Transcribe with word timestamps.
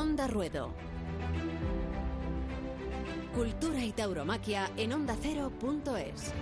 Onda 0.00 0.26
Ruedo. 0.26 0.72
Cultura 3.34 3.84
y 3.84 3.92
tauromaquia 3.92 4.70
en 4.78 4.94
ondacero.es. 4.94 6.32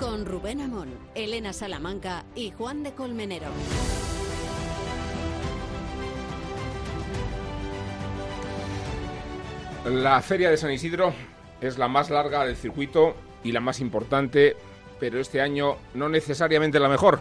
Con 0.00 0.24
Rubén 0.24 0.62
Amón, 0.62 0.88
Elena 1.14 1.52
Salamanca 1.52 2.24
y 2.34 2.52
Juan 2.52 2.82
de 2.82 2.92
Colmenero. 2.92 3.48
La 9.84 10.22
Feria 10.22 10.48
de 10.48 10.56
San 10.56 10.72
Isidro 10.72 11.12
es 11.60 11.76
la 11.76 11.88
más 11.88 12.08
larga 12.08 12.46
del 12.46 12.56
circuito 12.56 13.14
y 13.44 13.52
la 13.52 13.60
más 13.60 13.80
importante, 13.80 14.56
pero 14.98 15.20
este 15.20 15.42
año 15.42 15.76
no 15.92 16.08
necesariamente 16.08 16.80
la 16.80 16.88
mejor. 16.88 17.20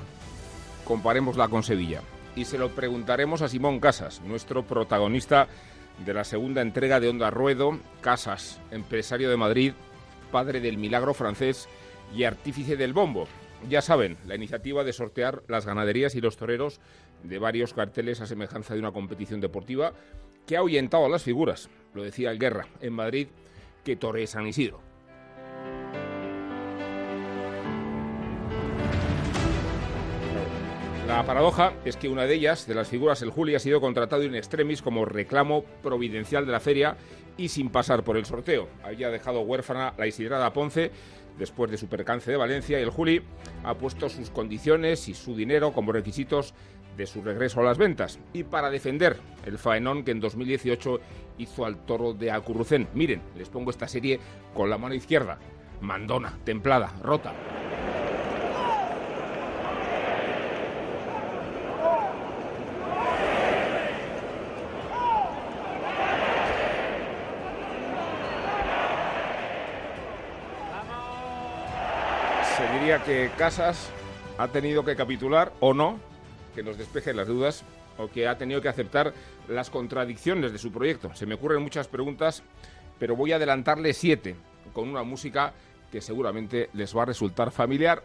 Comparemosla 0.86 1.50
con 1.50 1.64
Sevilla. 1.64 2.02
Y 2.36 2.46
se 2.46 2.58
lo 2.58 2.70
preguntaremos 2.70 3.42
a 3.42 3.50
Simón 3.50 3.80
Casas, 3.80 4.22
nuestro 4.22 4.66
protagonista 4.66 5.48
de 6.06 6.14
la 6.14 6.24
segunda 6.24 6.62
entrega 6.62 7.00
de 7.00 7.10
Onda 7.10 7.30
Ruedo. 7.30 7.78
Casas, 8.00 8.62
empresario 8.72 9.30
de 9.30 9.38
Madrid, 9.38 9.74
padre 10.32 10.62
del 10.62 10.78
milagro 10.78 11.14
francés 11.14 11.68
y 12.16 12.24
artífice 12.24 12.78
del 12.78 12.94
bombo. 12.94 13.28
Ya 13.70 13.82
saben, 13.82 14.18
la 14.26 14.36
iniciativa 14.36 14.84
de 14.84 14.94
sortear 14.94 15.44
las 15.48 15.66
ganaderías 15.66 16.16
y 16.16 16.22
los 16.22 16.38
toreros 16.38 16.80
de 17.24 17.38
varios 17.38 17.74
carteles 17.74 18.22
a 18.22 18.26
semejanza 18.26 18.74
de 18.74 18.80
una 18.80 18.92
competición 18.92 19.42
deportiva 19.42 19.94
que 20.48 20.56
ha 20.56 20.60
ahuyentado 20.60 21.06
a 21.06 21.10
las 21.10 21.24
figuras, 21.24 21.70
lo 21.94 22.02
decía 22.02 22.32
el 22.32 22.40
Guerra, 22.40 22.68
en 22.80 22.94
Madrid, 22.94 23.28
que 23.84 23.96
torre 23.96 24.26
San 24.26 24.48
Isidro. 24.48 24.91
La 31.12 31.26
paradoja 31.26 31.74
es 31.84 31.98
que 31.98 32.08
una 32.08 32.26
de 32.26 32.36
ellas, 32.36 32.66
de 32.66 32.74
las 32.74 32.88
figuras, 32.88 33.22
el 33.22 33.32
Juli, 33.32 33.54
ha 33.54 33.60
sido 33.60 33.82
contratado 33.82 34.24
in 34.24 34.34
extremis 34.34 34.82
como 34.82 35.04
reclamo 35.04 35.66
providencial 35.84 36.46
de 36.46 36.54
la 36.54 36.62
feria 36.62 36.96
y 37.36 37.50
sin 37.50 37.70
pasar 37.70 38.06
por 38.06 38.16
el 38.16 38.26
sorteo. 38.26 38.70
Había 38.82 39.12
dejado 39.12 39.42
huérfana 39.42 39.94
la 39.98 40.08
Isidrada 40.08 40.54
Ponce 40.54 40.90
después 41.38 41.70
de 41.70 41.78
su 41.78 41.88
percance 41.88 42.32
de 42.32 42.38
Valencia 42.38 42.80
y 42.80 42.84
el 42.84 42.92
Juli 42.92 43.22
ha 43.66 43.76
puesto 43.76 44.08
sus 44.08 44.30
condiciones 44.30 45.10
y 45.10 45.14
su 45.14 45.36
dinero 45.36 45.74
como 45.74 45.92
requisitos 45.92 46.54
de 46.96 47.06
su 47.06 47.22
regreso 47.22 47.60
a 47.60 47.66
las 47.66 47.78
ventas 47.78 48.18
y 48.32 48.44
para 48.44 48.70
defender 48.70 49.18
el 49.46 49.58
faenón 49.58 50.06
que 50.06 50.12
en 50.12 50.22
2018 50.22 51.02
hizo 51.40 51.66
al 51.66 51.86
toro 51.86 52.14
de 52.14 52.32
Acurrucén. 52.32 52.88
Miren, 52.94 53.22
les 53.36 53.50
pongo 53.50 53.70
esta 53.70 53.90
serie 53.90 54.18
con 54.54 54.70
la 54.70 54.78
mano 54.78 54.96
izquierda, 54.96 55.40
mandona, 55.82 56.40
templada, 56.46 56.94
rota. 57.04 57.34
Se 72.62 72.68
que 73.00 73.32
Casas 73.38 73.90
ha 74.38 74.50
tenido 74.50 74.84
que 74.84 74.96
capitular 74.96 75.54
o 75.62 75.74
no 75.74 75.98
que 76.54 76.62
nos 76.62 76.78
despeje 76.78 77.14
las 77.14 77.28
dudas 77.28 77.64
o 77.98 78.10
que 78.10 78.28
ha 78.28 78.38
tenido 78.38 78.62
que 78.62 78.68
aceptar 78.68 79.14
las 79.48 79.70
contradicciones 79.70 80.52
de 80.52 80.58
su 80.58 80.72
proyecto. 80.72 81.14
Se 81.16 81.26
me 81.26 81.36
ocurren 81.36 81.62
muchas 81.62 81.88
preguntas, 81.88 82.44
pero 83.00 83.16
voy 83.16 83.32
a 83.32 83.38
adelantarle 83.38 83.94
siete 83.94 84.36
con 84.74 84.90
una 84.90 85.04
música 85.04 85.54
que 85.92 86.02
seguramente 86.02 86.70
les 86.74 86.96
va 86.96 87.04
a 87.04 87.06
resultar 87.06 87.52
familiar. 87.52 88.04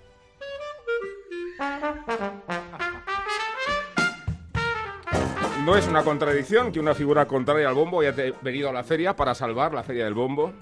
No 5.64 5.77
es 5.77 5.89
una 5.89 6.05
contradicción 6.05 6.70
que 6.70 6.79
una 6.79 6.95
figura 6.95 7.27
contraria 7.27 7.69
al 7.69 7.75
bombo 7.75 8.01
haya 8.01 8.14
venido 8.41 8.70
a 8.70 8.73
la 8.73 8.85
feria 8.85 9.17
para 9.17 9.35
salvar 9.35 9.75
la 9.75 9.83
feria 9.83 10.05
del 10.05 10.14
bombo. 10.14 10.52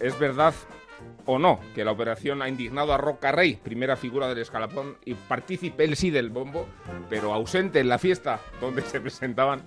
Es 0.00 0.18
verdad 0.18 0.52
o 1.26 1.38
no, 1.38 1.60
que 1.74 1.84
la 1.84 1.92
operación 1.92 2.42
ha 2.42 2.48
indignado 2.48 2.92
a 2.92 2.98
Roca 2.98 3.32
Rey, 3.32 3.56
primera 3.56 3.96
figura 3.96 4.28
del 4.28 4.38
escalafón 4.38 4.96
y 5.04 5.14
partícipe 5.14 5.84
él 5.84 5.96
sí 5.96 6.10
del 6.10 6.30
bombo, 6.30 6.66
pero 7.08 7.32
ausente 7.32 7.80
en 7.80 7.88
la 7.88 7.98
fiesta 7.98 8.40
donde 8.60 8.82
se 8.82 9.00
presentaban 9.00 9.62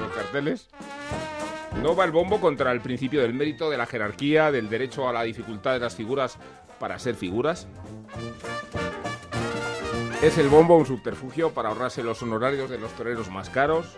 los 0.00 0.12
carteles. 0.12 0.68
No 1.82 1.96
va 1.96 2.04
el 2.04 2.12
bombo 2.12 2.40
contra 2.40 2.72
el 2.72 2.80
principio 2.80 3.22
del 3.22 3.34
mérito, 3.34 3.70
de 3.70 3.78
la 3.78 3.86
jerarquía, 3.86 4.52
del 4.52 4.68
derecho 4.68 5.08
a 5.08 5.12
la 5.12 5.22
dificultad 5.22 5.72
de 5.72 5.80
las 5.80 5.96
figuras 5.96 6.38
para 6.78 6.98
ser 6.98 7.14
figuras. 7.14 7.66
¿Es 10.22 10.38
el 10.38 10.48
bombo 10.48 10.76
un 10.76 10.86
subterfugio 10.86 11.50
para 11.50 11.70
ahorrarse 11.70 12.02
los 12.02 12.22
honorarios 12.22 12.70
de 12.70 12.78
los 12.78 12.92
toreros 12.92 13.30
más 13.30 13.50
caros? 13.50 13.96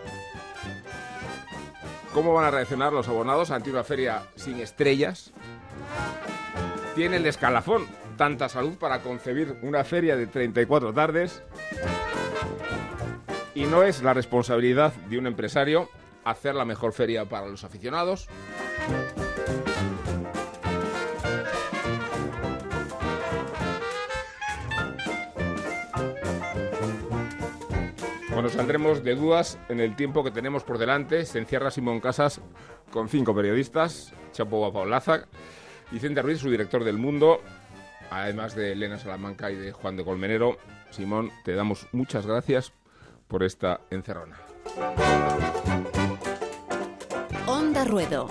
¿Cómo 2.13 2.33
van 2.33 2.45
a 2.45 2.51
reaccionar 2.51 2.93
los 2.93 3.07
abonados 3.09 3.51
ante 3.51 3.69
una 3.69 3.83
feria 3.83 4.23
sin 4.35 4.59
estrellas? 4.59 5.33
Tiene 6.95 7.17
el 7.17 7.25
escalafón 7.25 7.85
tanta 8.17 8.47
salud 8.47 8.77
para 8.77 8.99
concebir 8.99 9.57
una 9.61 9.83
feria 9.83 10.15
de 10.15 10.27
34 10.27 10.93
tardes. 10.93 11.43
Y 13.53 13.65
no 13.65 13.83
es 13.83 14.01
la 14.01 14.13
responsabilidad 14.13 14.93
de 15.09 15.19
un 15.19 15.27
empresario 15.27 15.89
hacer 16.23 16.55
la 16.55 16.63
mejor 16.63 16.93
feria 16.93 17.25
para 17.25 17.47
los 17.47 17.65
aficionados. 17.65 18.27
Bueno, 28.33 28.49
saldremos 28.49 29.03
de 29.03 29.15
dudas 29.15 29.57
en 29.69 29.81
el 29.81 29.95
tiempo 29.95 30.23
que 30.23 30.31
tenemos 30.31 30.63
por 30.63 30.77
delante. 30.77 31.25
Se 31.25 31.39
encierra 31.39 31.71
Simón 31.71 31.99
Casas 31.99 32.41
con 32.91 33.09
cinco 33.09 33.35
periodistas, 33.35 34.13
Chapo 34.31 34.71
Paulaza, 34.71 35.27
Vicente 35.91 36.21
Ruiz, 36.21 36.39
su 36.39 36.49
director 36.49 36.83
del 36.83 36.97
Mundo, 36.97 37.41
además 38.09 38.55
de 38.55 38.71
Elena 38.71 38.99
Salamanca 38.99 39.51
y 39.51 39.55
de 39.55 39.71
Juan 39.71 39.97
de 39.97 40.03
Colmenero. 40.03 40.57
Simón, 40.91 41.31
te 41.43 41.53
damos 41.53 41.87
muchas 41.91 42.25
gracias 42.25 42.73
por 43.27 43.43
esta 43.43 43.81
encerrona. 43.89 44.37
Onda 47.47 47.85
Ruedo. 47.85 48.29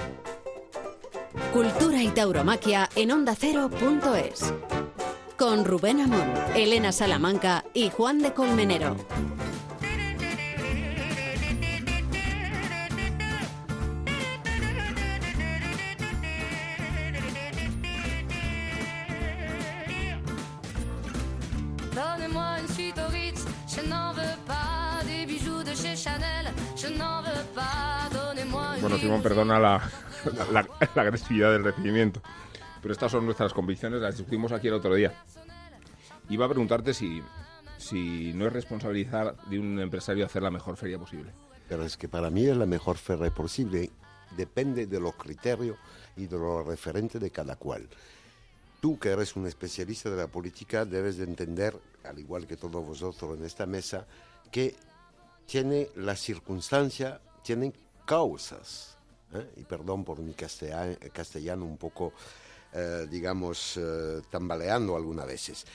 Cultura 1.52 2.02
y 2.02 2.08
tauromaquia 2.08 2.88
en 2.96 3.12
ondacero.es. 3.12 4.52
Con 5.36 5.64
Rubén 5.64 6.00
Amón, 6.00 6.32
Elena 6.54 6.92
Salamanca 6.92 7.64
y 7.74 7.90
Juan 7.90 8.20
de 8.20 8.32
Colmenero. 8.32 8.96
Bueno, 28.84 28.98
Simón, 28.98 29.22
perdona 29.22 29.58
la, 29.58 29.90
la, 30.52 30.68
agresividad 30.94 31.50
del 31.52 31.64
recibimiento, 31.64 32.20
pero 32.82 32.92
estas 32.92 33.10
son 33.10 33.24
nuestras 33.24 33.54
convicciones, 33.54 34.02
las 34.02 34.18
discutimos 34.18 34.52
aquí 34.52 34.68
el 34.68 34.74
otro 34.74 34.94
día. 34.94 35.24
Iba 36.28 36.44
a 36.44 36.50
preguntarte 36.50 36.92
si, 36.92 37.22
si 37.78 38.34
no 38.34 38.46
es 38.46 38.52
responsabilizar 38.52 39.36
de 39.46 39.58
un 39.58 39.80
empresario 39.80 40.26
hacer 40.26 40.42
la 40.42 40.50
mejor 40.50 40.76
feria 40.76 40.98
posible. 40.98 41.32
Pero 41.66 41.82
es 41.82 41.96
que 41.96 42.08
para 42.08 42.28
mí 42.28 42.44
es 42.44 42.54
la 42.58 42.66
mejor 42.66 42.98
feria 42.98 43.30
posible. 43.30 43.88
Depende 44.36 44.86
de 44.86 45.00
los 45.00 45.14
criterios 45.14 45.78
y 46.14 46.26
de 46.26 46.36
los 46.36 46.66
referentes 46.66 47.18
de 47.22 47.30
cada 47.30 47.56
cual. 47.56 47.88
Tú, 48.82 48.98
que 48.98 49.08
eres 49.08 49.34
un 49.34 49.46
especialista 49.46 50.10
de 50.10 50.18
la 50.18 50.26
política, 50.26 50.84
debes 50.84 51.16
de 51.16 51.24
entender, 51.24 51.74
al 52.04 52.18
igual 52.18 52.46
que 52.46 52.58
todos 52.58 52.86
vosotros 52.86 53.38
en 53.38 53.46
esta 53.46 53.64
mesa, 53.64 54.06
que 54.52 54.76
tiene 55.46 55.88
la 55.96 56.16
circunstancia, 56.16 57.22
tienen 57.42 57.72
causas, 58.04 58.96
¿eh? 59.32 59.50
y 59.56 59.64
perdón 59.64 60.04
por 60.04 60.20
mi 60.20 60.34
castellano, 60.34 61.64
un 61.64 61.76
poco, 61.76 62.12
eh, 62.72 63.06
digamos, 63.10 63.76
eh, 63.76 64.22
tambaleando 64.30 64.96
algunas 64.96 65.26
veces. 65.26 65.66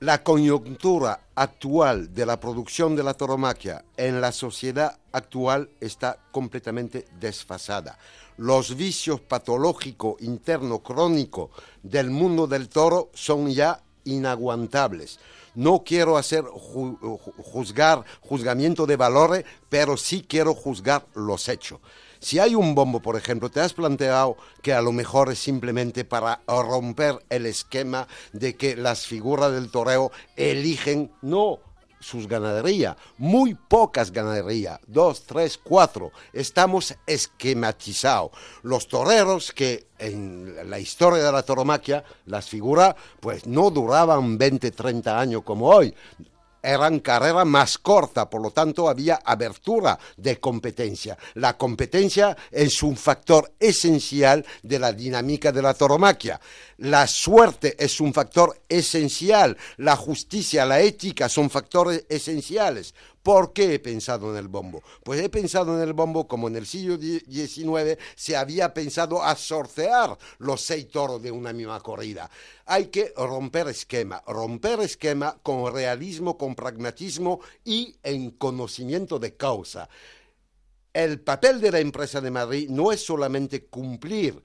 La 0.00 0.22
coyuntura 0.22 1.20
actual 1.34 2.14
de 2.14 2.24
la 2.24 2.38
producción 2.38 2.94
de 2.94 3.02
la 3.02 3.14
tauromaquia 3.14 3.84
en 3.96 4.20
la 4.20 4.30
sociedad 4.30 4.96
actual 5.10 5.70
está 5.80 6.18
completamente 6.30 7.04
desfasada. 7.18 7.98
Los 8.36 8.76
vicios 8.76 9.20
patológicos 9.20 10.22
interno 10.22 10.78
crónicos 10.84 11.50
del 11.82 12.10
mundo 12.10 12.46
del 12.46 12.68
toro 12.68 13.10
son 13.12 13.50
ya 13.50 13.82
inaguantables. 14.04 15.18
No 15.58 15.82
quiero 15.82 16.16
hacer 16.16 16.44
juzgar, 16.44 18.04
juzgamiento 18.20 18.86
de 18.86 18.94
valores, 18.94 19.44
pero 19.68 19.96
sí 19.96 20.24
quiero 20.28 20.54
juzgar 20.54 21.06
los 21.16 21.48
hechos. 21.48 21.80
Si 22.20 22.38
hay 22.38 22.54
un 22.54 22.76
bombo, 22.76 23.02
por 23.02 23.16
ejemplo, 23.16 23.50
te 23.50 23.58
has 23.58 23.72
planteado 23.72 24.36
que 24.62 24.72
a 24.72 24.80
lo 24.80 24.92
mejor 24.92 25.32
es 25.32 25.40
simplemente 25.40 26.04
para 26.04 26.42
romper 26.46 27.24
el 27.28 27.44
esquema 27.44 28.06
de 28.32 28.54
que 28.54 28.76
las 28.76 29.08
figuras 29.08 29.50
del 29.50 29.72
toreo 29.72 30.12
eligen, 30.36 31.10
no, 31.22 31.58
sus 32.00 32.26
ganaderías, 32.26 32.96
muy 33.16 33.54
pocas 33.54 34.10
ganaderías, 34.10 34.80
dos, 34.86 35.24
tres, 35.24 35.58
cuatro. 35.62 36.12
Estamos 36.32 36.94
esquematizados. 37.06 38.30
Los 38.62 38.88
toreros 38.88 39.52
que 39.52 39.86
en 39.98 40.70
la 40.70 40.78
historia 40.78 41.24
de 41.24 41.32
la 41.32 41.42
toromaquia, 41.42 42.04
las 42.26 42.48
figuras, 42.48 42.94
pues 43.20 43.46
no 43.46 43.70
duraban 43.70 44.38
20, 44.38 44.70
30 44.70 45.18
años 45.18 45.42
como 45.42 45.68
hoy 45.68 45.94
eran 46.62 47.00
carreras 47.00 47.46
más 47.46 47.78
cortas, 47.78 48.26
por 48.26 48.42
lo 48.42 48.50
tanto 48.50 48.88
había 48.88 49.20
abertura 49.24 49.98
de 50.16 50.38
competencia. 50.38 51.16
La 51.34 51.56
competencia 51.56 52.36
es 52.50 52.82
un 52.82 52.96
factor 52.96 53.52
esencial 53.58 54.44
de 54.62 54.78
la 54.78 54.92
dinámica 54.92 55.52
de 55.52 55.62
la 55.62 55.74
toromaquia. 55.74 56.40
La 56.78 57.06
suerte 57.06 57.76
es 57.78 58.00
un 58.00 58.14
factor 58.14 58.62
esencial, 58.68 59.56
la 59.76 59.96
justicia, 59.96 60.64
la 60.64 60.80
ética 60.80 61.28
son 61.28 61.50
factores 61.50 62.04
esenciales. 62.08 62.94
¿Por 63.22 63.52
qué 63.52 63.74
he 63.74 63.78
pensado 63.78 64.30
en 64.30 64.36
el 64.36 64.48
bombo? 64.48 64.82
Pues 65.02 65.20
he 65.20 65.28
pensado 65.28 65.74
en 65.76 65.82
el 65.86 65.92
bombo 65.92 66.26
como 66.26 66.48
en 66.48 66.56
el 66.56 66.66
siglo 66.66 66.96
XIX 66.98 67.98
se 68.14 68.36
había 68.36 68.72
pensado 68.72 69.22
a 69.22 69.34
sortear 69.36 70.16
los 70.38 70.60
seis 70.60 70.88
toros 70.88 71.22
de 71.22 71.30
una 71.30 71.52
misma 71.52 71.80
corrida. 71.80 72.30
Hay 72.64 72.86
que 72.86 73.12
romper 73.16 73.68
esquema, 73.68 74.22
romper 74.26 74.80
esquema 74.80 75.38
con 75.42 75.72
realismo, 75.72 76.38
con 76.38 76.54
pragmatismo 76.54 77.40
y 77.64 77.96
en 78.02 78.30
conocimiento 78.30 79.18
de 79.18 79.36
causa. 79.36 79.88
El 80.92 81.20
papel 81.20 81.60
de 81.60 81.72
la 81.72 81.80
empresa 81.80 82.20
de 82.20 82.30
Madrid 82.30 82.68
no 82.70 82.92
es 82.92 83.04
solamente 83.04 83.66
cumplir 83.66 84.42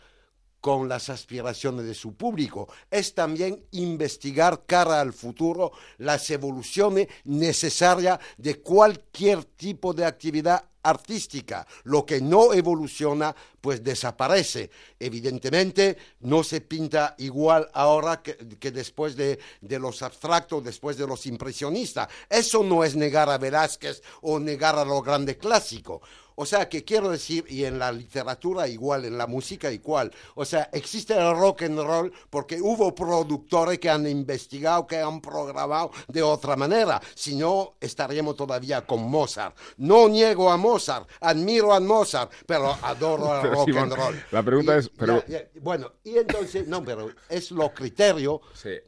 con 0.64 0.88
las 0.88 1.10
aspiraciones 1.10 1.86
de 1.86 1.94
su 1.94 2.14
público, 2.14 2.70
es 2.90 3.14
también 3.14 3.66
investigar 3.72 4.64
cara 4.66 5.02
al 5.02 5.12
futuro 5.12 5.74
las 5.98 6.30
evoluciones 6.30 7.10
necesarias 7.26 8.18
de 8.38 8.62
cualquier 8.62 9.44
tipo 9.44 9.94
de 9.94 10.06
actividad 10.06 10.64
artística. 10.82 11.68
Lo 11.84 12.06
que 12.06 12.22
no 12.22 12.54
evoluciona, 12.54 13.36
pues 13.60 13.84
desaparece. 13.84 14.72
Evidentemente, 14.98 15.98
no 16.22 16.46
se 16.46 16.62
pinta 16.62 17.14
igual 17.18 17.70
ahora 17.74 18.22
que, 18.22 18.72
después 18.72 19.18
de, 19.18 19.40
de, 19.60 19.80
los 19.80 20.02
abstractos, 20.02 20.64
después 20.64 20.96
de 20.96 21.06
los 21.06 21.26
impresionistas. 21.26 22.08
Eso 22.30 22.64
no 22.64 22.86
es 22.86 22.96
negar 22.96 23.30
a 23.30 23.38
Velázquez 23.38 24.02
o 24.22 24.40
negar 24.40 24.80
a 24.80 24.86
lo 24.86 25.02
grande 25.02 25.38
clásico. 25.38 26.02
O 26.36 26.46
sea, 26.46 26.70
que 26.70 26.84
quiero 26.84 27.10
decir, 27.10 27.46
y 27.48 27.66
en 27.66 27.80
la 27.80 27.92
literatura 27.92 28.68
igual, 28.68 29.06
en 29.06 29.18
la 29.18 29.28
música 29.28 29.72
igual. 29.72 30.12
O 30.36 30.46
sea, 30.46 30.70
existe 30.74 31.14
el 31.14 31.36
rock 31.38 31.64
and 31.64 31.80
roll 31.80 32.14
porque 32.30 32.62
hubo 32.62 32.94
productores 32.94 33.80
que 33.80 33.90
han 33.90 34.08
investigado, 34.08 34.88
que 34.88 34.98
han 34.98 35.22
programado 35.22 35.92
de 36.08 36.22
otra 36.22 36.56
manera. 36.56 37.02
Si 37.16 37.36
no, 37.36 37.76
estaríamos 37.80 38.36
todavía 38.36 38.86
con 38.86 39.04
Mozart. 39.10 39.56
No 39.78 40.10
niego 40.10 40.50
a 40.50 40.58
Mozart, 40.58 41.10
admiro 41.22 41.74
a 41.74 41.80
Mozart, 41.80 42.32
pero 42.46 42.76
adoro 42.82 43.42
el 43.42 43.52
rock 43.52 43.78
and 43.78 43.94
roll. 43.94 44.24
La 44.32 44.44
pregunta 44.44 44.78
es, 44.78 44.90
pero... 44.90 45.24
bueno, 45.62 45.94
y 46.04 46.18
entonces, 46.18 46.68
no, 46.68 46.84
pero 46.84 47.10
es 47.30 47.52
lo 47.52 47.74
criterio 47.74 48.42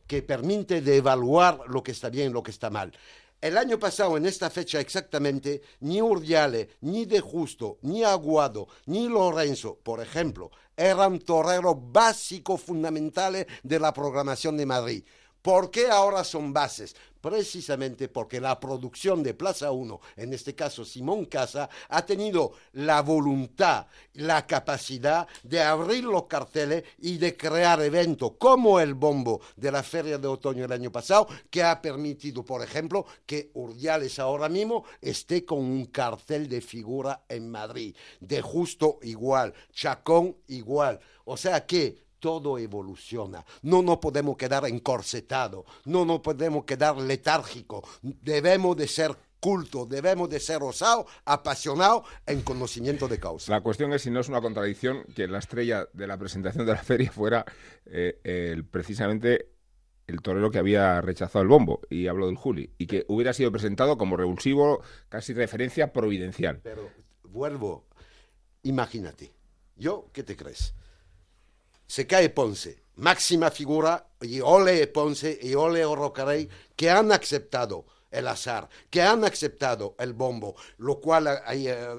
que 0.08 0.22
permite 0.22 0.82
de 0.82 0.98
evaluar 0.98 1.60
lo 1.68 1.84
que 1.84 1.92
está 1.92 2.10
bien 2.10 2.30
y 2.30 2.34
lo 2.34 2.44
que 2.44 2.52
está 2.52 2.70
mal. 2.70 2.92
El 3.46 3.60
año 3.60 3.78
pasado, 3.78 4.18
en 4.18 4.26
esta 4.26 4.50
fecha 4.50 4.80
exactamente, 4.80 5.62
ni 5.82 6.02
Urdiale, 6.02 6.70
ni 6.82 7.06
De 7.06 7.20
Justo, 7.20 7.78
ni 7.84 8.04
Aguado, 8.04 8.68
ni 8.88 9.08
Lorenzo, 9.08 9.78
por 9.84 10.02
ejemplo, 10.02 10.50
eran 10.76 11.20
toreros 11.20 11.76
básicos 11.78 12.60
fundamentales 12.60 13.46
de 13.62 13.80
la 13.80 13.94
programación 13.94 14.58
de 14.58 14.66
Madrid. 14.66 15.04
¿Por 15.44 15.70
qué 15.70 15.92
ahora 15.92 16.24
son 16.24 16.54
bases? 16.54 16.96
Precisamente 17.26 18.08
porque 18.08 18.40
la 18.40 18.60
producción 18.60 19.24
de 19.24 19.34
Plaza 19.34 19.72
1, 19.72 20.00
en 20.18 20.32
este 20.32 20.54
caso 20.54 20.86
Simón 20.86 21.26
Casa, 21.26 21.68
ha 21.90 22.06
tenido 22.06 22.52
la 22.74 23.02
voluntad, 23.02 23.88
la 24.14 24.46
capacidad 24.46 25.28
de 25.42 25.60
abrir 25.60 26.04
los 26.04 26.26
carteles 26.28 26.84
y 27.00 27.18
de 27.18 27.36
crear 27.36 27.82
eventos 27.82 28.34
como 28.38 28.80
el 28.80 28.94
bombo 28.94 29.42
de 29.56 29.72
la 29.72 29.82
Feria 29.82 30.20
de 30.20 30.28
Otoño 30.28 30.66
el 30.66 30.72
año 30.72 30.92
pasado, 30.92 31.28
que 31.50 31.64
ha 31.64 31.82
permitido, 31.82 32.46
por 32.46 32.62
ejemplo, 32.62 33.08
que 33.26 33.50
Urdiales 33.56 34.20
ahora 34.20 34.48
mismo 34.48 34.86
esté 35.02 35.44
con 35.46 35.58
un 35.62 35.86
cartel 35.86 36.48
de 36.48 36.62
figura 36.62 37.24
en 37.28 37.50
Madrid. 37.50 37.96
De 38.20 38.44
justo 38.44 39.00
igual, 39.02 39.52
Chacón 39.74 40.38
igual. 40.48 41.00
O 41.24 41.38
sea 41.38 41.66
que 41.66 42.05
todo 42.26 42.58
evoluciona. 42.58 43.46
No 43.62 43.84
nos 43.84 44.00
podemos 44.00 44.36
quedar 44.36 44.66
encorsetados, 44.66 45.64
no 45.86 46.06
nos 46.06 46.22
podemos 46.22 46.66
quedar 46.66 46.98
letárgicos. 46.98 47.84
Debemos 48.02 48.76
de 48.76 48.88
ser 48.88 49.16
cultos, 49.40 49.88
debemos 49.88 50.28
de 50.28 50.40
ser 50.40 50.64
osados, 50.64 51.06
apasionados 51.24 52.02
en 52.26 52.42
conocimiento 52.42 53.08
de 53.08 53.20
causa. 53.20 53.52
La 53.52 53.62
cuestión 53.62 53.94
es 53.94 54.02
si 54.02 54.10
no 54.10 54.22
es 54.22 54.28
una 54.28 54.42
contradicción 54.42 55.04
que 55.16 55.28
la 55.28 55.38
estrella 55.38 55.88
de 55.94 56.08
la 56.08 56.18
presentación 56.18 56.66
de 56.66 56.74
la 56.74 56.82
feria 56.82 57.12
fuera 57.12 57.46
eh, 57.86 58.64
precisamente 58.72 59.52
el 60.08 60.24
torero 60.24 60.50
que 60.50 60.58
había 60.58 61.00
rechazado 61.02 61.44
el 61.44 61.48
bombo, 61.48 61.82
y 61.92 62.08
hablo 62.08 62.26
del 62.26 62.38
Juli, 62.38 62.74
y 62.80 62.88
que 62.88 63.06
hubiera 63.08 63.34
sido 63.34 63.52
presentado 63.52 64.00
como 64.00 64.18
revulsivo, 64.18 64.82
casi 65.10 65.34
referencia 65.34 65.94
providencial. 65.94 66.60
Pero 66.64 66.90
vuelvo, 67.22 67.86
imagínate, 68.64 69.32
¿yo 69.76 70.10
qué 70.12 70.24
te 70.24 70.36
crees? 70.36 70.74
Se 71.88 72.08
cae 72.08 72.30
Ponce, 72.30 72.84
máxima 72.96 73.52
figura, 73.52 74.08
y 74.22 74.42
Ole 74.42 74.88
Ponce 74.88 75.38
y 75.42 75.54
Ole 75.54 75.84
Rocarey, 75.84 76.50
que 76.76 76.90
han 76.90 77.12
aceptado 77.12 77.86
el 78.16 78.28
azar, 78.28 78.70
que 78.90 79.02
han 79.02 79.26
aceptado 79.26 79.96
el 80.00 80.14
bombo, 80.14 80.56
lo 80.78 81.00
cual 81.00 81.28
ha, 81.28 81.44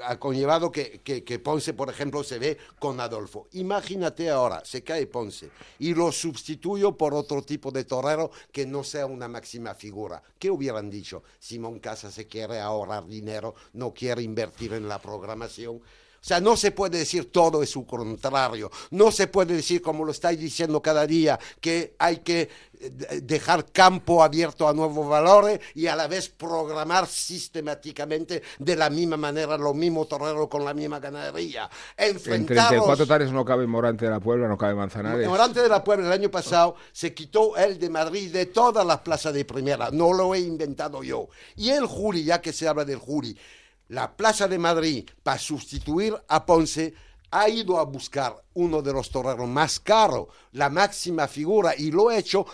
ha 0.05 0.19
conllevado 0.19 0.73
que, 0.73 1.01
que, 1.03 1.39
Ponce, 1.39 1.75
por 1.75 1.91
ejemplo, 1.91 2.25
se 2.25 2.39
ve 2.39 2.57
con 2.79 2.99
Adolfo. 3.01 3.49
Imagínate 3.53 4.31
ahora, 4.31 4.65
se 4.65 4.83
cae 4.83 5.07
Ponce 5.07 5.51
y 5.79 5.95
lo 5.95 6.11
sustituyo 6.11 6.97
por 6.97 7.13
otro 7.13 7.43
tipo 7.43 7.71
de 7.71 7.85
torero 7.85 8.31
que 8.51 8.67
no 8.67 8.83
sea 8.83 9.07
una 9.07 9.29
máxima 9.29 9.75
figura. 9.75 10.23
¿Qué 10.39 10.51
hubieran 10.51 10.89
dicho? 10.89 11.23
Simón 11.39 11.81
Casa 11.81 12.11
se 12.11 12.27
quiere 12.27 12.61
ahorrar 12.61 13.07
dinero, 13.07 13.55
no 13.75 13.93
quiere 13.93 14.23
invertir 14.23 14.73
en 14.73 14.89
la 14.89 14.99
programación 15.01 15.83
sea, 16.27 16.41
no 16.41 16.57
se 16.57 16.73
puede 16.73 16.99
decir 16.99 17.31
todo 17.31 17.63
es 17.63 17.71
su 17.71 17.87
contrario. 17.87 18.69
No 18.91 19.13
se 19.13 19.29
puede 19.29 19.55
decir, 19.55 19.81
como 19.81 20.05
lo 20.05 20.11
estáis 20.11 20.41
diciendo 20.41 20.83
cada 20.83 21.07
día, 21.07 21.39
que 21.61 21.95
hay 21.99 22.17
que 22.17 22.51
eh, 22.81 23.21
dejar 23.23 23.67
campo 23.67 24.25
abierto 24.25 24.69
a 24.69 24.73
nuevos 24.73 25.09
valores 25.09 25.61
y 25.77 25.87
a 25.87 25.95
la 25.95 26.09
vez 26.09 26.29
programar 26.29 27.07
sistemáticamente 27.07 28.43
de 28.59 28.75
la 28.75 28.91
misma 28.91 29.17
manera 29.17 29.57
lo 29.57 29.73
mismo 29.73 30.05
torero 30.07 30.49
con 30.49 30.65
la 30.65 30.75
misma 30.75 30.99
ganadería. 30.99 31.71
En 31.97 32.21
34 32.21 33.07
tares 33.07 33.31
no 33.31 33.45
cabe 33.45 33.67
Morante 33.69 34.07
de 34.07 34.11
la 34.11 34.19
Puebla, 34.19 34.49
no 34.49 34.59
cabe 34.59 34.75
Manzanares. 34.75 35.29
Morante 35.29 35.63
de 35.63 35.69
la 35.69 35.85
Puebla 35.85 36.07
el 36.07 36.13
año 36.13 36.31
pasado 36.31 36.75
se 36.91 37.15
quitó 37.15 37.57
el 37.57 37.79
de 37.79 37.89
Madrid 37.89 38.33
de 38.33 38.47
todas 38.47 38.85
las 38.85 38.99
plazas 38.99 39.33
de 39.33 39.45
primera. 39.45 39.91
No 39.93 40.13
lo 40.13 40.35
he 40.35 40.41
inventado 40.41 41.05
yo. 41.05 41.29
Y 41.55 41.71
el 41.71 41.87
jury, 41.87 42.25
ya 42.25 42.41
que 42.41 42.53
se 42.53 42.67
habla 42.67 42.85
del 42.85 42.99
jury, 42.99 43.39
la 43.89 44.17
Plaza 44.17 44.49
de 44.49 44.59
Madrid 44.59 45.09
para 45.23 45.39
sustituir 45.39 46.15
a 46.29 46.45
Ponce 46.45 46.95
ha 47.31 47.49
ido 47.49 47.79
a 47.79 47.85
buscar 47.85 48.43
uno 48.57 48.83
de 48.83 48.93
los 48.93 49.11
toreros 49.11 49.49
más 49.49 49.81
caros, 49.81 50.29
la 50.53 50.69
máxima 50.69 51.29
figura, 51.29 51.75
y 51.77 51.91
lo 51.91 52.11
he 52.11 52.19
hecho 52.19 52.45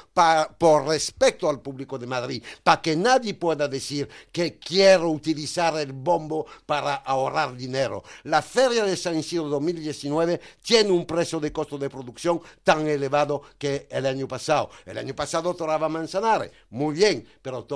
por 0.59 0.87
respeto 0.87 1.49
al 1.49 1.61
público 1.61 1.99
de 1.99 2.07
Madrid, 2.07 2.43
para 2.63 2.83
que 2.83 2.97
nadie 2.97 3.35
pueda 3.35 3.69
decir 3.69 4.09
que 4.31 4.59
quiero 4.59 5.11
utilizar 5.11 5.79
el 5.79 5.93
bombo 5.93 6.47
para 6.67 6.97
ahorrar 6.97 7.57
dinero. 7.57 8.03
La 8.25 8.43
Feria 8.43 8.85
de 8.85 8.97
San 8.97 9.19
Isidro 9.19 9.49
2019 9.49 10.41
tiene 10.61 10.91
un 10.91 11.07
precio 11.07 11.39
de 11.39 11.53
costo 11.53 11.79
de 11.79 11.91
producción 11.91 12.41
tan 12.65 12.87
elevado 12.87 13.43
que 13.59 13.87
el 13.91 14.07
año 14.07 14.27
pasado. 14.27 14.71
El 14.85 14.99
año 14.99 15.15
pasado 15.15 15.55
toraba 15.55 15.89
Manzanares, 15.89 16.51
muy 16.71 16.95
bien, 16.97 17.27
pero 17.41 17.67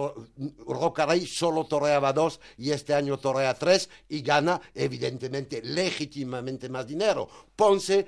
Rocaray 0.66 1.26
solo 1.26 1.64
toreaba 1.64 2.12
dos 2.12 2.40
y 2.59 2.73
este 2.73 2.92
año 2.95 3.18
torea 3.18 3.54
tres 3.54 3.88
y 4.09 4.23
gana 4.23 4.61
evidentemente 4.75 5.62
legítimamente 5.62 6.68
más 6.68 6.87
dinero. 6.87 7.28
Ponce 7.54 8.06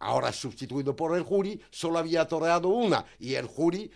ahora 0.00 0.32
sustituido 0.32 0.94
por 0.94 1.16
el 1.16 1.22
jury, 1.22 1.60
solo 1.70 1.98
había 1.98 2.26
toreado 2.26 2.68
una 2.68 3.04
y 3.18 3.34
el 3.34 3.46
jury 3.46 3.90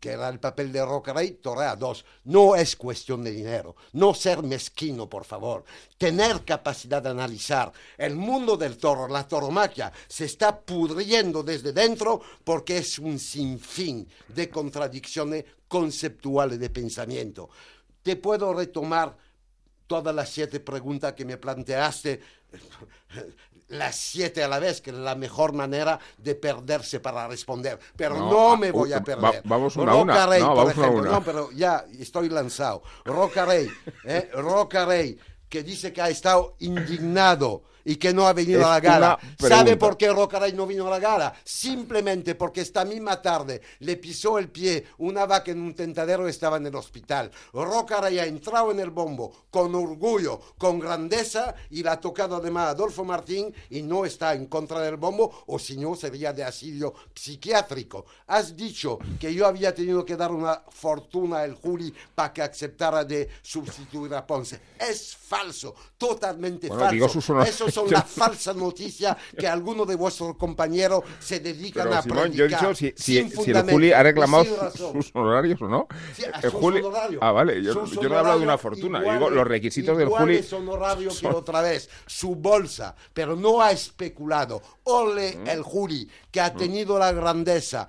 que 0.00 0.10
era 0.10 0.28
el 0.28 0.38
papel 0.38 0.72
de 0.72 0.84
Rey, 1.12 1.32
torea 1.42 1.74
dos. 1.76 2.04
No 2.24 2.54
es 2.54 2.76
cuestión 2.76 3.24
de 3.24 3.32
dinero, 3.32 3.76
no 3.92 4.14
ser 4.14 4.42
mezquino, 4.42 5.08
por 5.08 5.24
favor. 5.24 5.64
Tener 5.96 6.44
capacidad 6.44 7.02
de 7.02 7.10
analizar. 7.10 7.72
El 7.96 8.14
mundo 8.14 8.56
del 8.56 8.78
toro, 8.78 9.08
la 9.08 9.26
toromaquia, 9.26 9.92
se 10.06 10.26
está 10.26 10.60
pudriendo 10.60 11.42
desde 11.42 11.72
dentro 11.72 12.20
porque 12.44 12.78
es 12.78 12.98
un 12.98 13.18
sinfín 13.18 14.08
de 14.28 14.48
contradicciones 14.48 15.44
conceptuales 15.66 16.58
de 16.58 16.70
pensamiento. 16.70 17.50
Te 18.02 18.16
puedo 18.16 18.54
retomar 18.54 19.16
todas 19.86 20.14
las 20.14 20.28
siete 20.28 20.60
preguntas 20.60 21.14
que 21.14 21.24
me 21.24 21.38
planteaste 21.38 22.20
las 23.68 23.96
siete 23.96 24.42
a 24.42 24.48
la 24.48 24.58
vez, 24.58 24.80
que 24.80 24.90
es 24.90 24.96
la 24.96 25.14
mejor 25.14 25.52
manera 25.52 25.98
de 26.16 26.34
perderse 26.34 27.00
para 27.00 27.28
responder. 27.28 27.78
Pero 27.96 28.16
no, 28.16 28.56
me 28.56 28.70
voy 28.70 28.92
a 28.92 29.02
perder. 29.02 29.42
vamos 29.44 29.76
una 29.76 29.92
a 29.92 29.96
una. 29.96 30.26
Rey, 30.26 30.42
no, 30.42 30.54
por 30.54 30.70
ejemplo, 30.70 31.02
no, 31.02 31.22
pero 31.22 31.50
ya 31.52 31.84
estoy 31.98 32.28
lanzado. 32.28 32.82
Roca 33.04 33.44
Rey, 33.44 33.68
eh, 34.04 34.30
Roca 34.34 34.84
Rey, 34.84 35.18
que 35.48 35.62
dice 35.62 35.92
que 35.92 36.02
ha 36.02 36.08
estado 36.08 36.56
indignado 36.58 37.62
y 37.88 37.96
que 37.96 38.12
no 38.12 38.28
ha 38.28 38.34
venido 38.34 38.66
a 38.66 38.72
la 38.72 38.80
gala. 38.80 39.18
¿Sabe 39.38 39.78
por 39.78 39.96
qué 39.96 40.12
Rocaray 40.12 40.52
no 40.52 40.66
vino 40.66 40.86
a 40.88 40.90
la 40.90 40.98
gala? 40.98 41.34
Simplemente 41.42 42.34
porque 42.34 42.60
esta 42.60 42.84
misma 42.84 43.22
tarde 43.22 43.62
le 43.78 43.96
pisó 43.96 44.38
el 44.38 44.50
pie 44.50 44.84
una 44.98 45.24
vaca 45.24 45.52
en 45.52 45.62
un 45.62 45.74
tentadero 45.74 46.26
y 46.26 46.30
estaba 46.30 46.58
en 46.58 46.66
el 46.66 46.74
hospital. 46.74 47.30
Rocaray 47.54 48.18
ha 48.18 48.26
entrado 48.26 48.72
en 48.72 48.80
el 48.80 48.90
bombo 48.90 49.46
con 49.50 49.74
orgullo, 49.74 50.38
con 50.58 50.78
grandeza 50.78 51.54
y 51.70 51.82
la 51.82 51.92
ha 51.92 52.00
tocado 52.00 52.36
además 52.36 52.72
Adolfo 52.72 53.06
Martín 53.06 53.54
y 53.70 53.80
no 53.80 54.04
está 54.04 54.34
en 54.34 54.48
contra 54.48 54.80
del 54.80 54.98
bombo 54.98 55.44
o 55.46 55.58
si 55.58 55.78
no 55.78 55.94
sería 55.94 56.34
de 56.34 56.44
asilo 56.44 56.92
psiquiátrico. 57.14 58.04
Has 58.26 58.54
dicho 58.54 58.98
que 59.18 59.32
yo 59.32 59.46
había 59.46 59.74
tenido 59.74 60.04
que 60.04 60.14
dar 60.14 60.30
una 60.30 60.62
fortuna 60.68 61.38
al 61.38 61.54
Juli 61.54 61.94
para 62.14 62.34
que 62.34 62.42
aceptara 62.42 63.02
de 63.02 63.30
sustituir 63.40 64.12
a 64.12 64.26
Ponce. 64.26 64.60
Es 64.78 65.16
falso, 65.16 65.74
totalmente 65.96 66.68
falso. 66.68 67.06
Eso 67.46 67.77
son 67.80 67.90
las 67.90 68.04
falsas 68.04 68.56
noticias 68.56 69.16
que 69.36 69.46
algunos 69.46 69.86
de 69.86 69.96
vuestros 69.96 70.36
compañeros 70.36 71.04
se 71.18 71.40
dedican 71.40 71.92
a 71.92 72.02
Simón, 72.02 72.32
Yo 72.32 72.44
he 72.44 72.48
dicho 72.48 72.74
si, 72.74 72.92
si, 72.96 73.18
el 73.18 73.70
Juli 73.70 73.92
ha 73.92 74.02
reclamado 74.02 74.44
sus 74.72 75.10
honorarios 75.14 75.60
o 75.62 75.68
no. 75.68 75.88
el 76.42 76.50
Juli... 76.50 76.82
Ah, 77.20 77.32
vale, 77.32 77.62
yo, 77.62 77.74
no 77.74 78.02
he 78.02 78.18
hablado 78.18 78.38
de 78.38 78.44
una 78.44 78.58
fortuna, 78.58 79.00
digo 79.00 79.30
los 79.30 79.46
requisitos 79.46 79.96
del 79.96 80.08
Juli. 80.08 80.42
son 80.42 80.68
horarios 80.68 81.20
que 81.20 81.28
otra 81.28 81.60
vez, 81.60 81.88
su 82.06 82.34
bolsa, 82.34 82.94
pero 83.12 83.36
no 83.36 83.60
ha 83.60 83.72
especulado. 83.72 84.62
Ole 84.84 85.36
mm. 85.36 85.48
el 85.48 85.62
Juli, 85.62 86.08
que 86.30 86.40
ha 86.40 86.50
mm. 86.50 86.56
tenido 86.56 86.98
la 86.98 87.12
grandeza, 87.12 87.88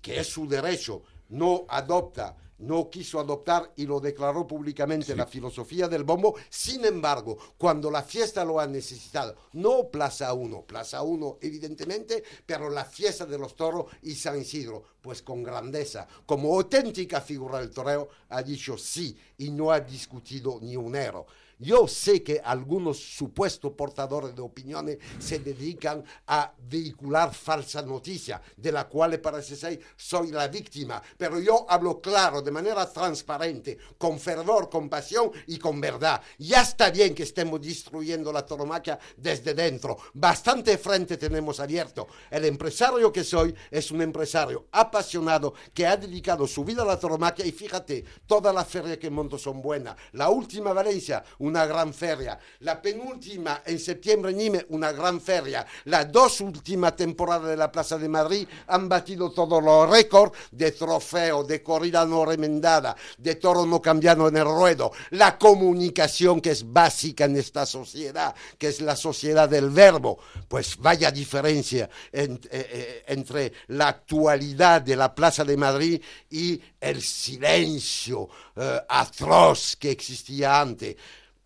que 0.00 0.20
es 0.20 0.26
su 0.26 0.46
derecho, 0.46 1.02
no 1.28 1.64
adopta 1.68 2.36
no 2.58 2.88
quiso 2.90 3.20
adoptar 3.20 3.72
y 3.76 3.86
lo 3.86 4.00
declaró 4.00 4.46
públicamente 4.46 5.14
la 5.14 5.26
filosofía 5.26 5.88
del 5.88 6.04
bombo. 6.04 6.36
Sin 6.48 6.84
embargo, 6.84 7.36
cuando 7.58 7.90
la 7.90 8.02
fiesta 8.02 8.44
lo 8.44 8.60
ha 8.60 8.66
necesitado, 8.66 9.36
no 9.52 9.88
Plaza 9.88 10.32
1, 10.32 10.62
Plaza 10.62 11.02
1 11.02 11.38
evidentemente, 11.40 12.22
pero 12.44 12.70
la 12.70 12.84
fiesta 12.84 13.26
de 13.26 13.38
los 13.38 13.56
toros 13.56 13.86
y 14.02 14.14
San 14.14 14.40
Isidro, 14.40 14.84
pues 15.00 15.22
con 15.22 15.42
grandeza, 15.42 16.06
como 16.24 16.54
auténtica 16.54 17.20
figura 17.20 17.60
del 17.60 17.70
toreo, 17.70 18.08
ha 18.30 18.42
dicho 18.42 18.76
sí 18.78 19.16
y 19.38 19.50
no 19.50 19.70
ha 19.70 19.80
discutido 19.80 20.58
ni 20.60 20.76
un 20.76 20.96
ero. 20.96 21.26
Yo 21.58 21.88
sé 21.88 22.22
que 22.22 22.40
algunos 22.44 22.98
supuestos 22.98 23.72
portadores 23.72 24.34
de 24.34 24.42
opiniones 24.42 24.98
se 25.18 25.38
dedican 25.38 26.04
a 26.26 26.52
vehicular 26.68 27.32
falsa 27.34 27.80
noticia, 27.82 28.42
de 28.56 28.72
la 28.72 28.86
cual 28.86 29.18
parece 29.20 29.56
ser 29.56 29.80
soy 29.96 30.30
la 30.30 30.48
víctima, 30.48 31.02
pero 31.16 31.40
yo 31.40 31.64
hablo 31.68 32.00
claro, 32.00 32.42
de 32.42 32.50
manera 32.50 32.90
transparente, 32.92 33.78
con 33.96 34.18
fervor, 34.18 34.68
con 34.68 34.88
pasión 34.88 35.30
y 35.46 35.58
con 35.58 35.80
verdad. 35.80 36.20
Ya 36.38 36.62
está 36.62 36.90
bien 36.90 37.14
que 37.14 37.22
estemos 37.22 37.60
destruyendo 37.60 38.32
la 38.32 38.44
toromaquia 38.44 38.98
desde 39.16 39.54
dentro. 39.54 39.96
Bastante 40.14 40.76
frente 40.78 41.16
tenemos 41.16 41.60
abierto. 41.60 42.06
El 42.30 42.44
empresario 42.44 43.12
que 43.12 43.24
soy 43.24 43.54
es 43.70 43.90
un 43.90 44.02
empresario 44.02 44.66
apasionado 44.72 45.54
que 45.72 45.86
ha 45.86 45.96
dedicado 45.96 46.46
su 46.46 46.64
vida 46.64 46.82
a 46.82 46.86
la 46.86 46.98
toromaquia 46.98 47.46
y 47.46 47.52
fíjate, 47.52 48.04
todas 48.26 48.54
las 48.54 48.66
ferias 48.66 48.98
que 48.98 49.10
monto 49.10 49.38
son 49.38 49.62
buenas. 49.62 49.96
La 50.12 50.28
última 50.28 50.72
Valencia, 50.72 51.24
una 51.46 51.66
gran 51.66 51.94
feria. 51.94 52.38
La 52.60 52.80
penúltima 52.80 53.62
en 53.64 53.78
septiembre 53.78 54.32
en 54.32 54.38
Nime, 54.38 54.66
una 54.70 54.92
gran 54.92 55.20
feria. 55.20 55.66
Las 55.84 56.10
dos 56.10 56.40
últimas 56.40 56.96
temporadas 56.96 57.48
de 57.50 57.56
la 57.56 57.70
Plaza 57.70 57.98
de 57.98 58.08
Madrid 58.08 58.48
han 58.66 58.88
batido 58.88 59.30
todos 59.30 59.62
los 59.62 59.88
récords 59.88 60.36
de 60.50 60.72
trofeo, 60.72 61.44
de 61.44 61.62
corrida 61.62 62.04
no 62.04 62.24
remendada, 62.24 62.96
de 63.18 63.36
toro 63.36 63.64
no 63.64 63.80
cambiado 63.80 64.28
en 64.28 64.36
el 64.36 64.44
ruedo. 64.44 64.92
La 65.10 65.38
comunicación 65.38 66.40
que 66.40 66.50
es 66.50 66.72
básica 66.72 67.24
en 67.24 67.36
esta 67.36 67.64
sociedad, 67.64 68.34
que 68.58 68.68
es 68.68 68.80
la 68.80 68.96
sociedad 68.96 69.48
del 69.48 69.70
verbo. 69.70 70.18
Pues 70.48 70.76
vaya 70.78 71.10
diferencia 71.10 71.88
eh, 72.12 72.38
eh, 72.50 73.04
entre 73.06 73.52
la 73.68 73.88
actualidad 73.88 74.82
de 74.82 74.96
la 74.96 75.14
Plaza 75.14 75.44
de 75.44 75.56
Madrid 75.56 76.02
y 76.30 76.60
el 76.80 77.02
silencio 77.02 78.28
eh, 78.56 78.80
atroz 78.88 79.76
que 79.76 79.90
existía 79.90 80.60
antes 80.60 80.96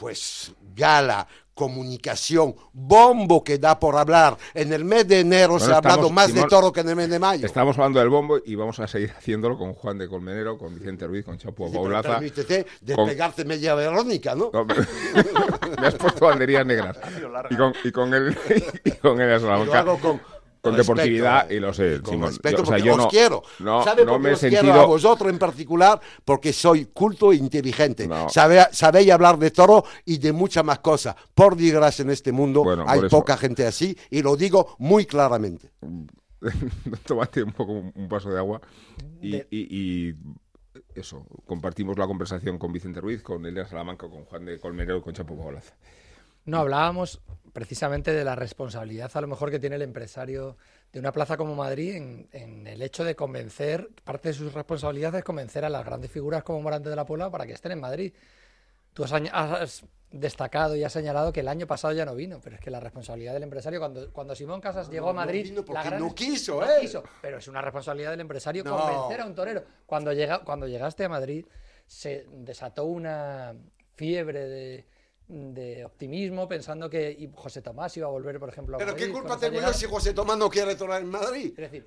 pues 0.00 0.52
gala, 0.74 1.28
comunicación, 1.52 2.54
bombo 2.72 3.44
que 3.44 3.58
da 3.58 3.78
por 3.78 3.96
hablar. 3.96 4.38
En 4.54 4.72
el 4.72 4.82
mes 4.82 5.06
de 5.06 5.20
enero 5.20 5.58
se 5.58 5.70
ha 5.70 5.76
hablado 5.76 6.08
más 6.08 6.32
de 6.32 6.42
toro 6.44 6.72
que 6.72 6.80
en 6.80 6.88
el 6.88 6.96
mes 6.96 7.10
de 7.10 7.18
mayo. 7.18 7.44
Estamos 7.44 7.76
hablando 7.76 8.00
del 8.00 8.08
bombo 8.08 8.38
y 8.42 8.54
vamos 8.54 8.80
a 8.80 8.86
seguir 8.86 9.10
haciéndolo 9.18 9.58
con 9.58 9.74
Juan 9.74 9.98
de 9.98 10.08
Colmenero, 10.08 10.56
con 10.56 10.74
Vicente 10.74 11.06
Ruiz, 11.06 11.26
con 11.26 11.36
Chapo 11.36 11.68
sí, 11.68 11.74
Paulaza. 11.74 12.14
Permítete 12.14 12.66
despegarte 12.80 13.44
media 13.44 13.74
Verónica, 13.74 14.34
¿no? 14.34 14.50
me 15.80 15.86
has 15.86 15.94
puesto 15.96 16.24
banderías 16.24 16.64
negras. 16.64 16.96
Y 17.50 17.56
con, 17.56 17.74
y 17.84 17.92
con 17.92 18.14
el, 18.14 18.38
y 18.84 18.90
con 18.92 19.20
el 19.20 19.40
con 20.00 20.20
con 20.60 20.76
deportividad 20.76 21.50
y 21.50 21.58
lo 21.58 21.72
sé, 21.72 22.00
con 22.02 22.22
Respeto 22.22 22.62
porque 22.64 22.82
yo 22.82 22.94
os 22.94 23.06
quiero. 23.06 23.42
No, 23.60 23.82
¿Sabe 23.82 24.04
no 24.04 24.18
me 24.18 24.32
os 24.32 24.40
sentido... 24.40 24.62
quiero 24.62 24.80
a 24.80 24.86
vosotros 24.86 25.30
en 25.30 25.38
particular? 25.38 26.00
Porque 26.24 26.52
soy 26.52 26.86
culto 26.86 27.32
e 27.32 27.36
inteligente. 27.36 28.08
sabéis 28.28 29.10
hablar 29.10 29.38
de 29.38 29.50
toro 29.50 29.84
y 30.04 30.18
de 30.18 30.32
muchas 30.32 30.64
más 30.64 30.80
cosas. 30.80 31.14
Por 31.34 31.56
desgracia 31.56 32.02
en 32.02 32.10
este 32.10 32.32
mundo 32.32 32.64
hay 32.86 33.08
poca 33.08 33.36
gente 33.36 33.66
así 33.66 33.96
y 34.10 34.22
lo 34.22 34.36
digo 34.36 34.76
muy 34.78 35.06
claramente. 35.06 35.70
Tómate 37.04 37.42
un 37.42 37.52
poco 37.52 37.72
un 37.72 38.08
vaso 38.08 38.30
de 38.30 38.38
agua 38.38 38.60
y, 39.20 40.14
eso, 40.94 41.24
compartimos 41.46 41.98
la 41.98 42.06
conversación 42.06 42.58
con 42.58 42.72
Vicente 42.72 43.00
Ruiz, 43.00 43.22
con 43.22 43.46
Elena 43.46 43.66
Salamanca, 43.66 44.08
con 44.08 44.24
Juan 44.24 44.44
de 44.44 44.58
Colmenero 44.58 44.98
y 44.98 45.02
con 45.02 45.14
Chapo 45.14 45.36
Paolaza. 45.36 45.74
No, 46.44 46.58
hablábamos 46.58 47.20
precisamente 47.52 48.12
de 48.12 48.24
la 48.24 48.36
responsabilidad 48.36 49.10
a 49.14 49.20
lo 49.20 49.26
mejor 49.26 49.50
que 49.50 49.58
tiene 49.58 49.76
el 49.76 49.82
empresario 49.82 50.56
de 50.92 50.98
una 50.98 51.12
plaza 51.12 51.36
como 51.36 51.54
Madrid 51.54 51.94
en, 52.32 52.66
el 52.66 52.82
hecho 52.82 53.04
de 53.04 53.14
convencer, 53.14 53.90
parte 54.04 54.28
de 54.28 54.34
sus 54.34 54.52
responsabilidades 54.52 55.18
es 55.18 55.24
convencer 55.24 55.64
a 55.64 55.68
las 55.68 55.84
grandes 55.84 56.10
figuras 56.10 56.42
como 56.42 56.60
Morante 56.62 56.88
de 56.88 56.96
la 56.96 57.06
Puebla 57.06 57.30
para 57.30 57.46
que 57.46 57.52
estén 57.52 57.72
en 57.72 57.80
Madrid. 57.80 58.12
Tú 58.92 59.04
has, 59.04 59.84
destacado 60.10 60.74
y 60.74 60.82
has 60.82 60.92
señalado 60.92 61.32
que 61.32 61.38
el 61.40 61.46
año 61.46 61.68
pasado 61.68 61.94
ya 61.94 62.04
no 62.04 62.16
vino, 62.16 62.40
pero 62.42 62.56
es 62.56 62.60
que 62.60 62.70
la 62.70 62.80
responsabilidad 62.80 63.32
del 63.32 63.44
empresario, 63.44 63.78
cuando, 63.78 64.12
cuando 64.12 64.34
Simón 64.34 64.60
Casas 64.60 64.90
llegó 64.90 65.10
a 65.10 65.12
Madrid... 65.12 65.52
No 65.52 65.72
la 65.72 65.98
no 65.98 66.12
quiso, 66.12 66.64
¿eh? 66.64 66.90
pero 67.22 67.38
es 67.38 67.46
una 67.46 67.62
responsabilidad 67.62 68.10
del 68.10 68.20
empresario 68.20 68.64
convencer 68.64 69.20
a 69.20 69.26
un 69.26 69.34
torero. 69.36 69.62
Cuando, 69.86 70.12
llega, 70.12 70.40
cuando 70.40 70.66
llegaste 70.66 71.04
a 71.04 71.08
Madrid 71.08 71.46
se 71.86 72.26
desató 72.32 72.84
una 72.84 73.54
fiebre 73.94 74.48
de 74.48 74.84
de 75.30 75.84
optimismo, 75.84 76.48
pensando 76.48 76.90
que 76.90 77.30
José 77.34 77.62
Tomás 77.62 77.96
iba 77.96 78.06
a 78.06 78.10
volver, 78.10 78.38
por 78.40 78.48
ejemplo, 78.48 78.76
a 78.76 78.78
¿Pero 78.78 78.96
qué 78.96 79.10
culpa 79.10 79.38
tengo 79.38 79.60
yo 79.60 79.72
si 79.72 79.86
José 79.86 80.12
Tomás 80.12 80.36
no 80.36 80.50
quiere 80.50 80.72
retornar 80.72 81.02
en 81.02 81.08
Madrid? 81.08 81.52
Es 81.56 81.70
decir, 81.70 81.86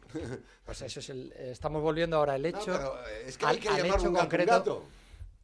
pues 0.66 0.82
eso 0.82 1.00
es 1.00 1.10
el, 1.10 1.32
estamos 1.34 1.82
volviendo 1.82 2.18
ahora 2.18 2.34
al 2.34 2.46
hecho... 2.46 2.98
es 3.26 3.38
que 3.38 3.46
hay 3.46 3.58
que 3.58 3.68
al, 3.68 3.86
hecho 3.86 4.14
concreto, 4.14 4.84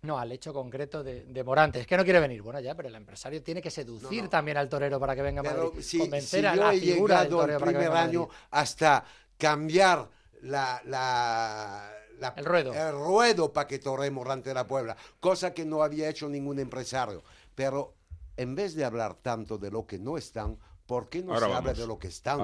No, 0.04 0.18
al 0.18 0.32
hecho 0.32 0.54
concreto 0.54 1.04
de, 1.04 1.26
de, 1.26 1.44
Morante. 1.44 1.82
Es 1.82 1.88
que 1.88 1.98
no 1.98 2.06
quiere 2.06 2.22
venir. 2.22 2.42
Bueno, 2.42 2.62
ya, 2.62 2.74
pero 2.74 2.88
el 2.88 2.96
empresario 2.96 3.44
tiene 3.44 3.62
que 3.62 3.70
seducir 3.70 4.30
también 4.30 4.56
al 4.56 4.70
torero 4.70 4.98
para 4.98 5.14
que 5.14 5.22
venga 5.22 5.42
a 5.42 5.44
Madrid. 5.44 5.82
Si, 5.82 6.00
Convencer 6.00 6.48
a 6.48 6.56
la 6.56 6.72
figura 6.72 7.20
del 7.22 7.30
torero 7.30 7.60
el 7.60 7.64
primer 7.66 7.92
año 7.92 8.30
hasta 8.52 9.04
cambiar 9.38 10.08
la, 10.42 10.82
la 10.86 12.00
el 12.36 12.46
ruedo. 12.46 12.74
El 12.74 12.92
ruedo 12.94 13.54
para 13.54 13.68
que 13.68 13.80
torre 13.80 14.12
Morante 14.12 14.50
de 14.50 14.56
la 14.56 14.68
Puebla, 14.68 14.96
cosa 15.20 15.54
que 15.54 15.66
no 15.66 15.84
había 15.84 16.10
hecho 16.10 16.28
ningún 16.28 16.60
empresario. 16.60 17.24
Pero 17.60 17.98
en 18.38 18.56
vez 18.56 18.74
de 18.74 18.86
hablar 18.86 19.16
tanto 19.16 19.58
de 19.58 19.70
lo 19.70 19.86
que 19.86 20.00
no 20.00 20.18
están, 20.18 20.58
¿Por 20.86 21.10
qué 21.10 21.22
no 21.22 21.38
se 21.38 21.46
habla 21.46 21.74
de 21.74 21.86
lo 21.86 22.00
que 22.00 22.08
están? 22.08 22.40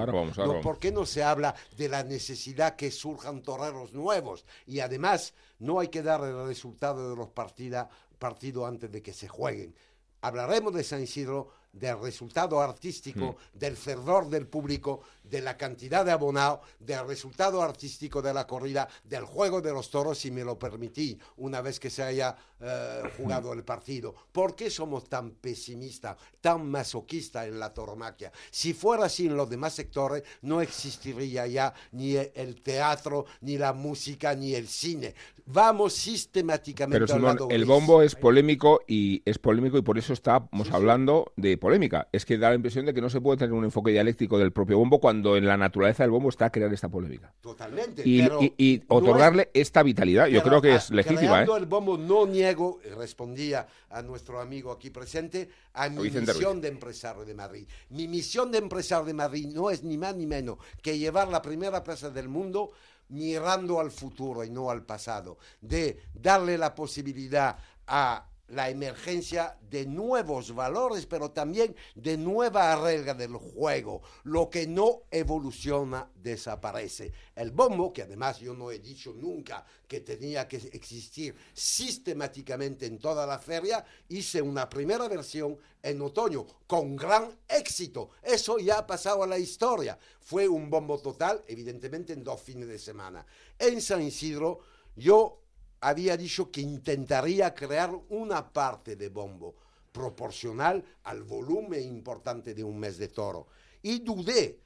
¿Por 0.62 0.78
qué 0.78 0.92
no 0.92 1.06
se 1.06 1.24
habla 1.24 1.54
de 1.78 1.88
la 1.88 2.04
necesidad 2.04 2.76
que 2.76 2.90
surjan 2.90 3.42
toreros 3.42 3.94
nuevos? 3.94 4.44
Y 4.66 4.80
además, 4.80 5.32
no 5.58 5.80
hay 5.80 5.88
que 5.88 6.02
dar 6.02 6.20
el 6.22 6.46
resultado 6.46 7.10
de 7.10 7.16
los 7.16 7.30
partidos 7.30 8.68
antes 8.68 8.92
de 8.92 9.02
que 9.02 9.14
se 9.14 9.26
jueguen. 9.26 9.74
Hablaremos 10.20 10.74
de 10.74 10.84
San 10.84 11.02
Isidro, 11.02 11.48
del 11.78 12.00
resultado 12.00 12.60
artístico, 12.60 13.36
hmm. 13.54 13.58
del 13.58 13.76
fervor 13.76 14.28
del 14.28 14.46
público, 14.46 15.02
de 15.22 15.40
la 15.40 15.56
cantidad 15.56 16.04
de 16.04 16.12
abonados, 16.12 16.60
del 16.78 17.06
resultado 17.06 17.62
artístico 17.62 18.22
de 18.22 18.32
la 18.32 18.46
corrida, 18.46 18.88
del 19.04 19.24
juego 19.24 19.60
de 19.60 19.72
los 19.72 19.90
toros, 19.90 20.18
si 20.18 20.30
me 20.30 20.44
lo 20.44 20.58
permití, 20.58 21.18
una 21.36 21.60
vez 21.60 21.80
que 21.80 21.90
se 21.90 22.02
haya 22.02 22.36
eh, 22.60 23.02
jugado 23.16 23.52
el 23.52 23.64
partido. 23.64 24.14
¿Por 24.32 24.54
qué 24.54 24.70
somos 24.70 25.08
tan 25.08 25.32
pesimistas, 25.32 26.16
tan 26.40 26.66
masoquistas 26.66 27.46
en 27.46 27.58
la 27.58 27.74
toromaquia? 27.74 28.32
Si 28.50 28.72
fuera 28.72 29.06
así 29.06 29.26
en 29.26 29.36
los 29.36 29.50
demás 29.50 29.74
sectores, 29.74 30.22
no 30.42 30.60
existiría 30.60 31.46
ya 31.46 31.74
ni 31.92 32.16
el 32.16 32.62
teatro, 32.62 33.26
ni 33.40 33.58
la 33.58 33.72
música, 33.72 34.34
ni 34.34 34.54
el 34.54 34.68
cine. 34.68 35.14
Vamos 35.46 35.92
sistemáticamente 35.92 37.06
Pero 37.06 37.48
el 37.50 37.64
bombo 37.64 38.02
es 38.02 38.16
polémico 38.16 38.80
y 38.86 39.22
es 39.24 39.38
polémico 39.38 39.78
y 39.78 39.82
por 39.82 39.96
eso 39.96 40.12
estamos 40.12 40.70
hablando 40.72 41.32
de 41.36 41.56
polémica. 41.66 42.08
Es 42.12 42.24
que 42.24 42.38
da 42.38 42.48
la 42.50 42.54
impresión 42.54 42.86
de 42.86 42.94
que 42.94 43.00
no 43.00 43.10
se 43.10 43.20
puede 43.20 43.38
tener 43.38 43.52
un 43.52 43.64
enfoque 43.64 43.90
dialéctico 43.90 44.38
del 44.38 44.52
propio 44.52 44.78
bombo 44.78 45.00
cuando 45.00 45.36
en 45.36 45.46
la 45.46 45.56
naturaleza 45.56 46.02
del 46.04 46.10
bombo 46.10 46.28
está 46.28 46.50
crear 46.50 46.72
esta 46.72 46.88
polémica. 46.88 47.32
Totalmente. 47.40 48.02
Y, 48.04 48.22
pero 48.22 48.42
y- 48.42 48.54
y 48.56 48.78
no 48.78 48.84
otorgarle 48.96 49.50
es- 49.52 49.62
esta 49.66 49.82
vitalidad, 49.82 50.26
yo 50.28 50.42
creo 50.42 50.62
que 50.62 50.72
a- 50.72 50.76
es 50.76 50.90
legítima. 50.90 51.42
¿eh? 51.42 51.46
el 51.56 51.66
bombo 51.66 51.98
no 51.98 52.26
niego, 52.26 52.78
respondía 52.96 53.66
a 53.90 54.02
nuestro 54.02 54.40
amigo 54.40 54.70
aquí 54.72 54.90
presente, 54.90 55.48
a 55.74 55.88
mi 55.88 56.02
Vicente 56.04 56.32
misión 56.32 56.52
Ruiz. 56.54 56.62
de 56.62 56.68
empresario 56.68 57.24
de 57.24 57.34
Madrid. 57.34 57.68
Mi 57.90 58.06
misión 58.08 58.50
de 58.52 58.58
empresario 58.58 59.04
de 59.04 59.14
Madrid 59.14 59.48
no 59.52 59.70
es 59.70 59.82
ni 59.82 59.98
más 59.98 60.14
ni 60.14 60.26
menos 60.26 60.58
que 60.82 60.98
llevar 60.98 61.28
la 61.28 61.42
primera 61.42 61.82
plaza 61.82 62.10
del 62.10 62.28
mundo 62.28 62.70
mirando 63.08 63.78
al 63.80 63.90
futuro 63.90 64.42
y 64.44 64.50
no 64.50 64.70
al 64.70 64.82
pasado, 64.84 65.38
de 65.60 66.00
darle 66.14 66.58
la 66.58 66.74
posibilidad 66.74 67.56
a 67.86 68.26
la 68.48 68.70
emergencia 68.70 69.58
de 69.68 69.86
nuevos 69.86 70.54
valores, 70.54 71.06
pero 71.06 71.30
también 71.30 71.74
de 71.94 72.16
nueva 72.16 72.76
regla 72.76 73.14
del 73.14 73.34
juego. 73.34 74.02
Lo 74.24 74.48
que 74.48 74.66
no 74.66 75.02
evoluciona 75.10 76.10
desaparece. 76.14 77.12
El 77.34 77.50
bombo, 77.50 77.92
que 77.92 78.02
además 78.02 78.38
yo 78.38 78.54
no 78.54 78.70
he 78.70 78.78
dicho 78.78 79.12
nunca 79.12 79.64
que 79.88 80.00
tenía 80.00 80.46
que 80.46 80.56
existir 80.56 81.34
sistemáticamente 81.52 82.86
en 82.86 82.98
toda 82.98 83.26
la 83.26 83.38
feria, 83.38 83.84
hice 84.08 84.40
una 84.42 84.68
primera 84.68 85.08
versión 85.08 85.58
en 85.82 86.02
otoño 86.02 86.46
con 86.66 86.96
gran 86.96 87.36
éxito. 87.48 88.10
Eso 88.22 88.58
ya 88.58 88.78
ha 88.78 88.86
pasado 88.86 89.22
a 89.22 89.26
la 89.26 89.38
historia. 89.38 89.98
Fue 90.20 90.48
un 90.48 90.70
bombo 90.70 90.98
total, 90.98 91.42
evidentemente 91.46 92.12
en 92.12 92.24
dos 92.24 92.40
fines 92.40 92.68
de 92.68 92.78
semana. 92.78 93.24
En 93.58 93.80
San 93.80 94.02
Isidro, 94.02 94.60
yo 94.96 95.45
había 95.80 96.16
dicho 96.16 96.50
que 96.50 96.60
intentaría 96.60 97.54
crear 97.54 97.90
una 98.08 98.52
parte 98.52 98.96
de 98.96 99.08
bombo 99.08 99.54
proporcional 99.92 100.84
al 101.04 101.22
volumen 101.22 101.82
importante 101.82 102.54
de 102.54 102.62
un 102.62 102.78
mes 102.78 102.98
de 102.98 103.08
toro. 103.08 103.46
Y 103.82 104.00
dudé, 104.00 104.60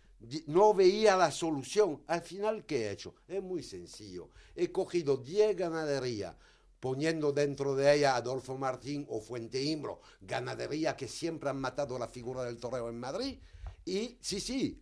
no 0.46 0.74
veía 0.74 1.16
la 1.16 1.30
solución. 1.30 2.02
Al 2.06 2.22
final, 2.22 2.64
¿qué 2.64 2.86
he 2.86 2.90
hecho? 2.90 3.14
Es 3.28 3.42
muy 3.42 3.62
sencillo. 3.62 4.30
He 4.54 4.72
cogido 4.72 5.16
10 5.16 5.56
ganaderías, 5.56 6.34
poniendo 6.80 7.32
dentro 7.32 7.76
de 7.76 7.94
ella 7.94 8.16
Adolfo 8.16 8.56
Martín 8.56 9.06
o 9.08 9.20
Fuente 9.20 9.62
Imbro, 9.62 10.00
ganadería 10.20 10.96
que 10.96 11.08
siempre 11.08 11.50
han 11.50 11.60
matado 11.60 11.98
la 11.98 12.08
figura 12.08 12.42
del 12.44 12.58
toreo 12.58 12.88
en 12.88 12.98
Madrid. 12.98 13.38
Y 13.84 14.16
sí, 14.20 14.40
sí, 14.40 14.80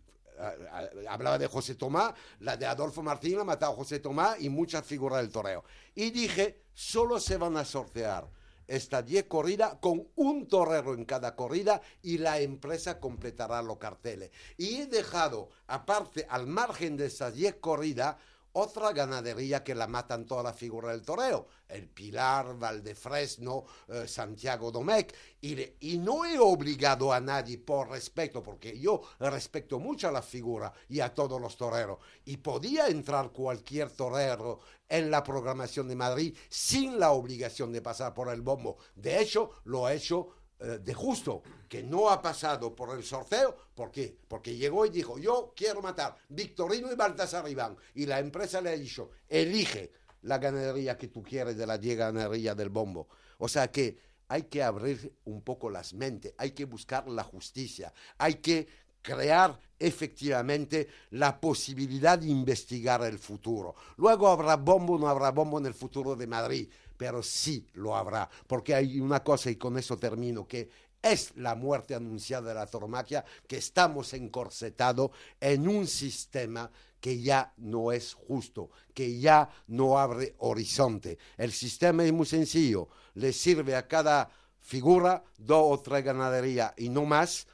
hablaba 1.07 1.37
de 1.37 1.47
José 1.47 1.75
Tomás, 1.75 2.13
la 2.39 2.57
de 2.57 2.65
Adolfo 2.65 3.01
Martín 3.01 3.37
la 3.37 3.43
matado 3.43 3.73
José 3.73 3.99
Tomás 3.99 4.39
y 4.39 4.49
muchas 4.49 4.85
figuras 4.85 5.21
del 5.21 5.31
toreo. 5.31 5.63
Y 5.95 6.11
dije, 6.11 6.63
solo 6.73 7.19
se 7.19 7.37
van 7.37 7.57
a 7.57 7.65
sortear 7.65 8.29
estas 8.67 9.05
10 9.05 9.25
corridas 9.25 9.77
con 9.81 10.07
un 10.15 10.47
torero 10.47 10.93
en 10.93 11.03
cada 11.03 11.35
corrida 11.35 11.81
y 12.03 12.19
la 12.19 12.39
empresa 12.39 12.99
completará 12.99 13.61
los 13.61 13.77
carteles. 13.77 14.29
Y 14.57 14.81
he 14.81 14.85
dejado, 14.85 15.49
aparte, 15.67 16.25
al 16.29 16.45
margen 16.47 16.95
de 16.95 17.07
esas 17.07 17.33
10 17.33 17.55
corridas, 17.55 18.15
otra 18.53 18.91
ganadería 18.91 19.63
que 19.63 19.75
la 19.75 19.87
matan 19.87 20.25
toda 20.25 20.43
la 20.43 20.53
figura 20.53 20.91
del 20.91 21.03
toreo, 21.03 21.47
el 21.67 21.87
Pilar, 21.87 22.57
Valdefresno, 22.57 23.65
eh, 23.87 24.07
Santiago 24.07 24.71
Domecq, 24.71 25.13
y, 25.41 25.61
y 25.79 25.97
no 25.97 26.25
he 26.25 26.39
obligado 26.39 27.13
a 27.13 27.19
nadie 27.19 27.57
por 27.57 27.89
respeto, 27.89 28.41
porque 28.41 28.79
yo 28.79 29.01
respeto 29.19 29.79
mucho 29.79 30.07
a 30.07 30.11
la 30.11 30.21
figura 30.21 30.73
y 30.87 30.99
a 30.99 31.13
todos 31.13 31.39
los 31.39 31.57
toreros, 31.57 31.99
y 32.25 32.37
podía 32.37 32.87
entrar 32.87 33.31
cualquier 33.31 33.89
torero 33.91 34.59
en 34.89 35.11
la 35.11 35.23
programación 35.23 35.87
de 35.87 35.95
Madrid 35.95 36.35
sin 36.49 36.99
la 36.99 37.11
obligación 37.11 37.71
de 37.71 37.81
pasar 37.81 38.13
por 38.13 38.29
el 38.29 38.41
bombo. 38.41 38.77
De 38.95 39.19
hecho, 39.21 39.51
lo 39.65 39.85
ha 39.85 39.93
hecho 39.93 40.38
de 40.59 40.93
justo, 40.93 41.41
que 41.69 41.83
no 41.83 42.09
ha 42.09 42.21
pasado 42.21 42.75
por 42.75 42.95
el 42.97 43.03
sorteo, 43.03 43.55
¿por 43.73 43.91
qué? 43.91 44.17
Porque 44.27 44.57
llegó 44.57 44.85
y 44.85 44.89
dijo, 44.89 45.17
yo 45.17 45.53
quiero 45.55 45.81
matar 45.81 46.17
Victorino 46.27 46.91
y 46.91 46.95
Baltasar 46.95 47.47
Iván, 47.49 47.77
y 47.95 48.05
la 48.05 48.19
empresa 48.19 48.59
le 48.59 48.71
ha 48.71 48.77
dicho, 48.77 49.11
elige 49.27 49.91
la 50.23 50.37
ganadería 50.37 50.97
que 50.97 51.07
tú 51.07 51.23
quieres 51.23 51.55
de 51.57 51.65
las 51.65 51.79
10 51.79 51.97
ganaderías 51.97 52.57
del 52.57 52.69
bombo. 52.69 53.07
O 53.37 53.47
sea 53.47 53.71
que 53.71 53.97
hay 54.27 54.43
que 54.43 54.61
abrir 54.61 55.13
un 55.25 55.41
poco 55.41 55.69
las 55.69 55.93
mentes, 55.93 56.33
hay 56.37 56.51
que 56.51 56.65
buscar 56.65 57.07
la 57.07 57.23
justicia, 57.23 57.93
hay 58.17 58.35
que 58.35 58.67
crear 59.01 59.57
efectivamente 59.79 60.87
la 61.11 61.39
posibilidad 61.39 62.19
de 62.19 62.27
investigar 62.27 63.01
el 63.03 63.17
futuro. 63.17 63.75
Luego 63.95 64.27
habrá 64.27 64.57
bombo 64.57 64.95
o 64.95 64.99
no 64.99 65.07
habrá 65.07 65.31
bombo 65.31 65.57
en 65.57 65.65
el 65.65 65.73
futuro 65.73 66.15
de 66.15 66.27
Madrid, 66.27 66.69
pero 66.99 67.23
sí 67.23 67.65
lo 67.75 67.95
habrá, 67.95 68.29
porque 68.45 68.75
hay 68.75 68.99
una 68.99 69.23
cosa 69.23 69.49
y 69.49 69.55
con 69.55 69.77
eso 69.77 69.97
termino, 69.97 70.45
que 70.45 70.69
es 71.01 71.31
la 71.37 71.55
muerte 71.55 71.95
anunciada 71.95 72.49
de 72.49 72.55
la 72.55 72.67
tauromaquia, 72.67 73.23
que 73.47 73.55
estamos 73.55 74.13
encorsetados 74.13 75.11
en 75.39 75.65
un 75.69 75.87
sistema 75.87 76.69
que 76.99 77.21
ya 77.21 77.53
no 77.55 77.93
es 77.93 78.13
justo, 78.13 78.69
que 78.93 79.17
ya 79.17 79.49
no 79.67 79.97
abre 79.97 80.35
horizonte. 80.39 81.17
El 81.37 81.53
sistema 81.53 82.03
es 82.03 82.11
muy 82.11 82.25
sencillo, 82.25 82.89
le 83.13 83.31
sirve 83.31 83.77
a 83.77 83.87
cada 83.87 84.29
figura 84.59 85.23
dos 85.37 85.79
o 85.79 85.79
tres 85.79 86.03
ganaderías 86.03 86.73
y 86.75 86.89
no 86.89 87.05
más, 87.05 87.47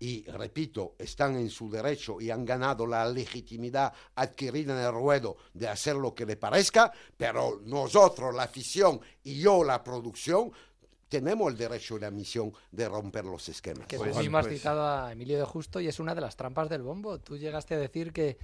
y 0.00 0.24
repito, 0.24 0.94
están 0.98 1.36
en 1.36 1.50
su 1.50 1.70
derecho 1.70 2.20
y 2.20 2.30
han 2.30 2.44
ganado 2.44 2.86
la 2.86 3.06
legitimidad 3.06 3.92
adquirida 4.14 4.72
en 4.72 4.84
el 4.86 4.92
ruedo 4.92 5.36
de 5.52 5.68
hacer 5.68 5.94
lo 5.96 6.14
que 6.14 6.24
le 6.24 6.36
parezca, 6.36 6.90
pero 7.16 7.60
nosotros, 7.64 8.34
la 8.34 8.44
afición 8.44 8.98
y 9.24 9.38
yo, 9.40 9.62
la 9.62 9.84
producción, 9.84 10.50
tenemos 11.08 11.50
el 11.52 11.58
derecho 11.58 11.96
y 11.96 12.00
la 12.00 12.10
misión 12.10 12.52
de 12.70 12.88
romper 12.88 13.24
los 13.24 13.48
esquemas. 13.48 13.86
Que 13.88 13.98
Pues- 13.98 14.16
mismo 14.16 14.38
has 14.38 14.46
pues- 14.46 14.58
citado 14.58 14.86
a 14.86 15.12
Emilio 15.12 15.38
de 15.38 15.44
Justo 15.44 15.80
y 15.80 15.88
es 15.88 16.00
una 16.00 16.14
de 16.14 16.20
las 16.20 16.36
trampas 16.36 16.68
del 16.68 16.82
bombo. 16.82 17.18
Tú 17.18 17.36
llegaste 17.36 17.74
a 17.74 17.78
decir 17.78 18.12
que, 18.12 18.38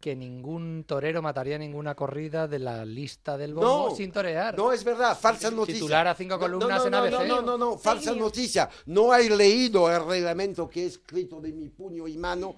que 0.00 0.16
ningún 0.16 0.84
torero 0.84 1.20
mataría 1.20 1.58
ninguna 1.58 1.94
corrida 1.94 2.48
de 2.48 2.58
la 2.58 2.84
lista 2.86 3.36
del 3.36 3.54
bombo 3.54 3.94
sin 3.94 4.10
torear. 4.10 4.56
No 4.56 4.72
es 4.72 4.82
verdad, 4.82 5.16
falsa 5.16 5.50
noticia. 5.50 5.74
Titular 5.74 6.08
a 6.08 6.14
cinco 6.14 6.34
No, 6.34 6.40
columnas 6.40 6.78
no, 6.80 6.84
en 6.86 6.90
no, 6.90 6.96
ABC. 6.98 7.12
No, 7.12 7.26
no, 7.26 7.42
no, 7.42 7.58
no, 7.58 7.78
falsa 7.78 8.14
noticia. 8.14 8.70
No 8.86 9.12
hay 9.12 9.28
leído 9.28 9.94
el 9.94 10.04
reglamento 10.06 10.68
que 10.70 10.84
he 10.84 10.86
escrito 10.86 11.40
de 11.40 11.52
mi 11.52 11.68
puño 11.68 12.08
y 12.08 12.16
mano. 12.16 12.56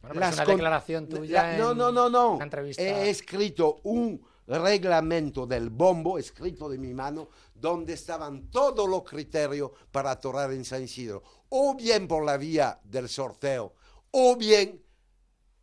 Bueno, 0.00 0.14
pero 0.14 0.26
es 0.26 0.34
una 0.34 0.44
declaración 0.46 1.08
tuya 1.08 1.58
no, 1.58 1.72
en 1.72 1.78
no, 1.78 1.92
no, 1.92 2.08
no. 2.08 2.34
una 2.36 2.44
entrevista. 2.44 2.82
He 2.82 3.10
escrito 3.10 3.80
un 3.82 4.24
reglamento 4.46 5.46
del 5.46 5.68
bombo, 5.68 6.18
escrito 6.18 6.70
de 6.70 6.78
mi 6.78 6.94
mano, 6.94 7.28
donde 7.54 7.92
estaban 7.92 8.50
todos 8.50 8.88
los 8.88 9.02
criterios 9.02 9.72
para 9.92 10.12
atorar 10.12 10.52
en 10.52 10.64
San 10.64 10.82
Isidro. 10.82 11.22
O 11.50 11.74
bien 11.74 12.08
por 12.08 12.24
la 12.24 12.38
vía 12.38 12.80
del 12.82 13.10
sorteo, 13.10 13.74
o 14.10 14.36
bien 14.36 14.82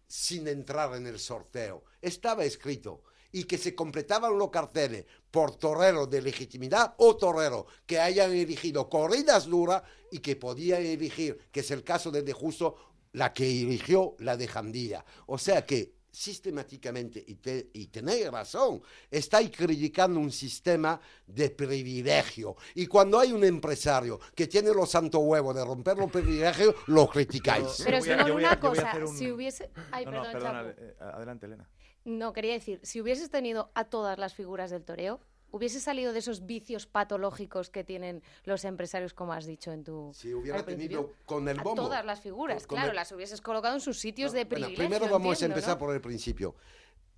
sin 0.08 0.48
entrar 0.48 0.96
en 0.96 1.08
el 1.08 1.20
sorteo. 1.20 1.84
Estaba 2.02 2.44
escrito. 2.46 3.04
Y 3.32 3.44
que 3.44 3.58
se 3.58 3.76
completaban 3.76 4.38
los 4.38 4.50
carteles 4.50 5.06
por 5.30 5.58
torero 5.58 6.08
de 6.08 6.22
legitimidad 6.22 6.96
o 6.98 7.18
torero 7.18 7.68
que 7.86 8.00
hayan 8.00 8.32
elegido 8.32 8.90
corridas 8.90 9.48
duras 9.48 9.84
y 10.10 10.20
que 10.20 10.38
podían 10.38 10.86
elegir, 10.86 11.38
que 11.52 11.60
es 11.60 11.70
el 11.72 11.84
caso 11.84 12.12
de 12.12 12.22
De 12.22 12.32
Justo, 12.32 12.78
la 13.12 13.34
que 13.34 13.46
eligió 13.46 14.16
la 14.20 14.38
de 14.38 14.48
Jandía. 14.48 15.04
O 15.26 15.38
sea 15.38 15.66
que 15.66 15.95
sistemáticamente, 16.16 17.24
y, 17.28 17.36
te- 17.36 17.70
y 17.74 17.88
tenéis 17.88 18.30
razón, 18.32 18.82
estáis 19.12 19.52
criticando 19.52 20.20
un 20.20 20.32
sistema 20.32 21.00
de 21.28 21.50
privilegio. 21.50 22.56
Y 22.76 22.88
cuando 22.88 23.20
hay 23.20 23.32
un 23.32 23.44
empresario 23.44 24.20
que 24.34 24.48
tiene 24.48 24.74
los 24.74 24.90
santos 24.90 25.22
huevos 25.24 25.56
de 25.56 25.64
romper 25.64 25.98
los 25.98 26.12
privilegios, 26.12 26.76
lo 26.88 27.08
criticáis. 27.08 27.78
Yo 27.80 27.86
Pero 27.86 28.00
voy 28.00 28.10
a- 28.10 28.34
una 28.34 28.60
cosa, 28.60 28.94
un- 29.06 29.18
si 29.18 29.32
hubiese... 29.32 29.70
Ay, 29.92 30.06
No, 30.06 30.12
no, 30.12 30.22
perdón, 30.24 30.34
perdona, 30.34 30.64
Chapo. 30.70 30.82
eh, 30.82 30.96
adelante, 31.00 31.46
Elena. 31.46 31.70
No, 32.06 32.34
quería 32.34 32.54
decir, 32.54 32.80
si 32.84 33.02
hubieses 33.02 33.30
tenido 33.30 33.72
a 33.74 33.86
todas 33.86 34.18
las 34.20 34.34
figuras 34.36 34.70
del 34.72 34.84
toreo, 34.86 35.20
hubiese 35.56 35.80
salido 35.80 36.12
de 36.12 36.20
esos 36.20 36.46
vicios 36.46 36.86
patológicos 36.86 37.70
que 37.70 37.84
tienen 37.86 38.22
los 38.44 38.66
empresarios, 38.66 39.14
como 39.14 39.32
has 39.32 39.46
dicho 39.46 39.72
en 39.72 39.84
tu... 39.86 40.12
Si 40.14 40.34
hubiera 40.34 40.64
tenido 40.66 41.14
con 41.26 41.48
el 41.48 41.60
a 41.60 41.64
bombo. 41.64 41.84
todas 41.84 42.04
las 42.06 42.20
figuras, 42.20 42.68
claro, 42.68 42.90
el- 42.90 42.96
las 42.96 43.10
hubieses 43.14 43.40
colocado 43.40 43.74
en 43.76 43.80
sus 43.82 43.98
sitios 43.98 44.34
de 44.34 44.44
Bueno, 44.44 44.50
privilegio. 44.68 44.78
primero 44.78 45.06
vamos 45.10 45.34
entiendo, 45.36 45.54
a 45.54 45.58
empezar 45.58 45.76
¿no? 45.76 45.80
por 45.80 45.96
el 45.96 46.02
principio. 46.02 46.56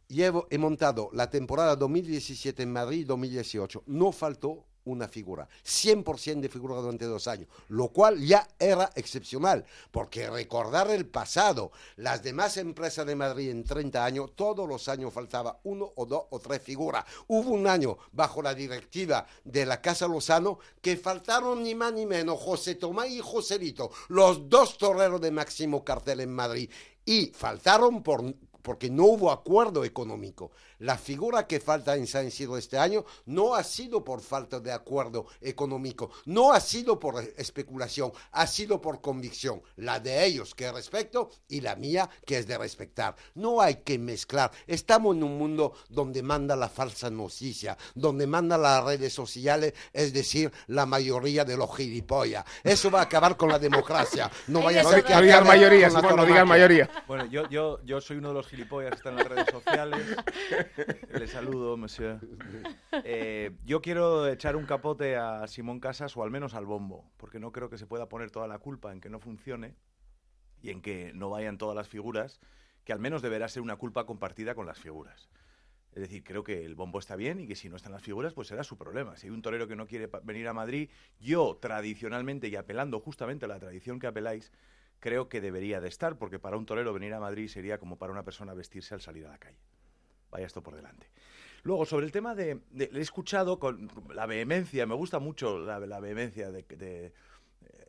Llevo, 0.07 0.45
he 0.51 0.57
montado 0.59 1.09
la 1.13 1.29
temporada 1.31 1.75
2017 1.75 2.61
en 2.61 2.71
Madrid 2.71 3.05
2018. 3.07 3.83
No 3.87 4.11
faltó 4.11 4.65
una 4.87 5.07
figura. 5.07 5.47
100% 5.65 6.39
de 6.39 6.49
figura 6.49 6.75
durante 6.75 7.05
dos 7.05 7.27
años. 7.27 7.47
Lo 7.69 7.89
cual 7.89 8.19
ya 8.19 8.47
era 8.59 8.89
excepcional. 8.95 9.65
Porque 9.91 10.29
recordar 10.29 10.89
el 10.89 11.05
pasado, 11.05 11.71
las 11.97 12.23
demás 12.23 12.57
empresas 12.57 13.05
de 13.05 13.15
Madrid 13.15 13.49
en 13.49 13.63
30 13.63 14.03
años, 14.03 14.31
todos 14.35 14.67
los 14.67 14.87
años 14.87 15.13
faltaba 15.13 15.59
uno 15.63 15.91
o 15.95 16.05
dos 16.05 16.23
o 16.29 16.39
tres 16.39 16.61
figuras. 16.61 17.05
Hubo 17.27 17.51
un 17.51 17.67
año 17.67 17.97
bajo 18.11 18.41
la 18.41 18.53
directiva 18.53 19.27
de 19.43 19.65
la 19.65 19.81
Casa 19.81 20.07
Lozano 20.07 20.59
que 20.81 20.97
faltaron 20.97 21.63
ni 21.63 21.75
más 21.75 21.93
ni 21.93 22.05
menos 22.05 22.39
José 22.39 22.75
Tomás 22.75 23.09
y 23.09 23.19
Joselito, 23.19 23.91
los 24.09 24.49
dos 24.49 24.77
toreros 24.77 25.21
de 25.21 25.31
máximo 25.31 25.83
cartel 25.83 26.21
en 26.21 26.33
Madrid. 26.33 26.69
Y 27.05 27.27
faltaron 27.27 28.03
por 28.03 28.23
porque 28.67 28.89
no 28.89 29.05
hubo 29.05 29.31
acuerdo 29.31 29.85
económico. 29.85 30.51
La 30.79 30.97
figura 30.97 31.47
que 31.47 31.59
falta 31.59 31.95
en 31.95 32.05
San 32.07 32.27
Isidro 32.27 32.57
este 32.57 32.77
año 32.77 33.05
no 33.25 33.55
ha 33.55 33.63
sido 33.63 34.03
por 34.03 34.21
falta 34.21 34.59
de 34.59 34.71
acuerdo 34.71 35.25
económico, 35.41 36.11
no 36.25 36.51
ha 36.53 36.59
sido 36.59 36.99
por 36.99 37.23
especulación, 37.37 38.11
ha 38.31 38.45
sido 38.45 38.79
por 38.79 39.01
convicción. 39.01 39.61
La 39.77 39.99
de 39.99 40.25
ellos 40.25 40.53
que 40.53 40.71
respeto 40.71 41.31
y 41.47 41.61
la 41.61 41.75
mía 41.75 42.09
que 42.25 42.37
es 42.37 42.47
de 42.47 42.57
respetar. 42.57 43.15
No 43.35 43.61
hay 43.61 43.77
que 43.77 43.97
mezclar. 43.97 44.51
Estamos 44.67 45.15
en 45.15 45.23
un 45.23 45.37
mundo 45.37 45.73
donde 45.89 46.21
manda 46.21 46.55
la 46.55 46.69
falsa 46.69 47.09
noticia, 47.09 47.77
donde 47.95 48.27
manda 48.27 48.57
las 48.57 48.83
redes 48.83 49.13
sociales, 49.13 49.73
es 49.93 50.13
decir, 50.13 50.51
la 50.67 50.85
mayoría 50.85 51.43
de 51.43 51.57
los 51.57 51.75
gilipollas. 51.75 52.45
Eso 52.63 52.91
va 52.91 52.99
a 52.99 53.03
acabar 53.03 53.35
con 53.35 53.49
la 53.49 53.59
democracia. 53.59 54.29
No 54.47 54.61
vaya 54.61 54.81
a 54.81 54.83
ser 54.83 55.03
que 55.03 55.13
No 55.13 55.19
acabe 55.19 55.45
mayoría, 55.45 55.87
con 55.89 55.93
la 55.93 55.99
Simón, 55.99 56.15
no 56.17 56.25
tauromaquia. 56.25 56.33
digas 56.33 56.47
mayoría. 56.47 57.03
Bueno, 57.07 57.25
yo, 57.25 57.49
yo, 57.49 57.79
yo 57.83 58.01
soy 58.01 58.17
uno 58.17 58.29
de 58.29 58.33
los 58.35 58.47
gilipollas 58.47 58.91
que 58.91 58.97
están 58.97 59.13
en 59.13 59.19
las 59.19 59.27
redes 59.27 59.47
sociales. 59.51 60.05
Le 61.19 61.27
saludo, 61.27 61.77
monsieur. 61.77 62.19
Eh, 63.03 63.51
yo 63.65 63.81
quiero 63.81 64.27
echar 64.27 64.55
un 64.55 64.65
capote 64.65 65.15
a 65.15 65.47
Simón 65.47 65.79
Casas 65.79 66.15
o 66.17 66.23
al 66.23 66.31
menos 66.31 66.53
al 66.53 66.65
bombo, 66.65 67.09
porque 67.17 67.39
no 67.39 67.51
creo 67.51 67.69
que 67.69 67.77
se 67.77 67.87
pueda 67.87 68.09
poner 68.09 68.31
toda 68.31 68.47
la 68.47 68.59
culpa 68.59 68.91
en 68.91 69.01
que 69.01 69.09
no 69.09 69.19
funcione 69.19 69.75
y 70.61 70.69
en 70.69 70.81
que 70.81 71.11
no 71.13 71.29
vayan 71.29 71.57
todas 71.57 71.75
las 71.75 71.87
figuras, 71.87 72.39
que 72.83 72.93
al 72.93 72.99
menos 72.99 73.21
deberá 73.21 73.47
ser 73.47 73.61
una 73.61 73.75
culpa 73.75 74.05
compartida 74.05 74.55
con 74.55 74.65
las 74.65 74.79
figuras. 74.79 75.29
Es 75.93 76.01
decir, 76.01 76.23
creo 76.23 76.43
que 76.43 76.63
el 76.63 76.75
bombo 76.75 76.99
está 76.99 77.15
bien 77.15 77.39
y 77.39 77.47
que 77.47 77.55
si 77.55 77.69
no 77.69 77.75
están 77.75 77.91
las 77.91 78.03
figuras, 78.03 78.33
pues 78.33 78.49
será 78.49 78.63
su 78.63 78.77
problema. 78.77 79.17
Si 79.17 79.27
hay 79.27 79.31
un 79.31 79.41
torero 79.41 79.67
que 79.67 79.75
no 79.75 79.87
quiere 79.87 80.07
venir 80.23 80.47
a 80.47 80.53
Madrid, 80.53 80.89
yo 81.19 81.57
tradicionalmente 81.59 82.49
y 82.49 82.55
apelando 82.55 82.99
justamente 82.99 83.45
a 83.45 83.47
la 83.47 83.59
tradición 83.59 83.99
que 83.99 84.05
apeláis, 84.05 84.51
creo 84.99 85.27
que 85.27 85.41
debería 85.41 85.81
de 85.81 85.87
estar, 85.87 86.17
porque 86.17 86.37
para 86.39 86.57
un 86.57 86.65
torero 86.65 86.93
venir 86.93 87.13
a 87.13 87.19
Madrid 87.19 87.47
sería 87.47 87.79
como 87.79 87.97
para 87.97 88.11
una 88.11 88.23
persona 88.23 88.53
vestirse 88.53 88.93
al 88.93 89.01
salir 89.01 89.25
a 89.25 89.29
la 89.29 89.37
calle. 89.37 89.57
Vaya 90.31 90.45
esto 90.45 90.61
por 90.61 90.75
delante. 90.75 91.07
Luego, 91.63 91.85
sobre 91.85 92.05
el 92.05 92.11
tema 92.11 92.35
de, 92.35 92.61
le 92.71 92.89
he 92.93 93.01
escuchado 93.01 93.59
con 93.59 93.89
la 94.13 94.25
vehemencia, 94.25 94.85
me 94.85 94.95
gusta 94.95 95.19
mucho 95.19 95.59
la, 95.59 95.99
vehemencia 95.99 96.49
de, 96.51 96.65
eh, 96.69 97.13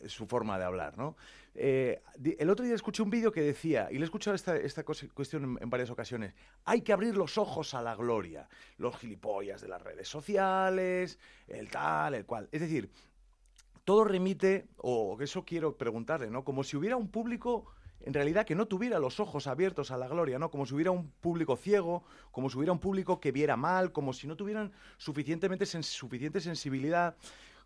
su 0.09 0.27
forma 0.27 0.59
de 0.59 0.65
hablar, 0.65 0.97
¿no? 0.99 1.17
Eh, 1.55 2.01
el 2.39 2.51
otro 2.51 2.65
día 2.65 2.75
escuché 2.75 3.03
un 3.03 3.11
vídeo 3.11 3.31
que 3.33 3.41
decía, 3.41 3.89
y 3.91 3.95
le 3.95 4.01
he 4.01 4.05
escuchado 4.05 4.35
esta, 4.35 4.57
esta 4.57 4.85
cuestión 4.85 5.45
en, 5.45 5.59
en 5.61 5.71
varias 5.71 5.91
ocasiones, 5.91 6.35
hay 6.65 6.83
que 6.83 6.93
abrir 6.93 7.17
los 7.17 7.39
ojos 7.39 7.75
a 7.75 7.83
la 7.83 7.95
gloria, 7.95 8.49
los 8.79 8.97
gilipollas 8.97 9.61
de 9.61 9.69
las 9.69 9.83
redes 9.83 10.09
sociales, 10.09 11.19
el 11.47 11.69
tal, 11.71 12.15
el 12.15 12.27
cual. 12.27 12.49
Es 12.53 12.61
decir, 12.61 12.91
todo 13.85 14.05
remite, 14.05 14.69
o 14.77 15.17
eso 15.21 15.45
quiero 15.45 15.77
preguntarle, 15.77 16.31
¿no? 16.31 16.45
Como 16.45 16.63
si 16.63 16.77
hubiera 16.77 16.97
un 16.97 17.09
público, 17.09 17.73
en 18.01 18.15
realidad, 18.15 18.47
que 18.47 18.55
no 18.55 18.67
tuviera 18.67 18.99
los 18.99 19.21
ojos 19.21 19.47
abiertos 19.47 19.91
a 19.91 19.97
la 19.97 20.09
gloria, 20.09 20.39
¿no? 20.39 20.51
Como 20.51 20.67
si 20.67 20.75
hubiera 20.75 20.91
un 20.91 21.11
público 21.11 21.57
ciego, 21.57 22.05
como 22.31 22.49
si 22.49 22.57
hubiera 22.57 22.73
un 22.73 22.79
público 22.79 23.21
que 23.21 23.33
viera 23.33 23.57
mal, 23.57 23.93
como 23.93 24.13
si 24.13 24.27
no 24.27 24.37
tuvieran 24.37 24.73
suficientemente 24.97 25.67
suficiente 25.67 26.41
sensibilidad, 26.41 27.17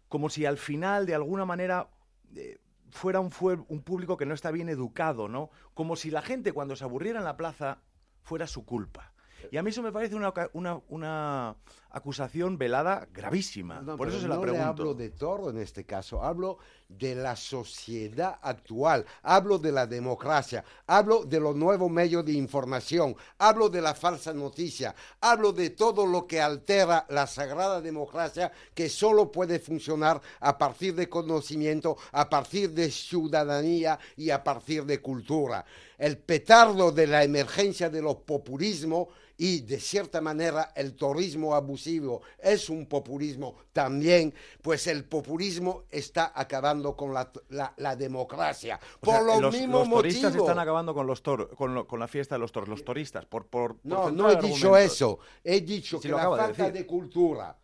como 0.09 0.31
si 0.31 0.47
al 0.47 0.59
final, 0.59 1.07
de 1.07 1.15
alguna 1.15 1.45
manera, 1.45 1.91
eh, 2.35 2.59
fuera 2.91 3.21
un, 3.21 3.31
fue 3.31 3.59
un 3.69 3.83
público 3.83 4.17
que 4.17 4.27
no 4.27 4.35
está 4.35 4.51
bien 4.51 4.69
educado, 4.69 5.29
¿no? 5.29 5.51
Como 5.75 5.97
si 5.97 6.11
la 6.11 6.23
gente, 6.23 6.53
cuando 6.53 6.77
se 6.77 6.85
aburriera 6.85 7.19
en 7.19 7.25
la 7.25 7.37
plaza, 7.37 7.79
fuera 8.23 8.47
su 8.47 8.65
culpa. 8.65 9.13
Y 9.53 9.59
a 9.59 9.63
mí 9.63 9.69
eso 9.69 9.83
me 9.83 9.93
parece 9.93 10.15
una, 10.15 10.33
una, 10.55 10.81
una 10.89 11.55
acusación 11.91 12.57
velada 12.57 13.07
gravísima. 13.13 13.83
No, 13.83 13.99
Por 13.99 14.09
eso 14.09 14.19
se 14.19 14.27
la 14.27 14.37
no 14.37 14.41
pregunto. 14.41 14.65
le 14.65 14.71
hablo 14.71 14.95
de 14.95 15.11
toro 15.11 15.51
en 15.51 15.59
este 15.59 15.85
caso, 15.85 16.23
hablo 16.23 16.57
de 16.89 17.15
la 17.15 17.37
sociedad 17.37 18.39
actual, 18.41 19.05
hablo 19.23 19.59
de 19.59 19.71
la 19.71 19.87
democracia, 19.87 20.65
hablo 20.87 21.25
de 21.25 21.39
los 21.39 21.55
nuevos 21.55 21.91
medios 21.91 22.25
de 22.25 22.33
información, 22.33 23.15
hablo 23.37 23.69
de 23.69 23.83
la 23.83 23.95
falsa 23.95 24.33
noticia, 24.33 24.95
hablo 25.21 25.53
de 25.53 25.69
todo 25.69 26.07
lo 26.07 26.27
que 26.27 26.41
altera 26.41 27.05
la 27.11 27.27
sagrada 27.27 27.83
democracia 27.83 28.51
que 28.75 28.89
solo 28.89 29.31
puede 29.31 29.59
funcionar 29.59 30.19
a 30.41 30.57
partir 30.57 30.95
de 30.95 31.11
conocimiento, 31.11 31.99
a 32.13 32.27
partir 32.31 32.71
de 32.71 32.91
ciudadanía 32.91 33.99
y 34.17 34.31
a 34.31 34.43
partir 34.43 34.87
de 34.87 35.03
cultura. 35.03 35.63
El 35.99 36.17
petardo 36.17 36.91
de 36.91 37.07
la 37.07 37.23
emergencia 37.23 37.91
de 37.91 38.01
los 38.01 38.17
populismos 38.17 39.09
y 39.45 39.63
de 39.63 39.81
cierta 39.81 40.21
manera 40.21 40.73
el 40.77 40.95
turismo 40.95 41.57
abusivo 41.57 42.23
es 42.39 42.69
un 42.71 42.87
populismo 42.87 43.57
también, 43.73 44.33
pues 44.63 44.87
el 44.87 45.05
populismo 45.05 45.83
está 45.91 46.31
acabando 46.33 46.95
con 46.97 47.13
la, 47.13 47.33
la- 47.49 47.75
la 47.77 47.97
democracia. 47.97 48.79
O 48.99 49.01
por 49.01 49.15
sea, 49.15 49.23
los, 49.25 49.41
los, 49.41 49.53
mismos 49.55 49.81
los 49.81 49.89
motivos. 49.89 50.35
están 50.37 50.61
acabando 50.61 50.95
con 50.95 51.09
los 51.09 51.25
toros, 51.25 51.49
con, 51.57 51.75
lo- 51.75 51.89
con 51.89 51.99
la 51.99 52.07
fiesta 52.07 52.37
de 52.37 52.39
los 52.39 52.53
toros, 52.53 52.69
los 52.69 52.85
toristas, 52.85 53.27
por, 53.27 53.47
por, 53.49 53.79
No, 53.83 54.13
no 54.13 54.31
he 54.31 54.37
dicho 54.37 54.77
eso. 54.77 55.19
He 55.43 55.61
dicho 55.63 55.97
Sí, 55.97 56.03
que 56.03 56.09
lo 56.11 56.19
la 56.19 56.23
de 56.23 56.29
falta 56.37 56.63
decir. 56.69 56.73
de 56.79 56.87
cultura, 56.87 57.59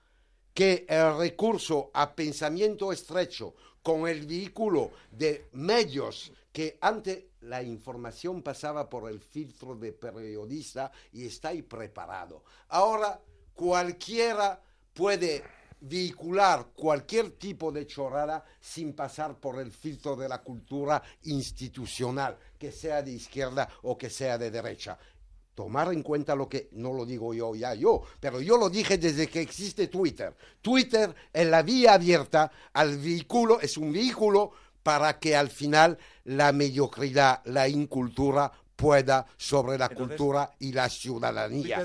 que 0.52 0.84
el 0.88 1.16
recurso 1.16 1.92
a 1.94 2.12
pensamiento 2.12 2.90
estrecho 2.90 3.54
con 3.84 4.08
el 4.08 4.26
vehículo 4.26 4.90
de 5.12 5.46
medios 5.52 6.32
que 6.58 6.76
antes 6.80 7.26
la 7.42 7.62
información 7.62 8.42
pasaba 8.42 8.90
por 8.90 9.08
el 9.08 9.20
filtro 9.20 9.76
de 9.76 9.92
periodista 9.92 10.90
y 11.12 11.24
está 11.24 11.50
ahí 11.50 11.62
preparado. 11.62 12.42
Ahora 12.70 13.22
cualquiera 13.54 14.60
puede 14.92 15.44
vehicular 15.78 16.70
cualquier 16.74 17.30
tipo 17.38 17.70
de 17.70 17.86
chorrada 17.86 18.44
sin 18.58 18.92
pasar 18.92 19.38
por 19.38 19.60
el 19.60 19.70
filtro 19.70 20.16
de 20.16 20.28
la 20.28 20.42
cultura 20.42 21.00
institucional, 21.22 22.36
que 22.58 22.72
sea 22.72 23.02
de 23.02 23.12
izquierda 23.12 23.68
o 23.82 23.96
que 23.96 24.10
sea 24.10 24.36
de 24.36 24.50
derecha 24.50 24.98
tomar 25.54 25.92
en 25.92 26.04
cuenta 26.04 26.36
lo 26.36 26.48
que 26.48 26.68
no 26.74 26.92
lo 26.92 27.04
digo 27.04 27.34
yo 27.34 27.52
ya 27.56 27.74
yo, 27.74 28.02
pero 28.20 28.40
yo 28.40 28.56
lo 28.56 28.70
dije 28.70 28.96
desde 28.96 29.26
que 29.26 29.40
existe 29.40 29.88
Twitter. 29.88 30.32
Twitter 30.62 31.12
es 31.32 31.46
la 31.48 31.62
vía 31.62 31.94
abierta 31.94 32.52
al 32.72 32.96
vehículo, 32.96 33.60
es 33.60 33.76
un 33.76 33.92
vehículo 33.92 34.52
para 34.88 35.18
que 35.18 35.36
al 35.36 35.50
final 35.50 35.98
la 36.24 36.50
mediocridad, 36.52 37.42
la 37.44 37.68
incultura 37.68 38.50
pueda 38.74 39.26
sobre 39.36 39.76
la 39.76 39.86
Entonces, 39.86 40.16
cultura 40.16 40.50
y 40.60 40.70
la 40.72 40.88
ciudadanía. 40.88 41.84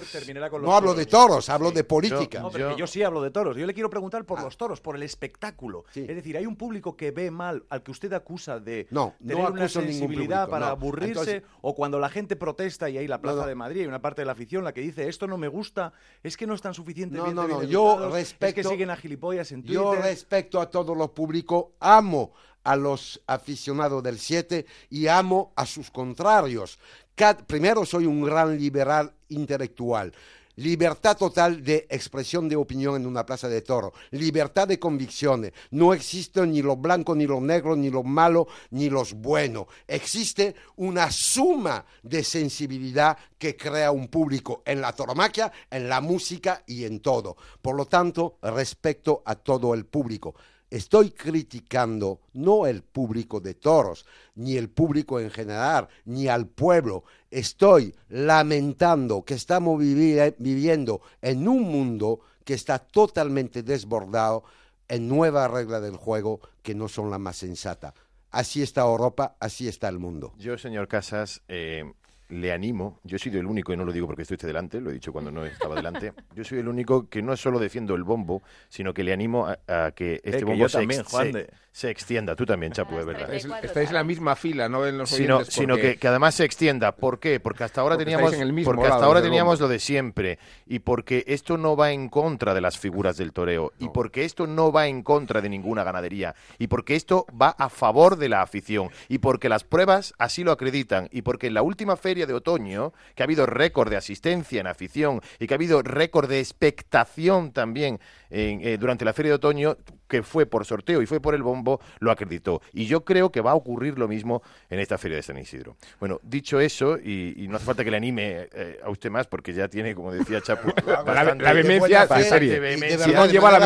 Con 0.51 0.61
No 0.61 0.75
hablo 0.75 0.93
de 0.93 1.07
toros. 1.07 1.49
hablo 1.49 1.69
Sí. 1.69 1.75
de 1.75 1.83
política. 1.83 2.39
No, 2.39 2.51
pero 2.51 2.69
Yo- 2.71 2.77
yo 2.77 2.85
sí 2.87 3.01
hablo 3.01 3.19
de 3.23 3.31
toros. 3.31 3.57
Yo 3.57 3.65
le 3.65 3.73
quiero 3.73 3.89
preguntar 3.89 4.25
por 4.25 4.37
Ah. 4.39 4.43
los 4.43 4.57
toros, 4.57 4.79
por 4.79 4.95
el 4.95 5.01
espectáculo. 5.01 5.85
Sí. 5.91 6.01
Es 6.07 6.15
decir, 6.15 6.37
hay 6.37 6.45
un 6.45 6.55
público 6.55 6.95
que 6.95 7.09
ve 7.09 7.31
mal 7.31 7.63
al 7.69 7.81
que 7.81 7.89
usted 7.89 8.13
acusa 8.13 8.59
de 8.59 8.85
No, 8.91 9.15
no 9.19 9.27
tener 9.27 9.37
una 9.37 9.61
acuso 9.63 9.79
ningún 9.81 9.93
sensibilidad 9.97 10.41
público, 10.45 10.51
para 10.51 10.65
no. 10.67 10.71
aburrirse, 10.71 11.07
Entonces- 11.31 11.43
o 11.61 11.73
cuando 11.73 11.97
la 11.97 12.09
gente 12.09 12.35
protesta 12.35 12.87
y 12.91 12.99
hay 12.99 13.07
la 13.07 13.19
Plaza 13.19 13.41
no. 13.41 13.47
de 13.47 13.55
Madrid 13.55 13.81
y 13.81 13.87
una 13.87 13.99
parte 13.99 14.21
de 14.21 14.27
la 14.27 14.33
afición 14.33 14.63
la 14.63 14.71
que 14.71 14.81
dice 14.81 15.09
esto 15.09 15.25
no 15.25 15.39
me 15.39 15.47
gusta, 15.47 15.93
es 16.21 16.37
que 16.37 16.45
no 16.45 16.53
están 16.53 16.75
suficientemente 16.75 17.33
No, 17.33 17.47
no, 17.47 17.55
no, 17.55 17.63
yo 17.63 17.93
educados, 18.03 18.17
es 18.39 18.53
que 18.53 18.63
siguen 18.63 18.91
a 18.91 18.95
gilipollas 18.97 19.51
en 19.51 19.63
Twitter. 19.63 19.81
Yo 19.81 19.95
respeto 19.95 20.61
a 20.61 20.69
todos 20.69 20.95
los 20.95 21.09
públicos, 21.09 21.65
amo 21.79 22.33
a 22.63 22.75
los 22.75 23.21
aficionados 23.27 24.01
del 24.03 24.19
7 24.19 24.65
y 24.89 25.07
amo 25.07 25.53
a 25.55 25.65
sus 25.65 25.91
contrarios. 25.91 26.79
Ca- 27.15 27.37
primero, 27.37 27.85
soy 27.85 28.05
un 28.05 28.23
gran 28.23 28.57
liberal 28.57 29.13
intelectual. 29.29 30.13
Libertad 30.55 31.17
total 31.17 31.63
de 31.63 31.87
expresión 31.89 32.47
de 32.47 32.55
opinión 32.55 32.95
en 32.95 33.07
una 33.07 33.25
plaza 33.25 33.49
de 33.49 33.63
toro. 33.63 33.91
Libertad 34.11 34.67
de 34.67 34.77
convicciones. 34.77 35.51
No 35.71 35.95
existen 35.95 36.51
ni 36.51 36.61
los 36.61 36.79
blancos, 36.79 37.17
ni 37.17 37.25
los 37.25 37.41
negros, 37.41 37.75
ni 37.75 37.89
los 37.89 38.05
malos, 38.05 38.45
ni 38.69 38.87
los 38.87 39.13
buenos. 39.13 39.65
Existe 39.87 40.53
una 40.75 41.09
suma 41.11 41.83
de 42.03 42.23
sensibilidad 42.23 43.17
que 43.39 43.57
crea 43.57 43.89
un 43.89 44.09
público 44.09 44.61
en 44.63 44.79
la 44.79 44.93
toromaquia, 44.93 45.51
en 45.71 45.89
la 45.89 46.01
música 46.01 46.63
y 46.67 46.83
en 46.85 46.99
todo. 46.99 47.35
Por 47.59 47.75
lo 47.75 47.87
tanto, 47.87 48.37
respeto 48.43 49.23
a 49.25 49.33
todo 49.33 49.73
el 49.73 49.85
público. 49.87 50.35
Estoy 50.73 51.11
criticando 51.11 52.19
no 52.33 52.65
el 52.65 52.81
público 52.81 53.39
de 53.39 53.53
toros, 53.53 54.07
ni 54.33 54.57
el 54.57 54.69
público 54.69 55.19
en 55.19 55.29
general, 55.29 55.87
ni 56.05 56.27
al 56.27 56.47
pueblo. 56.47 57.03
Estoy 57.29 57.93
lamentando 58.09 59.23
que 59.23 59.35
estamos 59.35 59.79
vivi- 59.79 60.33
viviendo 60.39 61.01
en 61.21 61.47
un 61.47 61.61
mundo 61.61 62.21
que 62.43 62.55
está 62.55 62.79
totalmente 62.79 63.61
desbordado 63.61 64.43
en 64.87 65.07
nuevas 65.07 65.51
reglas 65.51 65.83
del 65.83 65.95
juego 65.95 66.39
que 66.63 66.73
no 66.73 66.87
son 66.87 67.11
las 67.11 67.19
más 67.19 67.37
sensatas. 67.37 67.93
Así 68.31 68.63
está 68.63 68.81
Europa, 68.81 69.35
así 69.39 69.67
está 69.67 69.89
el 69.89 69.99
mundo. 69.99 70.33
Yo, 70.39 70.57
señor 70.57 70.87
Casas, 70.87 71.43
eh, 71.49 71.83
le 72.29 72.51
animo, 72.51 72.99
yo 73.03 73.17
he 73.17 73.19
sido 73.19 73.39
el 73.39 73.45
único, 73.45 73.73
y 73.73 73.77
no 73.77 73.85
lo 73.85 73.91
digo 73.91 74.07
porque 74.07 74.23
estuviste 74.23 74.47
delante, 74.47 74.81
lo 74.81 74.89
he 74.89 74.93
dicho 74.93 75.11
cuando 75.13 75.31
no 75.31 75.45
estaba 75.45 75.75
delante, 75.75 76.13
yo 76.35 76.43
soy 76.43 76.59
el 76.59 76.67
único 76.67 77.07
que 77.09 77.21
no 77.21 77.35
solo 77.37 77.59
defiendo 77.59 77.95
el 77.95 78.03
bombo, 78.03 78.41
sino 78.69 78.93
que 78.93 79.03
le 79.03 79.13
animo 79.13 79.45
a, 79.47 79.57
a 79.67 79.91
que 79.91 80.15
este 80.23 80.29
Eh, 80.37 80.39
que 80.39 80.45
bombo 80.45 80.67
se, 80.69 80.77
también, 80.79 81.01
ex- 81.01 81.09
Juan 81.09 81.25
se- 81.27 81.33
de. 81.37 81.49
se 81.71 81.89
extienda. 81.89 82.35
Tú 82.35 82.45
también, 82.45 82.71
Chapu, 82.73 82.97
es 82.99 83.05
verdad. 83.05 83.33
Es- 83.33 83.45
estáis 83.61 83.89
en 83.89 83.95
la 83.95 84.03
misma 84.03 84.35
fila, 84.35 84.67
no 84.69 84.85
en 84.87 84.97
los 84.97 85.09
Sino, 85.09 85.43
sino 85.45 85.75
que, 85.77 85.97
que 85.97 86.07
además 86.07 86.35
se 86.35 86.45
extienda. 86.45 86.95
¿Por 86.95 87.19
qué? 87.19 87.39
Porque 87.39 87.63
hasta 87.63 87.81
ahora 87.81 87.95
Porque 87.95 88.05
teníamos, 88.05 88.33
en 88.33 88.41
el 88.41 88.53
mismo 88.53 88.71
porque 88.73 88.87
hasta 88.87 89.05
ahora 89.05 89.21
teníamos 89.21 89.59
lo 89.59 89.67
de 89.67 89.79
siempre 89.79 90.39
y 90.65 90.79
porque 90.79 91.23
esto 91.27 91.57
no 91.57 91.75
va 91.75 91.91
en 91.91 92.09
contra 92.09 92.53
de 92.53 92.61
las 92.61 92.77
figuras 92.79 93.17
del 93.17 93.33
toreo 93.33 93.73
y 93.79 93.89
porque 93.89 94.23
esto 94.25 94.47
no 94.47 94.71
va 94.71 94.87
en 94.87 95.03
contra 95.03 95.41
de 95.41 95.49
ninguna 95.49 95.83
ganadería 95.83 96.35
y 96.57 96.67
porque 96.67 96.95
esto 96.95 97.25
va 97.39 97.49
a 97.49 97.69
favor 97.69 98.15
de 98.17 98.29
la 98.29 98.41
afición 98.41 98.89
y 99.09 99.19
porque 99.19 99.49
las 99.49 99.63
pruebas 99.63 100.13
así 100.17 100.43
lo 100.43 100.51
acreditan 100.51 101.09
y 101.11 101.21
porque 101.23 101.47
en 101.47 101.53
la 101.55 101.61
última 101.61 101.95
feria 101.97 102.12
feria 102.13 102.27
de 102.27 102.33
otoño, 102.35 102.93
que 103.15 103.23
ha 103.23 103.25
habido 103.25 103.47
récord 103.47 103.89
de 103.89 103.97
asistencia 103.97 104.61
en 104.61 104.67
afición 104.67 105.19
y 105.39 105.47
que 105.47 105.55
ha 105.55 105.57
habido 105.57 105.81
récord 105.81 106.29
de 106.29 106.39
expectación 106.39 107.51
también 107.51 107.99
eh, 108.29 108.77
durante 108.79 109.03
la 109.03 109.13
feria 109.13 109.31
de 109.31 109.35
otoño, 109.37 109.77
que 110.07 110.21
fue 110.21 110.45
por 110.45 110.63
sorteo 110.63 111.01
y 111.01 111.07
fue 111.07 111.19
por 111.19 111.33
el 111.33 111.41
bombo, 111.41 111.81
lo 111.97 112.11
acreditó. 112.11 112.61
Y 112.71 112.85
yo 112.85 113.03
creo 113.03 113.31
que 113.31 113.41
va 113.41 113.51
a 113.51 113.55
ocurrir 113.55 113.97
lo 113.97 114.07
mismo 114.07 114.43
en 114.69 114.79
esta 114.79 114.99
feria 114.99 115.17
de 115.17 115.23
San 115.23 115.39
Isidro. 115.39 115.75
Bueno, 115.99 116.19
dicho 116.21 116.59
eso, 116.59 116.99
y, 116.99 117.47
no 117.49 117.55
hace 117.55 117.65
falta 117.65 117.83
que 117.83 117.89
le 117.89 117.97
anime 117.97 118.47
eh, 118.53 118.79
a 118.83 118.91
usted 118.91 119.09
más, 119.09 119.25
porque 119.25 119.53
ya 119.53 119.67
tiene, 119.67 119.95
como 119.95 120.13
decía 120.13 120.39
Chapu, 120.39 120.69
la, 120.85 121.53
vehemencia 121.53 122.05
de 122.05 122.23
serie. 122.25 122.77
no 123.11 123.25
lleva 123.25 123.57
la, 123.57 123.65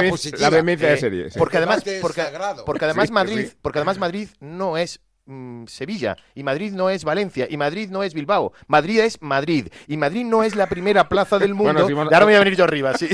vehemencia 0.49 0.89
de 0.91 0.97
serie. 0.97 1.27
Porque 1.37 1.57
además, 1.57 1.83
porque, 2.01 2.31
porque 2.65 2.85
además 2.85 3.11
Madrid, 3.11 3.49
porque 3.61 3.79
además 3.79 3.97
Madrid 3.97 4.29
no 4.39 4.77
es 4.77 5.01
Mm, 5.29 5.65
Sevilla, 5.67 6.15
y 6.35 6.43
Madrid 6.43 6.71
no 6.71 6.89
es 6.89 7.03
Valencia, 7.03 7.47
y 7.49 7.57
Madrid 7.57 7.89
no 7.91 8.01
es 8.01 8.13
Bilbao, 8.13 8.53
Madrid 8.67 9.01
es 9.01 9.21
Madrid, 9.21 9.67
y 9.85 9.97
Madrid 9.97 10.23
no 10.23 10.41
es 10.41 10.55
la 10.55 10.67
primera 10.67 11.09
plaza 11.09 11.37
del 11.37 11.53
mundo. 11.53 11.85
ahora 11.85 12.23
voy 12.23 12.35
a 12.35 12.39
venir 12.39 12.55
yo 12.55 12.63
arriba, 12.63 12.97
sí. 12.97 13.09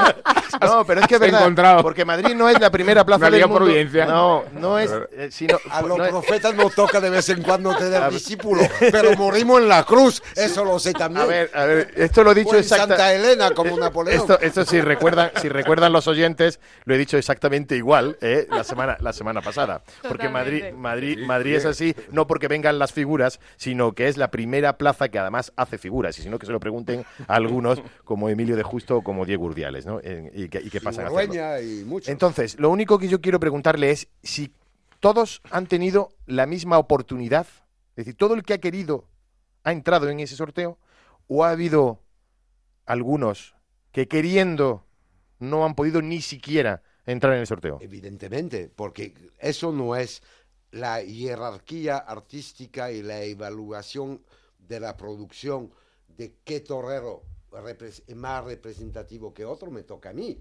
no, 0.62 0.86
pero 0.86 1.02
es 1.02 1.06
que 1.06 1.16
es 1.16 1.20
verdad, 1.20 1.82
porque 1.82 2.06
Madrid 2.06 2.34
no 2.34 2.48
es 2.48 2.58
la 2.58 2.70
primera 2.70 3.04
plaza 3.04 3.30
del 3.30 3.46
mundo. 3.46 3.68
No, 4.06 4.44
no 4.54 4.78
es. 4.78 4.90
Eh, 5.12 5.28
sino, 5.30 5.58
a 5.70 5.82
los 5.82 6.08
profetas 6.08 6.54
nos 6.54 6.74
toca 6.74 7.02
de 7.02 7.10
vez 7.10 7.28
en 7.28 7.42
cuando 7.42 7.76
tener 7.76 8.10
discípulos, 8.10 8.66
pero 8.80 9.14
morimos 9.18 9.60
en 9.60 9.68
la 9.68 9.84
cruz, 9.84 10.22
eso 10.34 10.64
lo 10.64 10.78
sé 10.78 10.94
también. 10.94 11.22
A 11.22 11.26
ver, 11.28 11.50
a 11.52 11.64
ver, 11.66 11.92
esto 11.96 12.24
lo 12.24 12.32
he 12.32 12.34
dicho 12.34 12.56
exactamente. 12.56 13.02
Santa 13.02 13.14
Elena, 13.14 13.50
como 13.50 13.76
Napoleón. 13.76 14.20
Esto, 14.20 14.40
esto 14.40 14.64
si 14.64 14.80
recuerdan, 14.80 15.32
si 15.38 15.50
recuerdan 15.50 15.92
los 15.92 16.08
oyentes, 16.08 16.60
lo 16.86 16.94
he 16.94 16.98
dicho 16.98 17.18
exactamente 17.18 17.76
igual 17.76 18.16
eh, 18.22 18.46
la 18.50 18.64
semana 18.64 18.96
la 19.00 19.12
semana 19.12 19.42
pasada, 19.42 19.82
porque 20.08 20.30
Madrid 20.30 20.72
Madrid 20.74 21.18
Madrid 21.26 21.57
es 21.58 21.66
así, 21.66 21.94
no 22.10 22.26
porque 22.26 22.48
vengan 22.48 22.78
las 22.78 22.92
figuras, 22.92 23.40
sino 23.56 23.92
que 23.92 24.08
es 24.08 24.16
la 24.16 24.30
primera 24.30 24.78
plaza 24.78 25.08
que 25.08 25.18
además 25.18 25.52
hace 25.56 25.78
figuras. 25.78 26.18
Y 26.18 26.22
si 26.22 26.28
no, 26.28 26.38
que 26.38 26.46
se 26.46 26.52
lo 26.52 26.60
pregunten 26.60 27.04
a 27.26 27.34
algunos, 27.34 27.82
como 28.04 28.28
Emilio 28.28 28.56
de 28.56 28.62
Justo 28.62 28.96
o 28.98 29.02
como 29.02 29.24
Diego 29.24 29.44
Urdiales, 29.44 29.86
¿no? 29.86 30.00
y, 30.00 30.48
que, 30.48 30.60
y 30.60 30.70
que 30.70 30.80
pasan 30.80 31.06
a 31.06 31.60
y 31.60 31.86
Entonces, 32.06 32.58
lo 32.58 32.70
único 32.70 32.98
que 32.98 33.08
yo 33.08 33.20
quiero 33.20 33.40
preguntarle 33.40 33.90
es 33.90 34.08
si 34.22 34.52
todos 35.00 35.42
han 35.50 35.66
tenido 35.66 36.10
la 36.26 36.46
misma 36.46 36.78
oportunidad, 36.78 37.46
es 37.90 38.06
decir, 38.06 38.14
todo 38.14 38.34
el 38.34 38.42
que 38.42 38.54
ha 38.54 38.58
querido 38.58 39.04
ha 39.64 39.72
entrado 39.72 40.08
en 40.08 40.20
ese 40.20 40.36
sorteo, 40.36 40.78
o 41.26 41.44
ha 41.44 41.50
habido 41.50 42.00
algunos 42.86 43.54
que 43.92 44.08
queriendo 44.08 44.86
no 45.38 45.64
han 45.64 45.74
podido 45.74 46.02
ni 46.02 46.20
siquiera 46.20 46.82
entrar 47.06 47.34
en 47.34 47.40
el 47.40 47.46
sorteo. 47.46 47.78
Evidentemente, 47.80 48.70
porque 48.74 49.14
eso 49.38 49.72
no 49.72 49.96
es 49.96 50.22
la 50.70 51.02
jerarquía 51.02 51.98
artística 51.98 52.92
y 52.92 53.02
la 53.02 53.22
evaluación 53.22 54.22
de 54.58 54.80
la 54.80 54.96
producción 54.96 55.72
de 56.16 56.34
qué 56.44 56.60
torero 56.60 57.22
es 57.80 58.16
más 58.16 58.44
representativo 58.44 59.32
que 59.32 59.44
otro 59.44 59.70
me 59.70 59.82
toca 59.82 60.10
a 60.10 60.12
mí. 60.12 60.38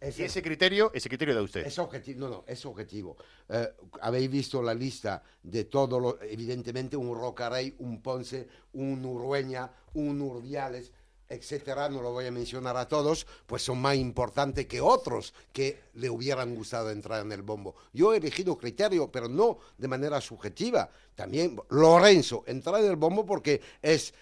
¿Y 0.00 0.22
ese 0.22 0.42
criterio, 0.42 0.90
ese 0.92 1.08
criterio 1.08 1.34
de 1.34 1.40
usted? 1.40 1.66
Es 1.66 1.78
objetivo, 1.78 2.20
no, 2.20 2.28
no, 2.28 2.44
es 2.46 2.64
objetivo. 2.66 3.16
Eh, 3.48 3.68
habéis 4.00 4.30
visto 4.30 4.60
la 4.60 4.74
lista 4.74 5.22
de 5.42 5.64
todos 5.64 6.02
los, 6.02 6.16
evidentemente 6.22 6.96
un 6.96 7.16
Rocarey, 7.16 7.74
un 7.78 8.02
Ponce, 8.02 8.48
un 8.72 9.04
Urueña, 9.04 9.70
un 9.94 10.20
Urdiales, 10.20 10.92
etcétera, 11.28 11.88
no 11.88 12.00
lo 12.00 12.12
voy 12.12 12.26
a 12.26 12.30
mencionar 12.30 12.76
a 12.76 12.88
todos, 12.88 13.26
pues 13.46 13.62
son 13.62 13.80
más 13.80 13.96
importantes 13.96 14.66
que 14.66 14.80
otros 14.80 15.34
que 15.52 15.82
le 15.94 16.08
hubieran 16.08 16.54
gustado 16.54 16.90
entrar 16.90 17.24
en 17.24 17.32
el 17.32 17.42
bombo. 17.42 17.74
Yo 17.92 18.14
he 18.14 18.16
elegido 18.16 18.56
criterio, 18.56 19.10
pero 19.10 19.28
no 19.28 19.58
de 19.76 19.88
manera 19.88 20.20
subjetiva. 20.20 20.88
También 21.14 21.60
Lorenzo, 21.68 22.44
entrar 22.46 22.80
en 22.80 22.90
el 22.90 22.96
bombo 22.96 23.26
porque 23.26 23.60
es 23.82 24.14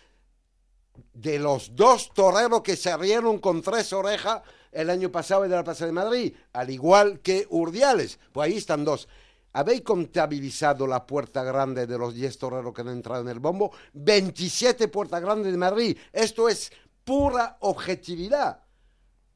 de 1.12 1.38
los 1.38 1.76
dos 1.76 2.10
toreros 2.12 2.62
que 2.62 2.74
se 2.74 2.96
rieron 2.96 3.38
con 3.38 3.62
tres 3.62 3.92
orejas 3.92 4.42
el 4.72 4.90
año 4.90 5.10
pasado 5.10 5.44
en 5.44 5.50
la 5.52 5.62
Plaza 5.64 5.86
de 5.86 5.92
Madrid, 5.92 6.34
al 6.52 6.70
igual 6.70 7.20
que 7.20 7.46
Urdiales. 7.50 8.18
Pues 8.32 8.46
ahí 8.46 8.56
están 8.56 8.84
dos. 8.84 9.08
¿Habéis 9.56 9.80
contabilizado 9.80 10.86
la 10.86 11.06
puerta 11.06 11.42
grande 11.42 11.86
de 11.86 11.96
los 11.96 12.14
10 12.14 12.36
toreros 12.36 12.74
que 12.74 12.82
han 12.82 12.88
entrado 12.88 13.22
en 13.22 13.28
el 13.28 13.38
bombo? 13.38 13.72
27 13.94 14.88
puertas 14.88 15.22
grandes 15.22 15.50
de 15.50 15.56
Madrid. 15.56 15.96
Esto 16.12 16.46
es 16.46 16.70
pura 17.06 17.56
objetividad. 17.60 18.64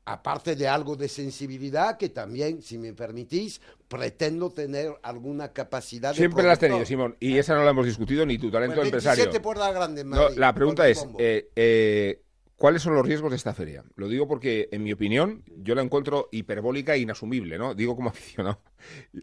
Aparte 0.05 0.57
de 0.57 0.67
algo 0.67 0.97
de 0.97 1.09
sensibilidad 1.09 1.97
que 1.97 2.09
también, 2.09 2.63
si 2.63 2.79
me 2.79 2.93
permitís, 2.93 3.61
pretendo 3.87 4.51
tener 4.51 4.93
alguna 5.03 5.53
capacidad. 5.53 6.13
Siempre 6.13 6.43
la 6.43 6.53
has 6.53 6.59
tenido, 6.59 6.85
Simón, 6.85 7.17
y 7.21 7.39
esa 7.39 7.55
no 7.55 7.63
la 7.63 7.71
hemos 7.71 7.87
discutido, 7.87 8.27
ni 8.27 8.37
tu 8.37 8.51
talento 8.51 8.83
empresario. 8.83 9.31
Grandes, 9.31 10.05
la 10.37 10.53
pregunta 10.53 10.89
es, 10.89 11.07
eh, 11.19 11.51
eh, 11.55 12.23
¿cuáles 12.57 12.83
son 12.83 12.95
los 12.95 13.07
riesgos 13.07 13.31
de 13.31 13.37
esta 13.37 13.55
feria? 13.55 13.85
Lo 13.95 14.09
digo 14.09 14.27
porque, 14.27 14.69
en 14.73 14.83
mi 14.83 14.93
opinión, 14.93 15.45
yo 15.59 15.77
la 15.77 15.83
encuentro 15.83 16.29
hiperbólica 16.33 16.97
e 16.97 16.99
inasumible, 16.99 17.57
¿no? 17.57 17.77
Digo 17.77 17.95
como 17.95 18.09
aficionado. 18.11 18.61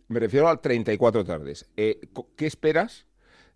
Me 0.07 0.21
refiero 0.21 0.47
al 0.47 0.61
34 0.61 1.25
tardes. 1.25 1.67
Eh, 1.75 1.99
¿Qué 2.37 2.45
esperas 2.45 3.07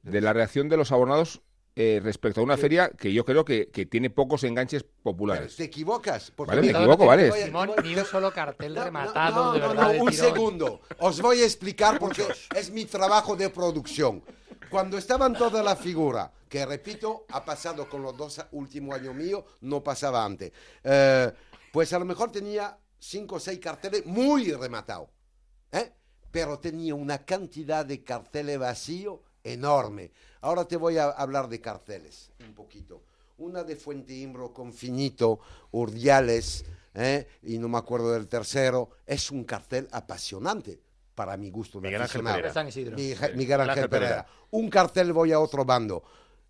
de 0.01 0.19
la 0.19 0.34
reacción 0.34 0.67
de 0.67 0.75
los 0.75 0.91
abonados 0.91 1.43
eh, 1.75 2.01
respecto 2.03 2.41
a 2.41 2.43
una 2.43 2.57
feria 2.57 2.89
que 2.89 3.13
yo 3.13 3.23
creo 3.23 3.45
que, 3.45 3.67
tiene 3.89 4.10
pocos 4.10 4.43
enganches 4.43 4.84
populares. 4.84 5.55
te 5.55 5.63
equivocas. 5.63 6.34
vale, 6.38 6.62
me 6.62 6.71
equivoco, 6.71 7.05
vale. 7.05 7.31
ni 7.84 7.95
un 7.95 8.05
solo 8.05 8.31
cartel 8.31 8.75
rematado, 8.75 9.53
de 9.53 9.60
verdad. 9.60 9.95
un 9.99 10.12
segundo. 10.12 10.81
Os 10.99 11.21
voy 11.21 11.41
a 11.41 11.45
explicar 11.45 11.97
porque 11.97 12.25
es 12.55 12.71
mi 12.71 12.86
trabajo 12.86 13.36
de 13.36 13.49
producción. 13.49 14.21
Cuando 14.69 14.97
estaban 14.97 15.34
todas 15.34 15.63
las 15.63 15.79
figuras, 15.79 16.29
que 16.47 16.65
repito, 16.65 17.25
ha 17.29 17.43
pasado 17.45 17.88
con 17.89 18.01
los 18.01 18.15
dos 18.17 18.45
últimos 18.51 18.95
años 18.99 19.15
míos, 19.15 19.43
no 19.62 19.81
pasaba 19.81 20.25
antes. 20.25 20.51
Eh, 20.84 21.31
pues 21.71 21.93
a 21.93 21.99
lo 21.99 22.05
mejor 22.05 22.31
tenía 22.31 22.77
cinco 22.99 23.36
o 23.36 23.39
seis 23.39 23.60
carteles 23.60 24.05
muy 24.05 24.51
rematados. 24.51 25.10
¿eh? 25.71 25.93
Pero 26.31 26.60
tenía 26.60 26.95
una 26.95 27.25
cantidad 27.25 27.86
de 27.86 28.03
carteles 28.03 28.60
vacíos 28.60 29.19
enorme. 29.43 30.12
Ahora 30.41 30.65
te 30.65 30.77
voy 30.77 30.97
a 30.97 31.10
hablar 31.10 31.47
de 31.49 31.62
carteles 31.62 32.32
un 32.45 32.54
poquito. 32.54 33.04
Una 33.38 33.63
de 33.63 33.75
Fuente 33.75 34.13
Imbro 34.13 34.54
con 34.54 34.71
Finito, 34.71 35.39
Urdiales, 35.71 36.63
¿eh? 36.93 37.27
y 37.43 37.58
no 37.58 37.69
me 37.69 37.77
acuerdo 37.77 38.12
del 38.12 38.27
tercero. 38.27 38.89
Es 39.06 39.32
un 39.32 39.43
cartel 39.43 39.88
apasionante 39.91 40.80
para 41.15 41.38
mi 41.38 41.49
gusto. 41.49 41.82
Miguel 41.82 42.01
Ángel 42.01 42.23
Pereira. 42.23 42.54
Miguel, 43.36 43.62
Ángel 43.62 43.89
Pereira. 43.89 44.25
Un 44.51 44.69
cartel 44.69 45.13
voy 45.13 45.32
a 45.32 45.39
otro 45.39 45.65
bando 45.65 46.04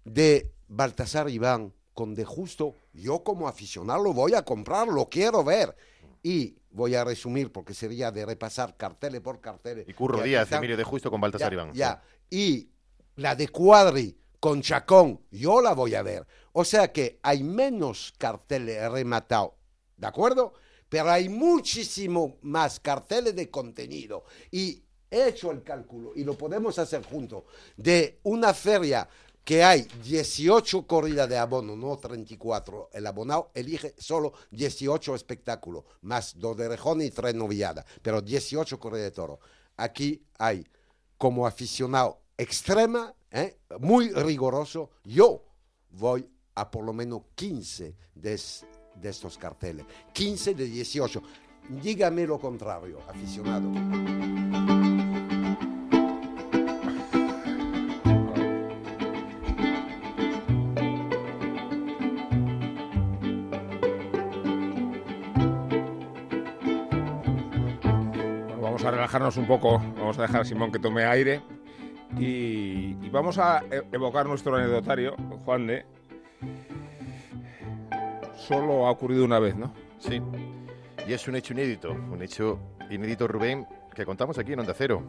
de 0.03 0.51
Baltasar 0.67 1.29
Iván 1.29 1.73
con 1.93 2.15
De 2.15 2.25
Justo. 2.25 2.75
Yo 2.93 3.23
como 3.23 3.47
aficionado 3.47 4.03
lo 4.03 4.13
voy 4.13 4.33
a 4.33 4.43
comprar, 4.43 4.87
lo 4.87 5.09
quiero 5.09 5.43
ver. 5.43 5.75
Y 6.23 6.55
voy 6.69 6.95
a 6.95 7.03
resumir 7.03 7.51
porque 7.51 7.73
sería 7.73 8.11
de 8.11 8.25
repasar 8.25 8.77
carteles 8.77 9.21
por 9.21 9.41
carteles. 9.41 9.87
Y 9.87 9.93
Curro 9.93 10.21
Díaz, 10.21 10.51
Emilio 10.51 10.77
De 10.77 10.83
Justo 10.83 11.09
con 11.09 11.19
Baltasar 11.19 11.51
Iván. 11.53 11.73
Ya. 11.73 12.01
Y 12.29 12.69
la 13.15 13.35
de 13.35 13.47
Cuadri 13.49 14.17
con 14.39 14.61
Chacón, 14.61 15.21
yo 15.31 15.61
la 15.61 15.73
voy 15.73 15.95
a 15.95 16.01
ver. 16.01 16.25
O 16.53 16.65
sea 16.65 16.91
que 16.91 17.19
hay 17.21 17.43
menos 17.43 18.13
carteles 18.17 18.91
rematados, 18.91 19.51
¿de 19.97 20.07
acuerdo? 20.07 20.53
Pero 20.89 21.09
hay 21.09 21.29
muchísimo 21.29 22.37
más 22.41 22.79
carteles 22.79 23.35
de 23.35 23.49
contenido. 23.49 24.25
Y 24.49 24.83
he 25.09 25.29
hecho 25.29 25.51
el 25.51 25.63
cálculo, 25.63 26.11
y 26.15 26.23
lo 26.23 26.37
podemos 26.37 26.79
hacer 26.79 27.03
juntos, 27.05 27.43
de 27.77 28.19
una 28.23 28.53
feria 28.53 29.07
que 29.43 29.63
hay 29.63 29.87
18 30.03 30.85
corridas 30.85 31.27
de 31.27 31.37
abono, 31.37 31.75
no 31.75 31.97
34. 31.97 32.89
El 32.93 33.07
abonado 33.07 33.51
elige 33.53 33.93
solo 33.97 34.33
18 34.51 35.15
espectáculos, 35.15 35.83
más 36.01 36.37
dos 36.37 36.57
de 36.57 36.69
rejón 36.69 37.01
y 37.01 37.09
tres 37.09 37.35
noviadas, 37.35 37.85
pero 38.01 38.21
18 38.21 38.79
corridas 38.79 39.05
de 39.05 39.11
toro. 39.11 39.39
Aquí 39.77 40.23
hay, 40.37 40.67
como 41.17 41.47
aficionado 41.47 42.21
extrema, 42.41 43.13
¿eh? 43.29 43.59
muy 43.79 44.09
riguroso, 44.09 44.89
yo 45.03 45.43
voy 45.91 46.27
a 46.55 46.71
por 46.71 46.83
lo 46.83 46.91
menos 46.91 47.21
15 47.35 47.95
de, 48.15 48.41
de 48.95 49.09
estos 49.09 49.37
carteles. 49.37 49.85
15 50.11 50.55
de 50.55 50.65
18. 50.65 51.21
Dígame 51.69 52.25
lo 52.25 52.39
contrario, 52.39 52.99
aficionado. 53.07 53.69
vamos 68.59 68.83
a 68.85 68.91
relajarnos 68.91 69.37
un 69.37 69.45
poco, 69.45 69.77
vamos 69.77 70.17
a 70.17 70.23
dejar 70.23 70.41
a 70.41 70.45
Simón 70.45 70.71
que 70.71 70.79
tome 70.79 71.05
aire 71.05 71.43
y, 72.17 73.09
vamos 73.09 73.37
a 73.37 73.63
e, 73.71 73.83
evocar 73.91 74.25
nuestro 74.25 74.55
anecdotario, 74.55 75.15
Juan 75.45 75.67
de. 75.67 75.85
Solo 78.35 78.87
ha 78.87 78.91
ocurrido 78.91 79.23
una 79.23 79.39
vez, 79.39 79.55
¿no? 79.55 79.73
Sí. 79.99 80.21
Y 81.07 81.13
es 81.13 81.27
un 81.27 81.35
hecho 81.35 81.53
inédito, 81.53 81.91
un 81.91 82.21
hecho 82.21 82.59
inédito, 82.89 83.27
Rubén, 83.27 83.65
que 83.93 84.05
contamos 84.05 84.37
aquí 84.37 84.53
en 84.53 84.59
Onda 84.59 84.73
Cero 84.75 85.03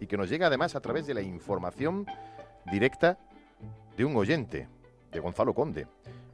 y 0.00 0.06
que 0.06 0.16
nos 0.16 0.28
llega 0.28 0.46
además 0.46 0.74
a 0.74 0.80
través 0.80 1.06
de 1.06 1.14
la 1.14 1.22
información 1.22 2.06
directa 2.70 3.18
de 3.96 4.04
un 4.04 4.16
oyente. 4.16 4.68
de 5.10 5.20
Gonzalo 5.20 5.54
Conde, 5.54 5.86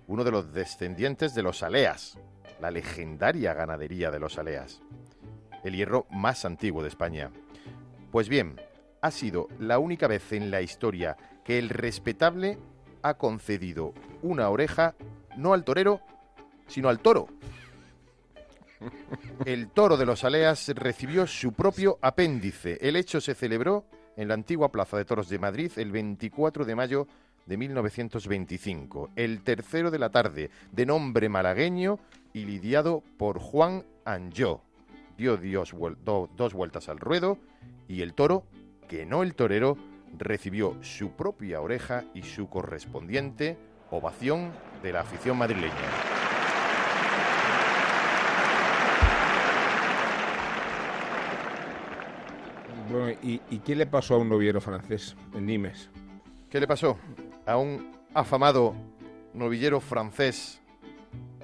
uno 0.09 0.25
de 0.25 0.33
los 0.33 0.53
descendientes 0.53 1.33
de 1.33 1.43
los 1.43 1.63
Aleas, 1.63 2.19
la 2.61 2.73
legendaria 2.73 3.55
ganadería 3.55 4.11
de 4.11 4.19
los 4.19 4.37
Aleas, 4.37 4.83
el 5.63 5.77
hierro 5.77 6.07
más 6.11 6.45
antiguo 6.45 6.83
de 6.83 6.89
España. 6.89 7.31
Pues 8.11 8.29
bien, 8.29 8.61
ha 9.05 9.11
sido 9.11 9.49
la 9.59 9.79
única 9.79 10.09
vez 10.09 10.33
en 10.33 10.51
la 10.51 10.63
historia 10.63 11.15
que 11.45 11.59
el 11.59 11.69
respetable 11.69 12.57
ha 13.03 13.19
concedido 13.19 13.93
una 14.23 14.49
oreja 14.49 14.95
no 15.37 15.53
al 15.53 15.63
torero, 15.63 16.01
sino 16.69 16.89
al 16.89 17.01
toro. 17.01 17.29
El 19.45 19.69
toro 19.69 19.99
de 19.99 20.07
los 20.07 20.25
Aleas 20.25 20.69
recibió 20.75 21.27
su 21.27 21.53
propio 21.53 21.99
apéndice. 22.01 22.79
El 22.81 22.97
hecho 22.97 23.21
se 23.21 23.35
celebró 23.35 23.85
en 24.17 24.29
la 24.29 24.35
antigua 24.35 24.73
Plaza 24.73 24.97
de 24.97 25.05
Toros 25.05 25.29
de 25.29 25.39
Madrid 25.39 25.71
el 25.77 25.93
24 25.93 26.65
de 26.65 26.75
mayo 26.75 27.07
de 27.45 27.59
1925, 27.59 29.11
el 29.17 29.43
tercero 29.43 29.91
de 29.91 29.99
la 29.99 30.09
tarde, 30.09 30.51
de 30.73 30.87
nombre 30.87 31.29
malagueño 31.29 31.99
y 32.33 32.47
lidiado 32.47 33.03
por 33.19 33.39
Juan 33.39 33.85
Anjó. 34.07 34.63
Dio 35.19 35.37
dos 35.37 36.55
vueltas 36.55 36.89
al 36.89 36.99
ruedo 36.99 37.39
y 37.87 38.01
el 38.01 38.15
toro, 38.15 38.45
que 38.89 39.07
no 39.07 39.23
el 39.23 39.35
torero, 39.35 39.77
recibió 40.17 40.77
su 40.83 41.11
propia 41.11 41.61
oreja 41.61 42.05
y 42.15 42.23
su 42.23 42.49
correspondiente 42.49 43.59
ovación 43.91 44.53
de 44.83 44.93
la 44.93 45.01
afición 45.01 45.37
madrileña. 45.39 45.75
Bueno, 52.91 53.19
¿y, 53.23 53.39
qué 53.65 53.75
le 53.75 53.87
pasó 53.87 54.15
a 54.15 54.19
un 54.19 54.29
noviero 54.29 54.61
francés 54.61 55.17
en 55.35 55.47
Nimes? 55.47 55.91
¿Qué 56.51 56.61
le 56.61 56.69
pasó? 56.69 56.99
A 57.47 57.57
un 57.57 57.91
afamado 58.13 58.75
novillero 59.33 59.81
francés 59.81 60.61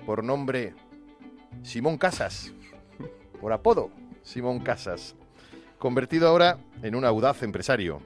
por 0.06 0.22
nombre 0.22 0.74
Simón 1.62 1.98
Casas, 1.98 2.52
por 3.40 3.52
apodo 3.52 3.90
Simón 4.22 4.60
Casas, 4.60 5.16
convertido 5.80 6.28
ahora 6.28 6.58
en 6.82 6.94
un 6.94 7.06
audaz 7.06 7.42
empresario. 7.42 8.02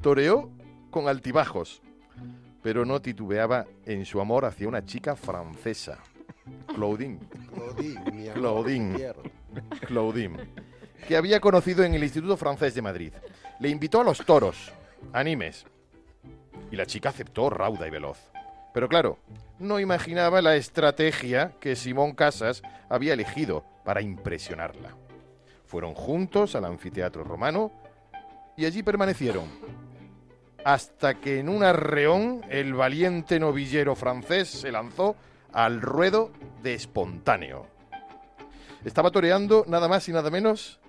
Toreó 0.00 0.50
con 0.90 1.08
altibajos, 1.08 1.82
pero 2.62 2.86
no 2.86 3.02
titubeaba 3.02 3.66
en 3.84 4.06
su 4.06 4.18
amor 4.18 4.46
hacia 4.46 4.66
una 4.66 4.84
chica 4.84 5.14
francesa, 5.14 5.98
Claudine. 6.74 7.18
Claudine, 7.52 8.32
Claudine. 8.32 9.12
Claudine, 9.86 10.38
que 11.06 11.16
había 11.18 11.38
conocido 11.38 11.84
en 11.84 11.94
el 11.94 12.02
Instituto 12.02 12.38
Francés 12.38 12.74
de 12.74 12.82
Madrid. 12.82 13.12
Le 13.60 13.68
invitó 13.68 14.00
a 14.00 14.04
los 14.04 14.24
toros, 14.24 14.72
animes, 15.12 15.66
y 16.70 16.76
la 16.76 16.86
chica 16.86 17.10
aceptó 17.10 17.50
rauda 17.50 17.86
y 17.86 17.90
veloz. 17.90 18.30
Pero 18.72 18.88
claro, 18.88 19.18
no 19.58 19.80
imaginaba 19.80 20.40
la 20.40 20.56
estrategia 20.56 21.52
que 21.60 21.76
Simón 21.76 22.12
Casas 22.14 22.62
había 22.88 23.12
elegido 23.12 23.66
para 23.84 24.00
impresionarla. 24.00 25.03
Fueron 25.64 25.94
juntos 25.94 26.54
al 26.54 26.64
anfiteatro 26.64 27.24
romano 27.24 27.72
y 28.56 28.64
allí 28.64 28.82
permanecieron 28.82 29.48
hasta 30.64 31.20
que 31.20 31.38
en 31.38 31.48
un 31.48 31.62
arreón 31.62 32.42
el 32.48 32.72
valiente 32.72 33.38
novillero 33.38 33.94
francés 33.94 34.48
se 34.48 34.72
lanzó 34.72 35.14
al 35.52 35.82
ruedo 35.82 36.32
de 36.62 36.74
espontáneo. 36.74 37.66
Estaba 38.84 39.10
toreando 39.10 39.64
nada 39.68 39.88
más 39.88 40.08
y 40.08 40.12
nada 40.12 40.30
menos 40.30 40.80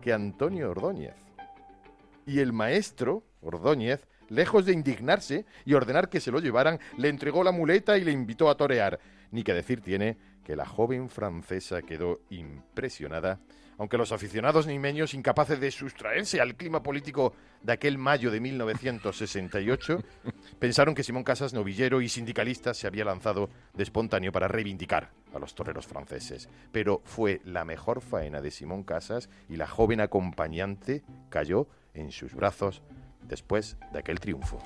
que 0.00 0.12
Antonio 0.12 0.70
Ordóñez. 0.70 1.14
Y 2.26 2.40
el 2.40 2.52
maestro, 2.52 3.24
Ordóñez, 3.40 4.06
lejos 4.28 4.66
de 4.66 4.72
indignarse 4.72 5.46
y 5.64 5.74
ordenar 5.74 6.08
que 6.08 6.20
se 6.20 6.30
lo 6.30 6.40
llevaran, 6.40 6.78
le 6.96 7.08
entregó 7.08 7.42
la 7.42 7.52
muleta 7.52 7.98
y 7.98 8.04
le 8.04 8.12
invitó 8.12 8.50
a 8.50 8.56
torear. 8.56 8.98
Ni 9.30 9.44
que 9.44 9.54
decir 9.54 9.80
tiene 9.80 10.18
que 10.44 10.56
la 10.56 10.66
joven 10.66 11.08
francesa 11.08 11.82
quedó 11.82 12.20
impresionada 12.30 13.40
aunque 13.82 13.98
los 13.98 14.12
aficionados 14.12 14.68
nimeños, 14.68 15.12
incapaces 15.12 15.58
de 15.58 15.72
sustraerse 15.72 16.40
al 16.40 16.54
clima 16.54 16.84
político 16.84 17.34
de 17.62 17.72
aquel 17.72 17.98
mayo 17.98 18.30
de 18.30 18.38
1968, 18.38 19.98
pensaron 20.60 20.94
que 20.94 21.02
Simón 21.02 21.24
Casas, 21.24 21.52
novillero 21.52 22.00
y 22.00 22.08
sindicalista, 22.08 22.74
se 22.74 22.86
había 22.86 23.04
lanzado 23.04 23.50
de 23.74 23.82
espontáneo 23.82 24.30
para 24.30 24.46
reivindicar 24.46 25.10
a 25.34 25.40
los 25.40 25.56
toreros 25.56 25.88
franceses. 25.88 26.48
Pero 26.70 27.02
fue 27.04 27.40
la 27.44 27.64
mejor 27.64 28.02
faena 28.02 28.40
de 28.40 28.52
Simón 28.52 28.84
Casas 28.84 29.28
y 29.48 29.56
la 29.56 29.66
joven 29.66 30.00
acompañante 30.00 31.02
cayó 31.28 31.66
en 31.92 32.12
sus 32.12 32.36
brazos 32.36 32.82
después 33.26 33.78
de 33.92 33.98
aquel 33.98 34.20
triunfo. 34.20 34.62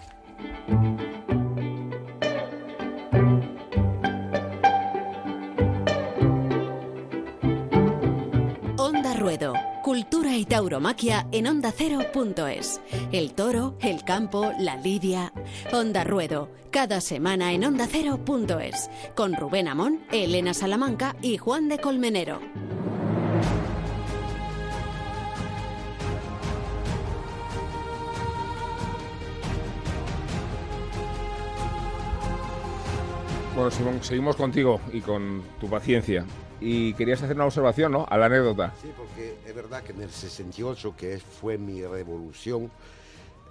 Cultura 9.83 10.37
y 10.37 10.47
tauromaquia 10.47 11.27
en 11.31 11.47
onda 11.47 11.69
ondacero.es. 11.69 12.81
El 13.13 13.35
toro, 13.35 13.77
el 13.81 14.03
campo, 14.03 14.51
la 14.59 14.77
lidia. 14.77 15.33
Onda 15.73 16.05
Ruedo, 16.05 16.51
cada 16.71 17.01
semana 17.01 17.53
en 17.53 17.65
ondacero.es. 17.65 18.91
Con 19.15 19.35
Rubén 19.35 19.69
Amón, 19.69 20.01
Elena 20.11 20.55
Salamanca 20.55 21.17
y 21.21 21.37
Juan 21.37 21.69
de 21.69 21.79
Colmenero. 21.79 22.41
Bueno, 33.55 33.71
Simón, 33.71 33.99
seguimos 34.03 34.37
contigo 34.37 34.81
y 34.93 35.01
con 35.01 35.43
tu 35.61 35.69
paciencia 35.69 36.25
y 36.61 36.95
querías 36.95 37.23
hacer 37.23 37.37
una 37.37 37.47
observación, 37.47 37.93
¿no? 37.93 38.07
A 38.09 38.17
la 38.17 38.27
anécdota. 38.27 38.73
Sí, 38.81 38.91
porque 38.97 39.37
es 39.47 39.55
verdad 39.55 39.83
que 39.83 39.93
en 39.93 40.03
el 40.03 40.11
68, 40.11 40.95
que 40.97 41.19
fue 41.19 41.59
mi 41.59 41.83
revolución, 41.85 42.71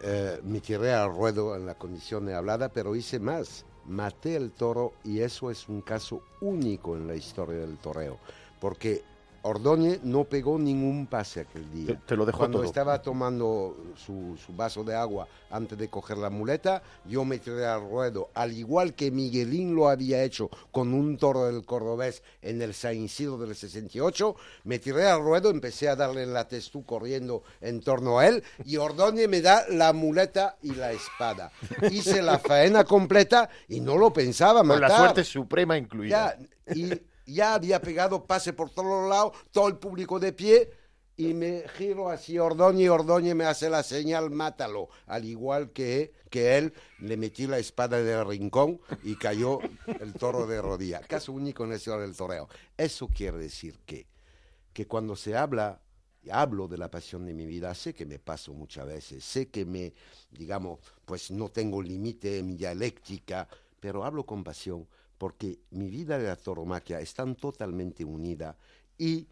eh, 0.01 0.39
me 0.43 0.59
tiré 0.59 0.93
al 0.93 1.09
ruedo 1.09 1.55
en 1.55 1.65
la 1.65 1.75
condición 1.75 2.25
de 2.25 2.35
hablada, 2.35 2.69
pero 2.69 2.95
hice 2.95 3.19
más. 3.19 3.65
Maté 3.87 4.35
el 4.35 4.51
toro 4.51 4.93
y 5.03 5.19
eso 5.19 5.51
es 5.51 5.69
un 5.69 5.81
caso 5.81 6.21
único 6.41 6.95
en 6.95 7.07
la 7.07 7.15
historia 7.15 7.59
del 7.59 7.77
toreo, 7.77 8.17
porque 8.59 9.03
Ordóñez 9.47 10.01
no 10.01 10.23
pegó 10.23 10.57
ningún 10.57 11.05
pase 11.05 11.41
aquel 11.41 11.71
día. 11.71 12.01
Te, 12.07 12.15
lo 12.15 12.25
dejó 12.25 12.39
Cuando 12.39 12.63
estaba 12.63 13.03
tomando 13.03 13.77
su, 13.95 14.35
vaso 14.49 14.83
de 14.83 14.95
agua 14.95 15.27
antes 15.51 15.77
de 15.77 15.87
coger 15.87 16.17
la 16.17 16.31
muleta, 16.31 16.81
yo 17.05 17.23
me 17.25 17.37
tiré 17.37 17.67
al 17.67 17.81
ruedo, 17.81 18.31
al 18.33 18.53
igual 18.53 18.95
que 18.95 19.11
Miguelín 19.11 19.75
lo 19.75 19.87
había 19.87 20.23
hecho 20.23 20.49
con 20.71 20.95
un 20.95 21.17
toro 21.17 21.45
del 21.45 21.63
Cordobés 21.63 22.23
en 22.41 22.59
el 22.63 22.73
San 22.73 22.95
Isidro 22.95 23.37
del 23.37 23.55
68, 23.55 24.35
me 24.63 24.79
tiré 24.79 25.07
al 25.07 25.21
ruedo, 25.21 25.51
empecé 25.51 25.89
a 25.89 25.95
darle 25.95 26.25
la 26.25 26.47
testú 26.47 26.83
corriendo 26.83 27.43
en 27.61 27.81
torno 27.81 28.17
a 28.17 28.27
él 28.27 28.43
y 28.65 28.77
Ordóñez 28.77 29.29
me 29.29 29.41
da 29.41 29.63
la 29.69 29.93
muleta 29.93 30.57
y 30.63 30.73
la 30.73 30.91
espada. 30.91 31.51
Hice 31.91 32.23
la 32.23 32.39
faena 32.39 32.83
completa 32.83 33.47
y 33.67 33.79
no 33.79 33.95
lo 33.95 34.11
pensaba 34.11 34.63
matar. 34.63 34.81
Con 34.81 34.89
la 34.89 34.97
suerte 34.97 35.23
suprema 35.23 35.77
incluida. 35.77 36.35
y 36.73 36.89
ya 37.25 37.53
había 37.53 37.81
pegado 37.81 38.25
pase 38.25 38.53
por 38.53 38.69
todos 38.69 39.09
lados, 39.09 39.33
todo 39.51 39.67
el 39.67 39.77
público 39.77 40.19
de 40.19 40.33
pie, 40.33 40.69
y 41.17 41.33
me 41.33 41.63
giro 41.77 42.09
así 42.09 42.37
Ordóñez 42.37 42.89
Ordóñez 42.89 43.35
me 43.35 43.45
hace 43.45 43.69
la 43.69 43.83
señal, 43.83 44.31
mátalo. 44.31 44.89
Al 45.05 45.23
igual 45.23 45.71
que, 45.71 46.13
que 46.29 46.57
él, 46.57 46.73
le 46.99 47.15
metí 47.15 47.47
la 47.47 47.57
espada 47.57 48.01
del 48.01 48.27
rincón 48.27 48.81
y 49.03 49.15
cayó 49.15 49.59
el 49.99 50.13
toro 50.13 50.45
de 50.45 50.61
rodilla. 50.61 50.99
Caso 51.01 51.31
único 51.31 51.63
en 51.63 51.69
la 51.69 51.77
historia 51.77 52.01
del 52.01 52.15
toreo. 52.15 52.49
Eso 52.77 53.07
quiere 53.07 53.37
decir 53.37 53.79
que, 53.85 54.07
que 54.73 54.87
cuando 54.87 55.15
se 55.15 55.37
habla, 55.37 55.79
hablo 56.29 56.67
de 56.67 56.77
la 56.77 56.91
pasión 56.91 57.25
de 57.25 57.33
mi 57.33 57.45
vida, 57.45 57.73
sé 57.75 57.93
que 57.93 58.05
me 58.05 58.19
paso 58.19 58.53
muchas 58.53 58.85
veces, 58.85 59.23
sé 59.23 59.47
que 59.47 59.63
me, 59.63 59.93
digamos, 60.31 60.79
pues 61.05 61.31
no 61.31 61.49
tengo 61.49 61.81
límite 61.81 62.39
en 62.39 62.47
mi 62.47 62.55
dialéctica, 62.55 63.47
pero 63.79 64.03
hablo 64.03 64.25
con 64.25 64.43
pasión 64.43 64.85
porque 65.17 65.59
mi 65.71 65.89
vida 65.89 66.19
y 66.19 66.23
la 66.23 66.35
toromaquia 66.35 66.99
están 66.99 67.35
totalmente 67.35 68.03
unidas 68.03 68.55
y 68.97 69.27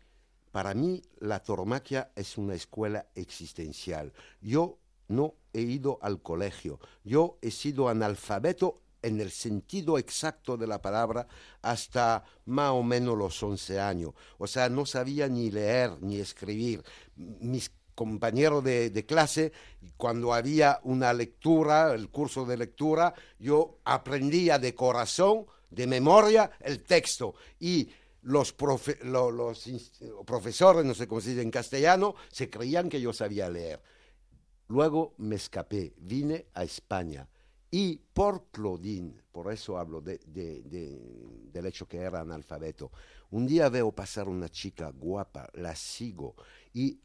para 0.52 0.74
mí 0.74 1.02
la 1.20 1.40
toromaquia 1.40 2.12
es 2.16 2.38
una 2.38 2.54
escuela 2.54 3.08
existencial. 3.16 4.14
Yo 4.40 4.78
no 5.08 5.34
he 5.52 5.62
ido 5.62 5.98
al 6.02 6.22
colegio, 6.22 6.80
yo 7.04 7.38
he 7.42 7.50
sido 7.50 7.90
analfabeto 7.90 8.84
en 9.02 9.20
el 9.20 9.32
sentido 9.32 9.98
exacto 9.98 10.58
de 10.58 10.66
la 10.66 10.82
palabra 10.82 11.28
hasta 11.62 12.24
más 12.46 12.72
o 12.72 12.82
menos 12.82 13.18
los 13.18 13.42
11 13.42 13.80
años. 13.80 14.14
O 14.38 14.48
sea, 14.48 14.70
no 14.70 14.86
sabía 14.86 15.28
ni 15.28 15.52
leer 15.52 15.98
ni 16.02 16.20
escribir. 16.20 16.84
Mis 17.16 17.72
compañeros 17.94 18.64
de, 18.64 18.90
de, 18.90 19.06
clase, 19.06 19.52
cuando 19.98 20.34
había 20.34 20.80
una 20.84 21.14
lectura, 21.14 21.94
el 21.94 22.10
curso 22.10 22.46
de 22.46 22.58
lectura, 22.58 23.14
yo 23.40 23.78
aprendía 23.84 24.58
de 24.58 24.74
corazón 24.74 25.46
de 25.74 25.88
memoria 25.88 26.52
el 26.60 26.84
texto 26.84 27.36
y 27.60 27.90
los, 28.24 28.54
profesores, 30.26 30.86
no 30.86 30.94
sé 30.94 31.08
cómo 31.08 31.22
se 31.22 31.30
dice 31.32 31.42
en 31.42 31.52
castellano, 31.52 32.16
se 32.32 32.50
creían 32.50 32.90
que 32.90 33.02
yo 33.02 33.12
sabía 33.14 33.50
leer. 33.50 33.82
Luego 34.70 35.14
me 35.18 35.36
escapé, 35.36 35.94
vine 35.98 36.48
a 36.54 36.64
España 36.64 37.28
Y 37.70 37.98
por 38.14 38.46
Claudine, 38.52 39.16
por 39.32 39.52
eso 39.52 39.78
hablo 39.80 40.00
de, 40.00 40.20
de- 40.28 40.62
de- 40.64 41.00
del 41.52 41.66
hecho 41.66 41.88
que 41.88 41.98
era 41.98 42.22
analfabeto, 42.22 42.92
un 43.32 43.48
día 43.48 43.68
veo 43.70 43.92
pasar 43.92 44.30
una 44.30 44.48
chica 44.50 44.92
guapa, 44.92 45.50
la 45.54 45.76
sigo 45.76 46.36
y 46.74 47.00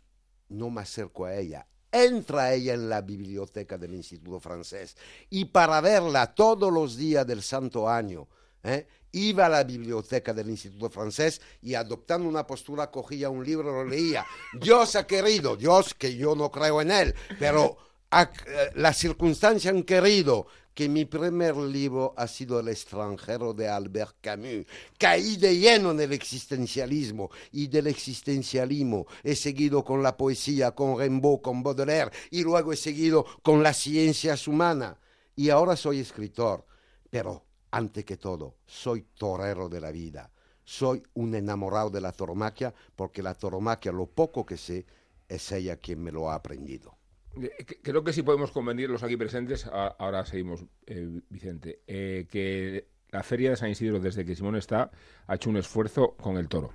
no 0.51 0.69
me 0.71 0.83
acerco 0.83 1.25
a 1.25 1.35
ella. 1.35 1.67
Entra 1.91 2.53
ella 2.53 2.75
en 2.75 2.91
la 2.91 3.01
biblioteca 3.01 3.79
del 3.79 3.95
Instituto 3.95 4.41
Francés 4.41 4.95
y 5.31 5.47
para 5.47 5.81
verla 5.81 6.35
todos 6.35 6.71
los 6.71 6.97
días 6.97 7.27
del 7.27 7.43
santo 7.43 7.89
año, 7.89 8.29
¿eh? 8.65 8.87
iba 9.13 9.47
a 9.47 9.49
la 9.49 9.65
biblioteca 9.65 10.35
del 10.35 10.51
Instituto 10.51 10.91
Francés 10.91 11.41
y 11.63 11.75
adoptando 11.75 12.29
una 12.29 12.47
postura 12.47 12.91
cogía 12.91 13.31
un 13.31 13.45
libro 13.45 13.73
lo 13.73 13.85
leía. 13.85 14.25
Dios 14.61 14.97
ha 14.97 15.07
querido, 15.07 15.57
Dios 15.57 15.95
que 15.95 16.15
yo 16.17 16.35
no 16.35 16.51
creo 16.51 16.81
en 16.83 16.91
él, 16.91 17.15
pero 17.39 17.77
ha- 18.11 18.31
eh, 18.47 18.71
las 18.75 18.97
circunstancias 18.99 19.73
han 19.75 19.83
querido 19.83 20.47
que 20.75 20.89
mi 20.89 21.07
primer 21.07 21.57
libro 21.57 22.15
ha 22.17 22.29
sido 22.29 22.61
El 22.61 22.69
extranjero 22.69 23.53
de 23.53 23.67
Albert 23.69 24.15
Camus. 24.21 24.65
Caí 24.97 25.37
de 25.37 25.59
lleno 25.59 25.91
en 25.91 26.01
el 26.01 26.13
existencialismo 26.13 27.31
y 27.51 27.67
del 27.67 27.89
existencialismo 27.89 29.07
he 29.25 29.35
seguido 29.35 29.83
con 29.85 30.03
la 30.05 30.17
poesía, 30.17 30.73
con 30.73 30.97
Rimbaud, 31.01 31.41
con 31.41 31.63
Baudelaire 31.65 32.13
y 32.31 32.43
luego 32.45 32.73
he 32.73 32.77
seguido 32.77 33.25
con 33.43 33.63
las 33.63 33.79
ciencias 33.79 34.47
humanas. 34.47 34.97
Y 35.35 35.51
ahora 35.51 35.75
soy 35.75 35.99
escritor, 35.99 36.65
pero 37.11 37.45
ante 37.71 38.05
que 38.05 38.17
todo, 38.17 38.57
soy 38.67 39.03
torero 39.15 39.69
de 39.69 39.81
la 39.81 39.91
vida. 39.91 40.31
Soy 40.65 41.03
un 41.15 41.35
enamorado 41.35 41.91
de 41.91 42.01
la 42.01 42.13
tauromaquia 42.13 42.75
porque 42.95 43.23
la 43.23 43.35
tauromaquia, 43.35 43.93
lo 43.93 44.07
poco 44.07 44.45
que 44.45 44.57
sé, 44.57 44.87
es 45.29 45.53
ella 45.53 45.77
quien 45.77 46.03
me 46.03 46.13
lo 46.13 46.31
ha 46.31 46.35
aprendido. 46.35 46.97
Eh, 47.41 47.65
Creo 47.83 48.05
que 48.05 48.13
sí 48.13 48.23
podemos 48.23 48.51
convenir 48.51 48.91
los 48.91 49.03
aquí 49.03 49.17
presentes, 49.17 49.67
ahora 49.67 50.25
seguimos, 50.27 50.65
eh, 50.87 51.21
Vicente, 51.29 51.81
eh, 51.87 52.27
que 52.31 52.89
la 53.11 53.23
Feria 53.23 53.51
de 53.51 53.57
San 53.57 53.71
Isidro, 53.71 54.01
desde 54.01 54.25
que 54.25 54.35
Simón 54.35 54.57
está, 54.57 54.91
ha 55.27 55.35
hecho 55.35 55.51
un 55.51 55.57
esfuerzo 55.57 56.17
con 56.17 56.37
el 56.37 56.49
toro. 56.49 56.73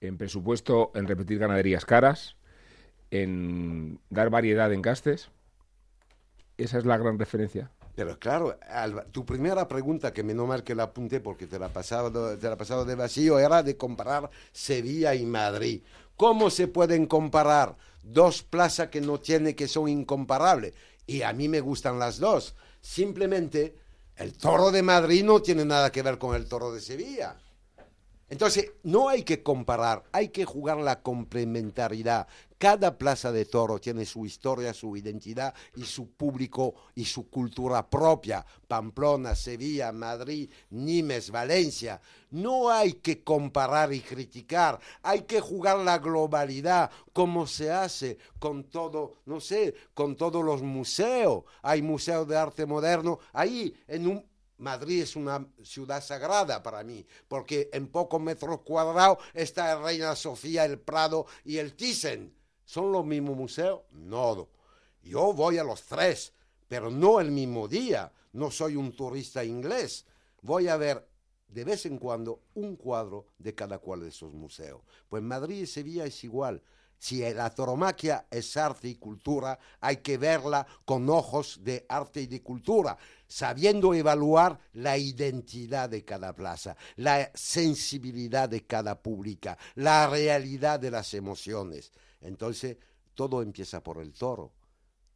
En 0.00 0.16
presupuesto, 0.16 0.90
en 0.94 1.06
repetir 1.06 1.38
ganaderías 1.38 1.84
caras, 1.84 2.36
en 3.10 4.00
dar 4.10 4.30
variedad 4.30 4.72
en 4.72 4.82
castes. 4.82 5.30
Esa 6.56 6.78
es 6.78 6.84
la 6.84 6.96
gran 6.98 7.18
referencia. 7.18 7.70
Pero 7.94 8.18
claro, 8.18 8.58
Alba, 8.68 9.04
tu 9.04 9.24
primera 9.24 9.68
pregunta, 9.68 10.12
que 10.12 10.24
menos 10.24 10.48
mal 10.48 10.64
que 10.64 10.74
la 10.74 10.84
apunté 10.84 11.20
porque 11.20 11.46
te 11.46 11.58
la 11.58 11.68
pasaba, 11.68 12.10
te 12.36 12.48
la 12.48 12.56
pasaba 12.56 12.84
de 12.84 12.96
vacío, 12.96 13.38
era 13.38 13.62
de 13.62 13.76
comparar 13.76 14.28
Sevilla 14.52 15.14
y 15.14 15.24
Madrid. 15.24 15.82
¿Cómo 16.16 16.50
se 16.50 16.66
pueden 16.66 17.06
comparar 17.06 17.76
dos 18.02 18.42
plazas 18.42 18.88
que 18.88 19.00
no 19.00 19.20
tienen, 19.20 19.54
que 19.54 19.68
son 19.68 19.88
incomparables? 19.88 20.74
Y 21.06 21.22
a 21.22 21.32
mí 21.32 21.48
me 21.48 21.60
gustan 21.60 21.98
las 21.98 22.18
dos. 22.18 22.54
Simplemente, 22.80 23.76
el 24.16 24.36
toro 24.36 24.70
de 24.70 24.82
Madrid 24.82 25.24
no 25.24 25.40
tiene 25.40 25.64
nada 25.64 25.92
que 25.92 26.02
ver 26.02 26.18
con 26.18 26.34
el 26.34 26.48
toro 26.48 26.72
de 26.72 26.80
Sevilla. 26.80 27.36
Entonces, 28.28 28.72
no 28.82 29.08
hay 29.08 29.22
que 29.22 29.42
comparar, 29.42 30.02
hay 30.10 30.28
que 30.28 30.44
jugar 30.44 30.78
la 30.78 31.02
complementariedad. 31.02 32.26
Cada 32.64 32.96
plaza 32.96 33.30
de 33.30 33.44
toro 33.44 33.78
tiene 33.78 34.06
su 34.06 34.24
historia, 34.24 34.72
su 34.72 34.96
identidad 34.96 35.52
y 35.76 35.84
su 35.84 36.12
público 36.12 36.74
y 36.94 37.04
su 37.04 37.28
cultura 37.28 37.90
propia. 37.90 38.42
Pamplona, 38.66 39.34
Sevilla, 39.34 39.92
Madrid, 39.92 40.50
Nimes, 40.70 41.30
Valencia. 41.30 42.00
No 42.30 42.70
hay 42.70 42.94
que 42.94 43.22
comparar 43.22 43.92
y 43.92 44.00
criticar, 44.00 44.80
hay 45.02 45.24
que 45.24 45.42
jugar 45.42 45.80
la 45.80 45.98
globalidad, 45.98 46.90
como 47.12 47.46
se 47.46 47.70
hace 47.70 48.16
con 48.38 48.64
todo, 48.64 49.16
no 49.26 49.40
sé, 49.40 49.74
con 49.92 50.16
todos 50.16 50.42
los 50.42 50.62
museos. 50.62 51.44
Hay 51.60 51.82
museos 51.82 52.26
de 52.26 52.38
arte 52.38 52.64
moderno, 52.64 53.18
ahí 53.34 53.74
en 53.86 54.06
un 54.06 54.26
Madrid 54.56 55.02
es 55.02 55.16
una 55.16 55.46
ciudad 55.62 56.02
sagrada 56.02 56.62
para 56.62 56.82
mí, 56.82 57.06
porque 57.28 57.68
en 57.74 57.88
pocos 57.88 58.22
metros 58.22 58.60
cuadrados 58.62 59.18
está 59.34 59.78
Reina 59.82 60.16
Sofía, 60.16 60.64
el 60.64 60.78
Prado 60.78 61.26
y 61.44 61.58
el 61.58 61.74
Thyssen. 61.74 62.32
¿Son 62.64 62.90
los 62.92 63.04
mismos 63.04 63.36
museos? 63.36 63.82
No. 63.92 64.48
Yo 65.02 65.32
voy 65.32 65.58
a 65.58 65.64
los 65.64 65.82
tres, 65.82 66.32
pero 66.68 66.90
no 66.90 67.20
el 67.20 67.30
mismo 67.30 67.68
día. 67.68 68.12
No 68.32 68.50
soy 68.50 68.76
un 68.76 68.94
turista 68.96 69.44
inglés. 69.44 70.06
Voy 70.42 70.68
a 70.68 70.76
ver 70.76 71.06
de 71.48 71.64
vez 71.64 71.86
en 71.86 71.98
cuando 71.98 72.42
un 72.54 72.76
cuadro 72.76 73.28
de 73.38 73.54
cada 73.54 73.78
cual 73.78 74.00
de 74.00 74.08
esos 74.08 74.32
museos. 74.32 74.82
Pues 75.08 75.22
Madrid 75.22 75.62
y 75.62 75.66
Sevilla 75.66 76.04
es 76.04 76.24
igual. 76.24 76.62
Si 76.98 77.20
la 77.34 77.50
tauromaquia 77.50 78.26
es 78.30 78.56
arte 78.56 78.88
y 78.88 78.94
cultura, 78.94 79.58
hay 79.80 79.98
que 79.98 80.16
verla 80.16 80.66
con 80.84 81.08
ojos 81.10 81.60
de 81.62 81.84
arte 81.88 82.22
y 82.22 82.26
de 82.26 82.42
cultura, 82.42 82.96
sabiendo 83.28 83.92
evaluar 83.92 84.58
la 84.72 84.96
identidad 84.96 85.90
de 85.90 86.02
cada 86.04 86.34
plaza, 86.34 86.76
la 86.96 87.30
sensibilidad 87.34 88.48
de 88.48 88.64
cada 88.64 89.02
pública, 89.02 89.58
la 89.74 90.06
realidad 90.06 90.80
de 90.80 90.90
las 90.90 91.12
emociones. 91.12 91.92
Entonces, 92.24 92.78
todo 93.14 93.42
empieza 93.42 93.82
por 93.82 93.98
el 93.98 94.12
toro. 94.12 94.52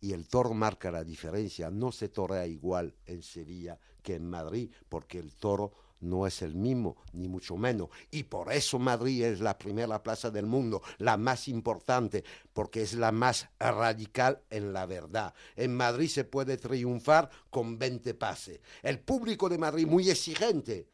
Y 0.01 0.13
el 0.13 0.29
toro 0.29 0.55
marca 0.55 0.93
la 0.93 1.03
diferencia. 1.03 1.71
No 1.71 1.91
se 1.91 2.09
torea 2.09 2.47
igual 2.47 2.95
en 3.05 3.23
Sevilla 3.23 3.79
que 4.03 4.15
en 4.15 4.31
Madrid, 4.31 4.71
porque 4.89 5.19
el 5.19 5.35
toro 5.35 5.73
no 6.01 6.27
es 6.27 6.43
el 6.43 6.55
mismo, 6.55 6.97
ni 7.13 7.29
mucho 7.29 7.57
menos. 7.57 7.89
Y 8.11 8.25
por 8.25 8.53
eso 8.53 8.79
Madrid 8.79 9.25
es 9.25 9.41
la 9.41 9.59
primera 9.59 10.03
plaza 10.03 10.31
del 10.31 10.47
mundo, 10.47 10.83
la 10.99 11.17
más 11.17 11.49
importante, 11.49 12.25
porque 12.53 12.83
es 12.83 12.95
la 12.95 13.13
más 13.13 13.49
radical 13.59 14.43
en 14.51 14.73
la 14.73 14.87
verdad. 14.87 15.35
En 15.57 15.75
Madrid 15.75 16.09
se 16.09 16.25
puede 16.25 16.57
triunfar 16.57 17.31
con 17.51 17.79
20 17.79 18.15
pases. 18.15 18.61
El 18.83 19.01
público 19.01 19.49
de 19.49 19.59
Madrid 19.59 19.87
muy 19.87 20.09
exigente. 20.09 20.89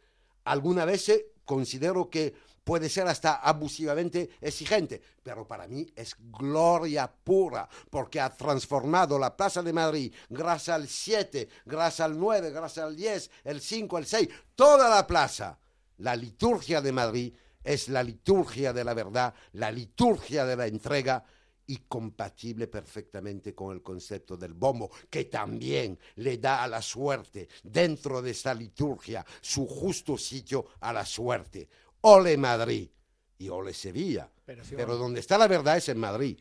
Algunas 0.44 0.86
veces 0.86 1.26
considero 1.44 2.08
que 2.08 2.34
puede 2.64 2.88
ser 2.88 3.06
hasta 3.06 3.36
abusivamente 3.36 4.30
exigente, 4.40 5.00
pero 5.22 5.46
para 5.46 5.68
mí 5.68 5.86
es 5.94 6.16
gloria 6.18 7.12
pura, 7.12 7.68
porque 7.90 8.20
ha 8.20 8.34
transformado 8.34 9.18
la 9.18 9.36
Plaza 9.36 9.62
de 9.62 9.72
Madrid, 9.72 10.12
gracias 10.28 10.74
al 10.74 10.88
7, 10.88 11.48
gracias 11.66 12.00
al 12.00 12.18
9, 12.18 12.50
gracias 12.50 12.86
al 12.86 12.96
10, 12.96 13.30
el 13.44 13.60
5, 13.60 13.98
el 13.98 14.06
6, 14.06 14.28
toda 14.54 14.88
la 14.88 15.06
plaza. 15.06 15.58
La 15.98 16.16
liturgia 16.16 16.80
de 16.80 16.90
Madrid 16.90 17.34
es 17.62 17.88
la 17.88 18.02
liturgia 18.02 18.72
de 18.72 18.82
la 18.82 18.94
verdad, 18.94 19.32
la 19.52 19.70
liturgia 19.70 20.44
de 20.44 20.56
la 20.56 20.66
entrega 20.66 21.24
y 21.66 21.78
compatible 21.88 22.66
perfectamente 22.66 23.54
con 23.54 23.72
el 23.72 23.82
concepto 23.82 24.36
del 24.36 24.52
bombo, 24.52 24.90
que 25.08 25.24
también 25.24 25.98
le 26.16 26.38
da 26.38 26.62
a 26.62 26.68
la 26.68 26.82
suerte, 26.82 27.48
dentro 27.62 28.20
de 28.20 28.32
esta 28.32 28.52
liturgia, 28.52 29.24
su 29.40 29.66
justo 29.66 30.18
sitio 30.18 30.66
a 30.80 30.92
la 30.92 31.06
suerte. 31.06 31.68
Ole 32.06 32.36
Madrid 32.36 32.90
y 33.38 33.48
ole 33.48 33.72
Sevilla. 33.72 34.28
Pero 34.44 34.62
Pero, 34.68 34.92
sí, 34.92 34.98
donde 34.98 35.20
está 35.20 35.38
la 35.38 35.48
verdad 35.48 35.78
es 35.78 35.88
en 35.88 35.98
Madrid. 35.98 36.38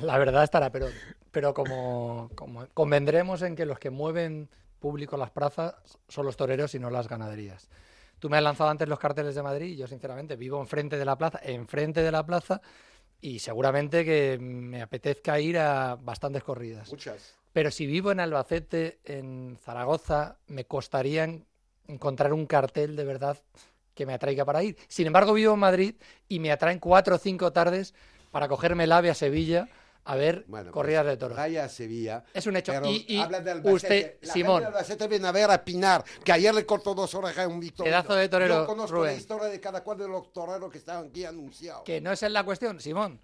La 0.00 0.16
verdad 0.16 0.44
estará, 0.44 0.70
pero, 0.70 0.88
pero 1.32 1.52
como, 1.54 2.30
como 2.36 2.66
convendremos 2.68 3.42
en 3.42 3.56
que 3.56 3.66
los 3.66 3.80
que 3.80 3.90
mueven 3.90 4.48
público 4.78 5.16
las 5.16 5.32
plazas 5.32 5.74
son 6.08 6.24
los 6.24 6.36
toreros 6.36 6.74
y 6.76 6.78
no 6.78 6.88
las 6.88 7.08
ganaderías. 7.08 7.68
Tú 8.20 8.30
me 8.30 8.36
has 8.36 8.44
lanzado 8.44 8.70
antes 8.70 8.88
los 8.88 9.00
carteles 9.00 9.34
de 9.34 9.42
Madrid 9.42 9.72
y 9.72 9.76
yo 9.76 9.88
sinceramente 9.88 10.36
vivo 10.36 10.60
enfrente 10.60 10.96
de 10.96 11.04
la 11.04 11.18
plaza, 11.18 11.40
enfrente 11.42 12.02
de 12.02 12.12
la 12.12 12.24
plaza 12.24 12.60
y 13.20 13.40
seguramente 13.40 14.04
que 14.04 14.38
me 14.40 14.82
apetezca 14.82 15.40
ir 15.40 15.58
a 15.58 15.96
bastantes 15.96 16.44
corridas. 16.44 16.90
Muchas. 16.90 17.34
Pero 17.52 17.72
si 17.72 17.86
vivo 17.86 18.12
en 18.12 18.20
Albacete, 18.20 19.00
en 19.04 19.58
Zaragoza, 19.60 20.38
me 20.46 20.64
costaría 20.64 21.24
en- 21.24 21.44
encontrar 21.88 22.32
un 22.32 22.46
cartel 22.46 22.94
de 22.94 23.04
verdad 23.04 23.36
que 24.00 24.06
me 24.06 24.14
atraiga 24.14 24.46
para 24.46 24.62
ir. 24.62 24.78
Sin 24.88 25.06
embargo, 25.06 25.34
vivo 25.34 25.52
en 25.52 25.60
Madrid 25.60 25.94
y 26.26 26.38
me 26.38 26.50
atraen 26.50 26.78
cuatro 26.78 27.16
o 27.16 27.18
cinco 27.18 27.52
tardes 27.52 27.92
para 28.30 28.48
cogerme 28.48 28.84
el 28.84 28.92
ave 28.92 29.10
a 29.10 29.14
Sevilla 29.14 29.68
a 30.04 30.16
ver 30.16 30.46
Bueno, 30.48 30.72
corridas 30.72 31.02
pues, 31.02 31.12
de 31.12 31.16
toros. 31.18 31.36
Vaya 31.36 31.64
a 31.64 31.68
Sevilla. 31.68 32.24
Es 32.32 32.46
un 32.46 32.56
hecho. 32.56 32.72
Pero 32.72 32.86
Y, 32.86 33.04
y 33.06 33.22
de 33.22 33.60
usted, 33.70 34.14
La 34.22 34.32
Simón, 34.32 34.64
Albacete 34.64 35.06
viene 35.06 35.28
a 35.28 35.32
ver 35.32 35.50
a 35.50 35.62
Pinar, 35.62 36.02
que 36.24 36.32
ayer 36.32 36.54
le 36.54 36.64
cortó 36.64 36.94
dos 36.94 37.14
orejas 37.14 37.44
a 37.44 37.48
un 37.48 37.60
victorino. 37.60 37.84
Pedazo 37.94 38.14
de 38.14 38.26
torero, 38.30 38.60
Yo 38.62 38.66
conozco 38.66 38.96
Rubén. 38.96 39.12
la 39.12 39.18
historia 39.18 39.48
de 39.48 39.60
cada 39.60 39.84
cual 39.84 39.98
de 39.98 40.08
los 40.08 40.32
toreros 40.32 40.72
que 40.72 40.78
estaban 40.78 41.08
aquí 41.08 41.26
anunciados. 41.26 41.82
que 41.84 42.00
no 42.00 42.10
esa 42.10 42.24
es 42.24 42.32
la 42.32 42.42
cuestión, 42.42 42.80
Simón. 42.80 43.20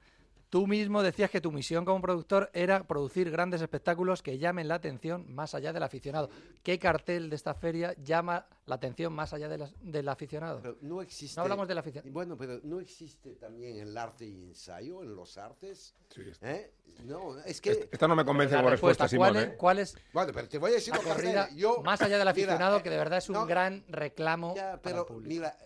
Tú 0.48 0.68
mismo 0.68 1.02
decías 1.02 1.28
que 1.28 1.40
tu 1.40 1.50
misión 1.50 1.84
como 1.84 2.00
productor 2.00 2.50
era 2.54 2.86
producir 2.86 3.30
grandes 3.32 3.60
espectáculos 3.60 4.22
que 4.22 4.38
llamen 4.38 4.68
la 4.68 4.76
atención 4.76 5.26
más 5.34 5.54
allá 5.56 5.72
del 5.72 5.82
aficionado. 5.82 6.30
¿Qué 6.62 6.78
cartel 6.78 7.28
de 7.30 7.36
esta 7.36 7.52
feria 7.54 7.94
llama 8.04 8.46
la 8.66 8.76
atención 8.76 9.12
más 9.12 9.32
allá 9.32 9.48
de 9.48 9.68
del 9.82 10.08
aficionado? 10.08 10.60
Pero 10.62 10.76
no 10.82 11.02
existe. 11.02 11.36
No 11.36 11.42
hablamos 11.42 11.66
de 11.66 11.74
la 11.74 11.80
afición. 11.80 12.04
Bueno, 12.12 12.36
pero 12.36 12.60
no 12.62 12.78
existe 12.78 13.34
también 13.34 13.76
el 13.78 13.96
arte 13.98 14.24
y 14.24 14.44
ensayo 14.44 15.02
en 15.02 15.16
los 15.16 15.36
artes. 15.36 15.94
Sí. 16.14 16.22
¿Eh? 16.42 16.72
No, 17.04 17.36
es 17.40 17.60
que. 17.60 17.70
Esta- 17.72 17.86
Esta 17.90 18.08
no 18.08 18.14
me 18.14 18.24
convence 18.24 18.54
La 18.54 18.60
como 18.60 18.70
respuesta, 18.70 19.04
respuesta, 19.04 19.16
¿cuál, 19.18 19.34
Simón. 19.34 19.48
es, 19.48 19.54
¿eh? 19.54 19.56
cuál 19.58 19.78
es 19.80 19.98
Bueno, 20.12 20.32
pero 20.32 20.48
te 20.48 20.58
voy 20.58 20.70
a 20.70 20.74
decir 20.74 20.94
la 20.94 21.00
corrida 21.02 21.48
Yo, 21.56 21.82
más 21.82 22.00
allá 22.02 22.18
del 22.18 22.28
aficionado, 22.28 22.82
que 22.84 22.90
de 22.90 22.96
verdad 22.96 23.18
es 23.18 23.28
un 23.28 23.34
no, 23.34 23.46
gran 23.46 23.84
reclamo 23.88 24.54
Ya, 24.54 24.80
para 24.80 24.80
pero 24.82 25.00
el 25.00 25.06
público? 25.06 25.28
mira, 25.28 25.56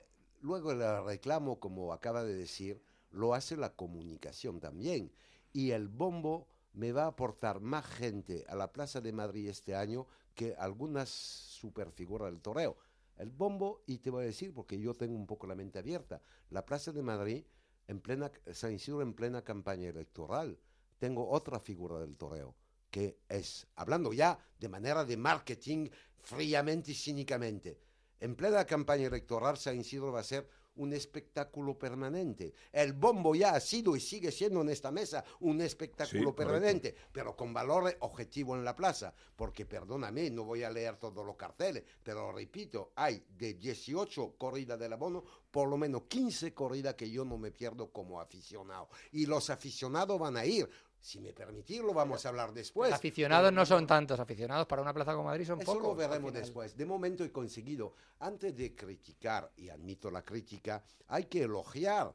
luego 0.41 0.72
el 0.72 1.05
reclamo, 1.05 1.61
como 1.61 1.93
acaba 1.93 2.24
de 2.24 2.35
decir, 2.35 2.83
lo 3.11 3.34
hace 3.34 3.56
la 3.56 3.74
comunicación 3.74 4.61
también. 4.61 5.12
Y 5.52 5.72
el 5.72 5.88
bombo 5.88 6.48
me 6.72 6.92
va 6.92 7.04
a 7.04 7.08
aportar 7.08 7.61
más 7.61 7.84
gente 7.86 8.44
a 8.48 8.54
la 8.54 8.72
Plaza 8.72 9.00
de 9.00 9.12
Madrid 9.12 9.48
este 9.48 9.74
año 9.74 10.06
que 10.34 10.54
algunas 10.56 11.08
superfiguras 11.08 12.30
del 12.30 12.40
toreo. 12.40 12.76
El 13.16 13.30
bombo, 13.30 13.82
y 13.86 13.98
te 13.98 14.11
voy 14.11 14.22
a 14.22 14.26
decir, 14.26 14.54
porque 14.54 14.80
yo 14.80 14.94
tengo 14.94 15.14
un 15.14 15.26
poco 15.26 15.46
la 15.46 15.54
mente 15.54 15.78
abierta, 15.78 16.22
la 16.48 16.64
Plaza 16.64 16.92
de 16.92 17.02
Madrid, 17.02 17.44
en 17.86 18.00
plena, 18.00 18.30
San 18.52 18.72
Isidro 18.72 19.02
en 19.02 19.12
plena 19.12 19.42
campaña 19.42 19.88
electoral, 19.88 20.58
tengo 20.98 21.28
otra 21.28 21.61
figura 21.61 21.98
del 21.98 22.16
toreo, 22.16 22.54
que 22.90 23.18
es, 23.28 23.66
hablando 23.74 24.12
ya 24.12 24.38
de 24.58 24.68
manera 24.68 25.04
de 25.04 25.16
marketing 25.16 25.90
fríamente 26.22 26.92
y 26.92 26.94
cínicamente, 26.94 27.78
en 28.20 28.36
plena 28.36 28.64
campaña 28.64 29.06
electoral 29.06 29.56
San 29.56 29.80
Isidro 29.80 30.12
va 30.12 30.20
a 30.20 30.24
ser 30.24 30.48
un 30.77 30.93
espectáculo 30.93 31.79
permanente. 31.79 32.53
El 32.73 32.93
bombo 32.93 33.35
ya 33.35 33.55
ha 33.55 33.61
sido 33.61 33.97
y 33.97 34.01
sigue 34.01 34.31
siendo 34.33 34.61
en 34.62 34.71
esta 34.71 34.91
mesa 34.91 35.25
un 35.41 35.61
espectáculo 35.61 36.31
Sí, 36.31 36.37
permanente, 36.37 36.95
pero 37.12 37.37
con 37.37 37.53
valor 37.53 37.97
objetivo 38.01 38.57
en 38.57 38.64
la 38.64 38.75
plaza, 38.75 39.14
porque 39.37 39.66
perdóname, 39.66 40.31
no 40.31 40.45
voy 40.45 40.62
a 40.62 40.71
leer 40.71 40.97
todos 40.97 41.25
los 41.25 41.37
carteles, 41.37 41.85
pero 42.03 42.33
repito, 42.33 42.93
hay 42.97 43.25
de 43.37 43.55
18 43.55 44.37
corridas 44.37 44.79
del 44.79 44.93
abono, 44.93 45.25
por 45.51 45.68
lo 45.68 45.77
menos 45.77 46.03
15 46.09 46.55
corridas 46.55 46.95
que 46.95 47.11
yo 47.11 47.25
no 47.25 47.37
me 47.37 47.51
pierdo 47.51 47.91
como 47.91 48.21
aficionado. 48.21 48.89
Y 49.12 49.27
los 49.27 49.51
aficionados 49.51 50.18
van 50.18 50.37
a 50.37 50.47
ir. 50.47 50.68
Si 51.01 51.18
me 51.18 51.32
permitís, 51.32 51.80
lo 51.80 51.94
vamos 51.94 52.24
a 52.26 52.28
hablar 52.28 52.53
después. 52.53 52.92
aficionados 52.92 53.46
Pero 53.48 53.57
no 53.57 53.64
son 53.66 53.86
tantos, 53.86 54.20
aficionados 54.20 54.66
para 54.66 54.82
una 54.82 54.92
plaza 54.92 55.12
como 55.12 55.24
Madrid 55.24 55.46
son 55.46 55.61
eso 55.62 55.72
pocos. 55.72 55.88
lo 55.88 55.94
veremos 55.94 56.32
después. 56.32 56.76
De 56.76 56.84
momento 56.84 57.24
he 57.24 57.32
conseguido, 57.32 57.94
antes 58.18 58.55
de 58.57 58.74
criticar, 58.74 59.51
y 59.57 59.70
admito 59.70 60.11
la 60.11 60.22
crítica, 60.22 60.82
hay 61.09 61.24
que 61.24 61.42
elogiar. 61.44 62.14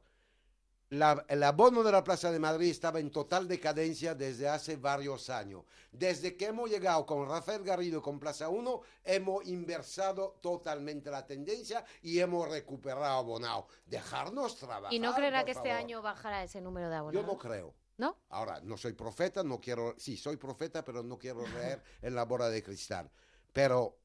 La- 0.90 1.26
el 1.30 1.42
abono 1.42 1.82
de 1.82 1.92
la 1.92 2.04
Plaza 2.04 2.32
de 2.32 2.38
Madrid 2.38 2.70
estaba 2.70 3.00
en 3.00 3.10
total 3.10 3.48
decadencia 3.48 4.14
desde 4.14 4.48
hace 4.48 4.76
varios 4.78 5.32
años. 5.32 5.64
Desde 5.92 6.38
que 6.38 6.46
hemos 6.46 6.70
llegado 6.70 7.08
con 7.08 7.28
Rafael 7.28 7.64
Garrido 7.64 8.04
con 8.04 8.20
Plaza 8.20 8.50
1, 8.50 8.82
hemos 9.04 9.48
inversado 9.48 10.38
totalmente 10.42 11.10
la 11.10 11.26
tendencia 11.26 11.84
y 12.04 12.20
hemos 12.20 12.48
recuperado 12.48 13.18
abonado. 13.18 13.68
Dejarnos 13.88 14.56
trabajar. 14.58 14.94
¿Y 14.94 15.00
no 15.00 15.16
creerá 15.16 15.40
por 15.40 15.46
que 15.46 15.52
este 15.54 15.70
favor. 15.70 15.84
año 15.84 16.02
bajará 16.04 16.44
ese 16.44 16.62
número 16.62 16.88
de 16.88 16.94
Yo 16.94 17.00
abonados? 17.00 17.26
no 17.28 17.38
creo. 17.40 17.74
¿No? 17.98 18.18
Ahora, 18.30 18.60
no 18.62 18.78
soy 18.78 18.94
profeta, 18.94 19.44
no 19.44 19.60
quiero, 19.60 19.96
sí, 19.98 20.18
soy 20.18 20.38
profeta, 20.38 20.84
pero 20.84 21.02
no 21.02 21.18
quiero 21.18 21.48
leer 21.48 21.82
en 22.02 22.16
la 22.16 22.26
bola 22.26 22.50
de 22.50 22.62
cristal. 22.62 23.10
Pero 23.54 23.98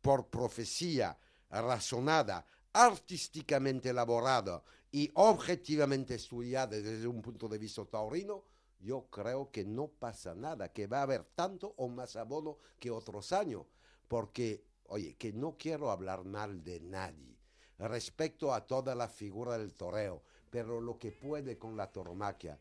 por 0.00 0.28
profecía 0.28 1.18
razonada, 1.50 2.46
artísticamente 2.72 3.90
elaborada 3.90 4.62
y 4.90 5.10
objetivamente 5.14 6.14
estudiada 6.16 6.76
desde 6.76 7.06
un 7.06 7.22
punto 7.22 7.48
de 7.48 7.58
vista 7.58 7.84
taurino, 7.84 8.44
yo 8.80 9.06
creo 9.10 9.50
que 9.50 9.64
no 9.64 9.88
pasa 9.88 10.34
nada, 10.34 10.72
que 10.72 10.86
va 10.86 10.98
a 10.98 11.02
haber 11.02 11.24
tanto 11.34 11.74
o 11.78 11.88
más 11.88 12.16
abono 12.16 12.58
que 12.78 12.90
otros 12.90 13.32
años, 13.32 13.64
porque, 14.08 14.64
oye, 14.88 15.14
que 15.14 15.32
no 15.32 15.56
quiero 15.56 15.90
hablar 15.90 16.24
mal 16.24 16.62
de 16.62 16.80
nadie 16.80 17.38
respecto 17.78 18.52
a 18.52 18.66
toda 18.66 18.94
la 18.94 19.08
figura 19.08 19.56
del 19.56 19.72
toreo, 19.72 20.22
pero 20.50 20.80
lo 20.80 20.98
que 20.98 21.12
puede 21.12 21.58
con 21.58 21.76
la 21.76 21.90
toromaquia 21.90 22.58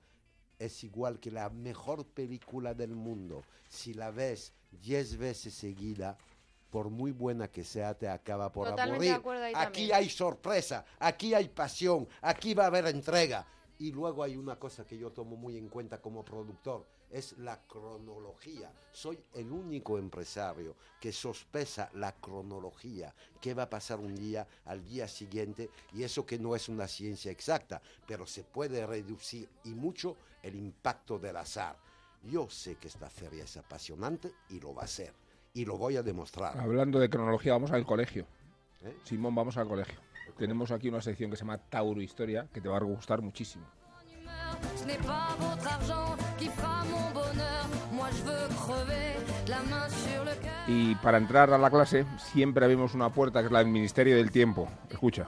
es 0.66 0.84
igual 0.84 1.20
que 1.20 1.32
la 1.32 1.50
mejor 1.50 2.06
película 2.06 2.74
del 2.74 2.96
mundo. 2.96 3.44
Si 3.70 3.94
la 3.94 4.12
ves 4.12 4.54
diez 4.72 5.18
veces 5.18 5.54
seguida, 5.54 6.18
por 6.70 6.90
muy 6.90 7.12
buena 7.12 7.50
que 7.50 7.64
sea, 7.64 7.94
te 7.94 8.10
acaba 8.10 8.52
por 8.52 8.70
Totalmente 8.70 9.12
aburrir. 9.12 9.44
ahí 9.44 9.54
aquí 9.56 9.64
también. 9.64 9.94
hay 9.96 10.10
sorpresa, 10.10 10.86
aquí 11.00 11.34
hay 11.34 11.50
pasión, 11.50 12.08
aquí 12.22 12.54
va 12.54 12.64
a 12.64 12.68
haber 12.68 12.88
entrega. 12.88 13.46
Y 13.78 13.92
luego 13.92 14.24
hay 14.24 14.38
una 14.38 14.56
cosa 14.58 14.86
que 14.86 14.98
yo 14.98 15.12
tomo 15.12 15.36
muy 15.36 15.58
en 15.58 15.68
cuenta 15.68 16.02
como 16.02 16.24
productor, 16.24 16.86
es 17.14 17.38
la 17.38 17.62
cronología. 17.68 18.72
Soy 18.92 19.20
el 19.36 19.52
único 19.52 19.98
empresario 19.98 20.76
que 21.00 21.12
sospesa 21.12 21.90
la 21.94 22.14
cronología, 22.14 23.14
qué 23.40 23.54
va 23.54 23.64
a 23.64 23.70
pasar 23.70 24.00
un 24.00 24.16
día 24.16 24.48
al 24.66 24.84
día 24.84 25.08
siguiente, 25.08 25.70
y 25.94 26.04
eso 26.04 26.26
que 26.26 26.40
no 26.40 26.56
es 26.56 26.70
una 26.70 26.88
ciencia 26.88 27.32
exacta, 27.32 27.82
pero 28.08 28.26
se 28.26 28.44
puede 28.44 28.86
reducir 28.86 29.48
y 29.64 29.70
mucho 29.70 30.18
el 30.42 30.56
impacto 30.56 31.20
del 31.20 31.38
azar. 31.38 31.78
Yo 32.24 32.50
sé 32.50 32.76
que 32.76 32.88
esta 32.88 33.10
feria 33.10 33.44
es 33.44 33.58
apasionante 33.58 34.32
y 34.50 34.60
lo 34.60 34.74
va 34.74 34.84
a 34.84 34.88
ser, 34.88 35.14
y 35.54 35.66
lo 35.66 35.78
voy 35.78 35.98
a 35.98 36.04
demostrar. 36.04 36.58
Hablando 36.58 37.00
de 37.00 37.10
cronología, 37.10 37.54
vamos 37.54 37.72
al 37.72 37.86
colegio. 37.86 38.26
¿eh? 38.82 38.98
Simón, 39.04 39.36
vamos 39.36 39.58
al 39.58 39.68
colegio. 39.68 40.00
Tenemos 40.38 40.72
aquí 40.72 40.90
una 40.90 41.02
sección 41.02 41.30
que 41.30 41.36
se 41.36 41.42
llama 41.42 41.58
Tauro 41.58 42.02
Historia, 42.02 42.48
que 42.52 42.60
te 42.60 42.70
va 42.70 42.78
a 42.78 42.82
gustar 42.82 43.22
muchísimo. 43.22 43.66
Ce 44.76 44.86
n'est 44.86 44.98
pas 44.98 45.36
votre 45.40 45.68
argent 45.68 46.16
qui 46.38 46.48
fera 46.48 46.83
Y 50.68 50.96
para 50.96 51.18
entrar 51.18 51.52
a 51.52 51.58
la 51.58 51.70
clase 51.70 52.06
siempre 52.18 52.66
abrimos 52.66 52.94
una 52.94 53.10
puerta 53.10 53.42
que 53.42 53.48
es 53.48 53.52
la 53.52 53.60
del 53.60 53.68
Ministerio 53.68 54.16
del 54.16 54.32
Tiempo. 54.32 54.70
Escucha. 54.90 55.28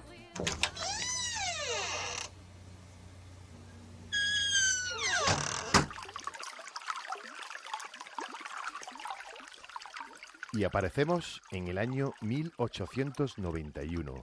Y 10.54 10.64
aparecemos 10.64 11.42
en 11.52 11.68
el 11.68 11.78
año 11.78 12.14
1891, 12.22 14.22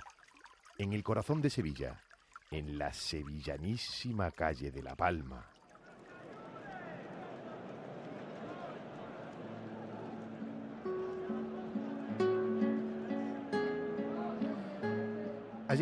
en 0.79 0.93
el 0.95 1.03
corazón 1.03 1.43
de 1.43 1.51
Sevilla, 1.51 2.01
en 2.51 2.79
la 2.79 2.95
sevillanísima 2.95 4.31
calle 4.31 4.71
de 4.71 4.83
La 4.83 4.97
Palma. 4.97 5.45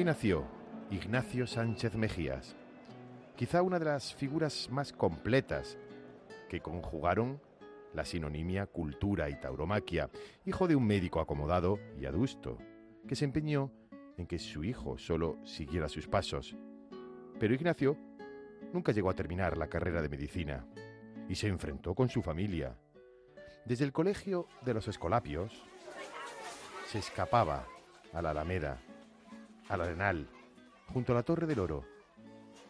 Nació 0.04 0.44
Ignacio 0.90 1.46
Sánchez 1.46 1.94
Mejías, 1.94 2.56
quizá 3.36 3.60
una 3.60 3.78
de 3.78 3.84
las 3.84 4.14
figuras 4.14 4.68
más 4.70 4.92
completas 4.92 5.76
que 6.48 6.60
conjugaron 6.60 7.40
la 7.92 8.04
sinonimia 8.04 8.66
cultura 8.66 9.28
y 9.28 9.38
tauromaquia, 9.38 10.08
hijo 10.46 10.66
de 10.66 10.74
un 10.74 10.86
médico 10.86 11.20
acomodado 11.20 11.78
y 11.98 12.06
adusto, 12.06 12.56
que 13.06 13.14
se 13.14 13.26
empeñó 13.26 13.70
en 14.16 14.26
que 14.26 14.38
su 14.38 14.64
hijo 14.64 14.96
solo 14.96 15.38
siguiera 15.44 15.88
sus 15.88 16.08
pasos. 16.08 16.56
Pero 17.38 17.54
Ignacio 17.54 17.96
nunca 18.72 18.92
llegó 18.92 19.10
a 19.10 19.14
terminar 19.14 19.58
la 19.58 19.68
carrera 19.68 20.00
de 20.00 20.08
medicina 20.08 20.66
y 21.28 21.34
se 21.34 21.48
enfrentó 21.48 21.94
con 21.94 22.08
su 22.08 22.22
familia. 22.22 22.74
Desde 23.66 23.84
el 23.84 23.92
colegio 23.92 24.48
de 24.62 24.74
los 24.74 24.88
Escolapios 24.88 25.62
se 26.86 26.98
escapaba 26.98 27.66
a 28.12 28.22
la 28.22 28.30
Alameda, 28.30 28.80
al 29.70 29.80
Arenal, 29.80 30.28
junto 30.92 31.12
a 31.12 31.14
la 31.14 31.22
Torre 31.22 31.46
del 31.46 31.60
Oro, 31.60 31.84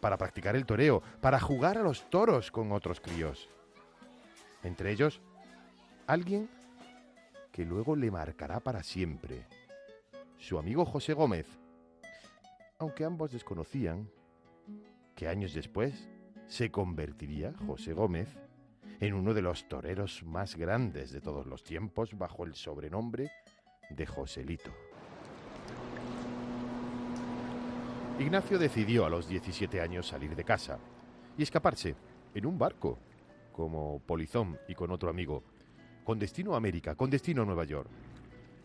para 0.00 0.18
practicar 0.18 0.54
el 0.54 0.66
toreo, 0.66 1.02
para 1.20 1.40
jugar 1.40 1.78
a 1.78 1.82
los 1.82 2.08
toros 2.10 2.50
con 2.50 2.72
otros 2.72 3.00
críos. 3.00 3.48
Entre 4.62 4.92
ellos, 4.92 5.20
alguien 6.06 6.48
que 7.50 7.64
luego 7.64 7.96
le 7.96 8.10
marcará 8.10 8.60
para 8.60 8.82
siempre, 8.82 9.46
su 10.38 10.58
amigo 10.58 10.84
José 10.84 11.14
Gómez, 11.14 11.46
aunque 12.78 13.04
ambos 13.04 13.32
desconocían 13.32 14.10
que 15.14 15.28
años 15.28 15.54
después 15.54 16.08
se 16.46 16.70
convertiría 16.70 17.54
José 17.66 17.92
Gómez 17.92 18.28
en 19.00 19.14
uno 19.14 19.32
de 19.34 19.42
los 19.42 19.68
toreros 19.68 20.22
más 20.22 20.56
grandes 20.56 21.12
de 21.12 21.20
todos 21.20 21.46
los 21.46 21.62
tiempos 21.62 22.16
bajo 22.16 22.44
el 22.44 22.54
sobrenombre 22.54 23.30
de 23.88 24.06
Joselito. 24.06 24.89
Ignacio 28.20 28.58
decidió 28.58 29.06
a 29.06 29.08
los 29.08 29.26
17 29.26 29.80
años 29.80 30.08
salir 30.08 30.36
de 30.36 30.44
casa 30.44 30.78
y 31.38 31.42
escaparse 31.42 31.96
en 32.34 32.44
un 32.44 32.58
barco, 32.58 32.98
como 33.50 33.98
polizón 34.00 34.58
y 34.68 34.74
con 34.74 34.90
otro 34.90 35.08
amigo, 35.08 35.42
con 36.04 36.18
destino 36.18 36.52
a 36.52 36.58
América, 36.58 36.94
con 36.94 37.08
destino 37.08 37.42
a 37.42 37.44
Nueva 37.46 37.64
York. 37.64 37.88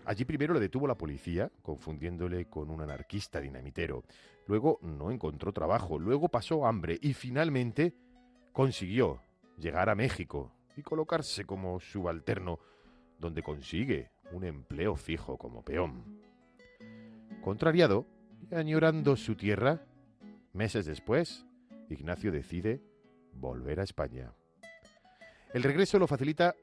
Allí 0.04 0.26
primero 0.26 0.54
le 0.54 0.60
detuvo 0.60 0.88
la 0.88 0.98
policía, 0.98 1.50
confundiéndole 1.62 2.50
con 2.50 2.70
un 2.70 2.82
anarquista 2.82 3.40
dinamitero. 3.40 4.04
Luego 4.46 4.78
no 4.82 5.10
encontró 5.10 5.54
trabajo, 5.54 5.98
luego 6.00 6.28
pasó 6.28 6.68
hambre 6.68 7.00
y 7.02 7.14
finalmente 7.14 7.96
consiguió 8.52 9.22
llegar 9.58 9.90
a 9.90 9.96
México 9.96 10.52
y 10.76 10.82
colocarse 10.82 11.46
como 11.46 11.80
subalterno, 11.80 12.60
donde 13.20 13.42
consigue 13.42 14.12
un 14.34 14.44
empleo 14.44 14.98
fijo 14.98 15.38
como 15.38 15.64
peón. 15.64 16.20
Contrariado 17.42 18.06
añorando 18.52 19.16
su 19.16 19.36
tierra, 19.36 19.82
meses 20.54 20.86
después, 20.86 21.46
Ignacio 21.90 22.32
decide 22.32 22.82
volver 23.34 23.80
a 23.80 23.84
España. 23.84 24.34
El 25.54 25.64
regreso 25.64 26.00
lo 26.00 26.08
facilita 26.08 26.56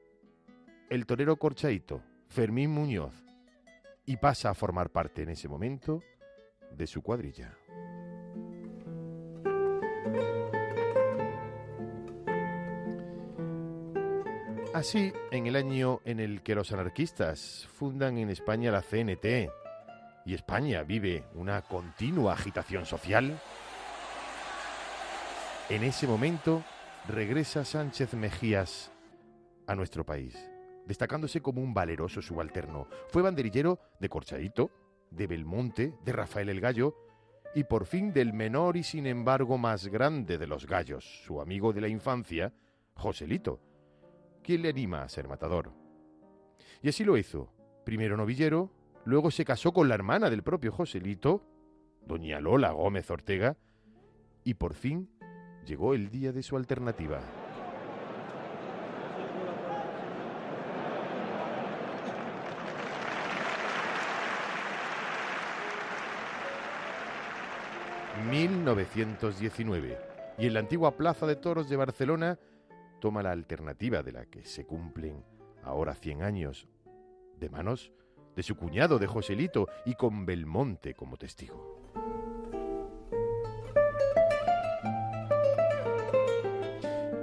el 0.89 1.05
torero 1.05 1.37
corchaito, 1.37 2.01
Fermín 2.27 2.71
Muñoz, 2.71 3.13
y 4.05 4.17
pasa 4.17 4.49
a 4.49 4.53
formar 4.53 4.89
parte 4.91 5.23
en 5.23 5.29
ese 5.29 5.47
momento 5.47 6.01
de 6.75 6.87
su 6.87 7.01
cuadrilla. 7.01 7.57
Así, 14.73 15.13
en 15.31 15.45
el 15.45 15.55
año 15.55 16.01
en 16.03 16.19
el 16.19 16.41
que 16.41 16.55
los 16.55 16.71
anarquistas 16.71 17.67
fundan 17.73 18.17
en 18.17 18.29
España 18.29 18.71
la 18.71 18.81
CNT 18.81 19.62
y 20.25 20.33
España 20.33 20.83
vive 20.83 21.25
una 21.33 21.61
continua 21.61 22.33
agitación 22.33 22.85
social, 22.85 23.39
en 25.69 25.83
ese 25.83 26.07
momento 26.07 26.63
regresa 27.07 27.65
Sánchez 27.65 28.13
Mejías 28.13 28.91
a 29.67 29.75
nuestro 29.75 30.05
país, 30.05 30.37
destacándose 30.85 31.41
como 31.41 31.61
un 31.61 31.73
valeroso 31.73 32.21
subalterno. 32.21 32.87
Fue 33.09 33.21
banderillero 33.21 33.79
de 33.99 34.09
Corchaito, 34.09 34.71
de 35.09 35.27
Belmonte, 35.27 35.93
de 36.03 36.11
Rafael 36.11 36.49
el 36.49 36.59
Gallo 36.59 36.95
y 37.55 37.63
por 37.65 37.85
fin 37.85 38.11
del 38.13 38.33
menor 38.33 38.77
y 38.77 38.83
sin 38.83 39.05
embargo 39.05 39.57
más 39.57 39.87
grande 39.87 40.37
de 40.37 40.47
los 40.47 40.65
gallos, 40.65 41.23
su 41.23 41.39
amigo 41.39 41.71
de 41.71 41.81
la 41.81 41.87
infancia, 41.87 42.51
Joselito, 42.95 43.61
quien 44.41 44.63
le 44.63 44.69
anima 44.69 45.03
a 45.03 45.09
ser 45.09 45.27
matador. 45.27 45.71
Y 46.81 46.89
así 46.89 47.03
lo 47.03 47.17
hizo, 47.17 47.53
primero 47.85 48.17
novillero, 48.17 48.71
luego 49.05 49.31
se 49.31 49.45
casó 49.45 49.73
con 49.73 49.89
la 49.89 49.95
hermana 49.95 50.29
del 50.29 50.43
propio 50.43 50.71
Joselito, 50.71 51.43
doña 52.05 52.39
Lola 52.39 52.71
Gómez 52.71 53.09
Ortega, 53.09 53.57
y 54.43 54.55
por 54.55 54.73
fin 54.73 55.09
llegó 55.65 55.93
el 55.93 56.09
día 56.09 56.31
de 56.31 56.43
su 56.43 56.57
alternativa. 56.57 57.21
...1919... 68.31 69.97
...y 70.37 70.47
en 70.47 70.53
la 70.53 70.59
antigua 70.59 70.95
Plaza 70.97 71.27
de 71.27 71.35
Toros 71.35 71.69
de 71.69 71.75
Barcelona... 71.75 72.39
...toma 72.99 73.21
la 73.21 73.31
alternativa 73.31 74.01
de 74.01 74.11
la 74.11 74.25
que 74.25 74.45
se 74.45 74.65
cumplen... 74.65 75.23
...ahora 75.61 75.93
100 75.93 76.23
años... 76.23 76.67
...de 77.39 77.49
manos 77.49 77.91
de 78.35 78.43
su 78.43 78.55
cuñado 78.55 78.99
de 78.99 79.07
Joselito... 79.07 79.67
...y 79.85 79.95
con 79.95 80.25
Belmonte 80.25 80.93
como 80.93 81.17
testigo. 81.17 81.81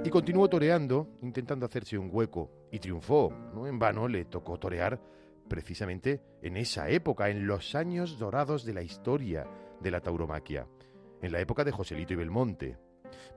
Y 0.03 0.09
continuó 0.09 0.49
toreando, 0.49 1.09
intentando 1.21 1.65
hacerse 1.65 1.97
un 1.97 2.09
hueco, 2.11 2.49
y 2.71 2.79
triunfó. 2.79 3.31
No 3.53 3.67
en 3.67 3.77
vano 3.77 4.07
le 4.07 4.25
tocó 4.25 4.57
torear 4.57 4.99
precisamente 5.47 6.21
en 6.41 6.57
esa 6.57 6.89
época, 6.89 7.29
en 7.29 7.45
los 7.45 7.75
años 7.75 8.17
dorados 8.17 8.65
de 8.65 8.73
la 8.73 8.81
historia 8.81 9.47
de 9.79 9.91
la 9.91 9.99
tauromaquia, 9.99 10.67
en 11.21 11.31
la 11.31 11.39
época 11.39 11.63
de 11.63 11.71
Joselito 11.71 12.13
y 12.13 12.15
Belmonte. 12.15 12.77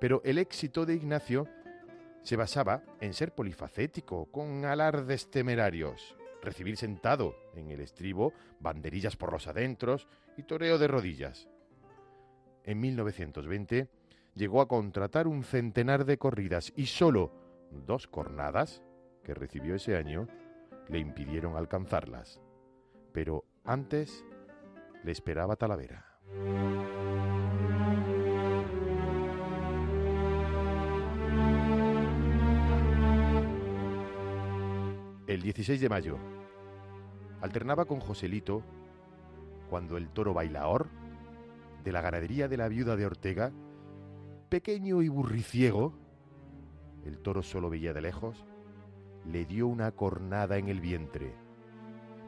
Pero 0.01 0.23
el 0.25 0.39
éxito 0.39 0.87
de 0.87 0.95
Ignacio 0.95 1.49
se 2.23 2.37
basaba 2.37 2.83
en 3.01 3.13
ser 3.13 3.35
polifacético, 3.35 4.31
con 4.31 4.65
alardes 4.65 5.31
temerarios, 5.31 6.17
recibir 6.45 6.77
sentado 6.77 7.35
en 7.55 7.71
el 7.71 7.81
estribo 7.81 8.33
banderillas 8.61 9.17
por 9.17 9.33
los 9.33 9.47
adentros 9.47 10.09
y 10.37 10.45
toreo 10.45 10.79
de 10.79 10.89
rodillas. 10.89 11.49
En 12.65 12.81
1920 12.81 13.89
llegó 14.35 14.61
a 14.61 14.69
contratar 14.69 15.27
un 15.27 15.45
centenar 15.45 16.05
de 16.05 16.19
corridas 16.19 16.73
y 16.77 16.87
solo 16.87 17.33
dos 17.71 18.07
cornadas 18.07 18.83
que 19.23 19.35
recibió 19.35 19.75
ese 19.75 19.97
año 19.97 20.29
le 20.89 20.99
impidieron 20.99 21.57
alcanzarlas. 21.57 22.41
Pero 23.13 23.45
antes 23.65 24.25
le 25.03 25.13
esperaba 25.13 25.57
Talavera. 25.57 26.21
El 35.35 35.43
16 35.43 35.81
de 35.81 35.89
mayo 35.89 36.17
alternaba 37.41 37.87
con 37.87 37.99
Joselito 37.99 38.63
cuando 39.69 39.97
el 39.97 40.09
toro 40.11 40.33
bailaor 40.33 40.87
de 41.83 41.91
la 41.91 42.03
ganadería 42.03 42.47
de 42.47 42.57
la 42.57 42.69
viuda 42.69 42.95
de 42.95 43.05
Ortega 43.05 43.51
pequeño 44.49 45.03
y 45.03 45.09
burriciego, 45.09 45.93
el 47.05 47.19
toro 47.19 47.43
solo 47.43 47.69
veía 47.69 47.93
de 47.93 48.03
lejos, 48.03 48.45
le 49.25 49.45
dio 49.45 49.67
una 49.67 49.91
cornada 49.91 50.57
en 50.57 50.69
el 50.69 50.81
vientre. 50.81 51.35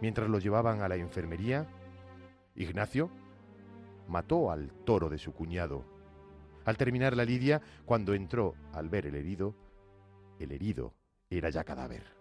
Mientras 0.00 0.28
lo 0.28 0.40
llevaban 0.40 0.82
a 0.82 0.88
la 0.88 0.96
enfermería, 0.96 1.68
Ignacio 2.57 3.09
mató 4.09 4.50
al 4.50 4.72
toro 4.84 5.11
de 5.11 5.18
su 5.18 5.32
cuñado. 5.32 5.84
Al 6.64 6.76
terminar 6.76 7.16
la 7.16 7.24
lidia, 7.24 7.62
cuando 7.84 8.14
entró 8.14 8.57
al 8.72 8.88
ver 8.88 9.07
el 9.07 9.14
herido, 9.14 9.54
el 10.40 10.50
herido 10.50 10.92
era 11.30 11.50
ya 11.50 11.62
cadáver. 11.62 12.15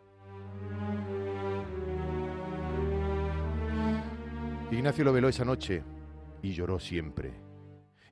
Ignacio 4.71 5.03
lo 5.03 5.13
veló 5.13 5.29
esa 5.29 5.45
noche 5.45 5.83
y 6.41 6.53
lloró 6.53 6.79
siempre 6.79 7.45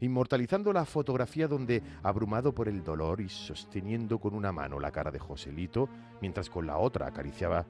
inmortalizando 0.03 0.73
la 0.73 0.83
fotografía 0.83 1.47
donde, 1.47 1.81
abrumado 2.03 2.53
por 2.53 2.67
el 2.67 2.83
dolor 2.83 3.21
y 3.21 3.29
sosteniendo 3.29 4.19
con 4.19 4.33
una 4.33 4.51
mano 4.51 4.77
la 4.77 4.91
cara 4.91 5.11
de 5.11 5.19
Joselito, 5.19 5.87
mientras 6.21 6.49
con 6.49 6.67
la 6.67 6.77
otra 6.77 7.07
acariciaba 7.07 7.65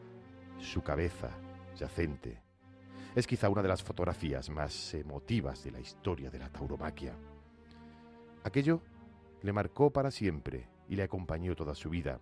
su 0.58 0.82
cabeza 0.82 1.30
yacente. 1.78 2.42
Es 3.14 3.28
quizá 3.28 3.50
una 3.50 3.62
de 3.62 3.68
las 3.68 3.84
fotografías 3.84 4.50
más 4.50 4.96
emotivas 4.96 5.64
de 5.64 5.72
la 5.72 5.80
historia 5.80 6.32
de 6.32 6.40
la 6.40 6.50
tauromaquia. 6.50 7.14
Aquello 8.44 8.82
le 9.44 9.54
marcó 9.54 9.92
para 9.92 10.10
siempre 10.10 10.68
y 10.90 10.96
le 10.96 11.04
acompañó 11.04 11.56
toda 11.56 11.76
su 11.76 11.92
vida. 11.92 12.20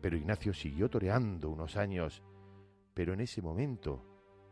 Pero 0.00 0.16
Ignacio 0.16 0.52
siguió 0.52 0.90
toreando 0.90 1.48
unos 1.48 1.76
años, 1.76 2.24
pero 2.92 3.12
en 3.12 3.20
ese 3.20 3.40
momento 3.40 4.09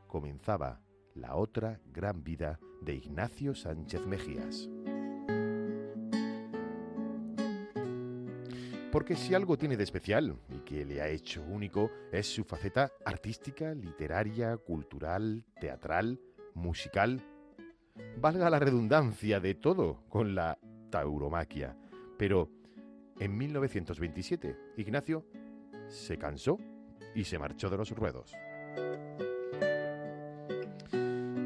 comenzaba 0.08 0.80
la 1.14 1.36
otra 1.36 1.80
gran 1.92 2.24
vida 2.24 2.58
de 2.80 2.94
Ignacio 2.94 3.54
Sánchez 3.54 4.04
Mejías. 4.06 4.68
Porque 8.90 9.16
si 9.16 9.34
algo 9.34 9.58
tiene 9.58 9.76
de 9.76 9.84
especial 9.84 10.38
y 10.50 10.60
que 10.60 10.84
le 10.84 11.02
ha 11.02 11.08
hecho 11.08 11.42
único 11.42 11.90
es 12.10 12.26
su 12.26 12.42
faceta 12.42 12.90
artística, 13.04 13.74
literaria, 13.74 14.56
cultural, 14.56 15.44
teatral, 15.60 16.18
musical. 16.54 17.22
Valga 18.16 18.48
la 18.48 18.58
redundancia 18.58 19.40
de 19.40 19.54
todo 19.54 20.04
con 20.08 20.34
la 20.34 20.58
tauromaquia. 20.90 21.76
Pero 22.16 22.50
en 23.20 23.36
1927 23.36 24.56
Ignacio 24.78 25.26
se 25.88 26.16
cansó 26.16 26.58
y 27.14 27.24
se 27.24 27.38
marchó 27.38 27.68
de 27.68 27.76
los 27.76 27.90
ruedos. 27.90 28.32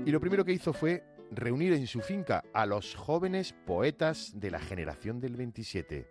Y 0.05 0.11
lo 0.11 0.19
primero 0.21 0.45
que 0.45 0.53
hizo 0.53 0.73
fue 0.73 1.05
reunir 1.31 1.73
en 1.73 1.87
su 1.87 2.01
finca 2.01 2.43
a 2.53 2.67
los 2.67 2.97
jóvenes 2.97 3.55
poetas 3.67 4.33
de 4.35 4.51
la 4.51 4.59
generación 4.59 5.21
del 5.21 5.37
27. 5.37 6.09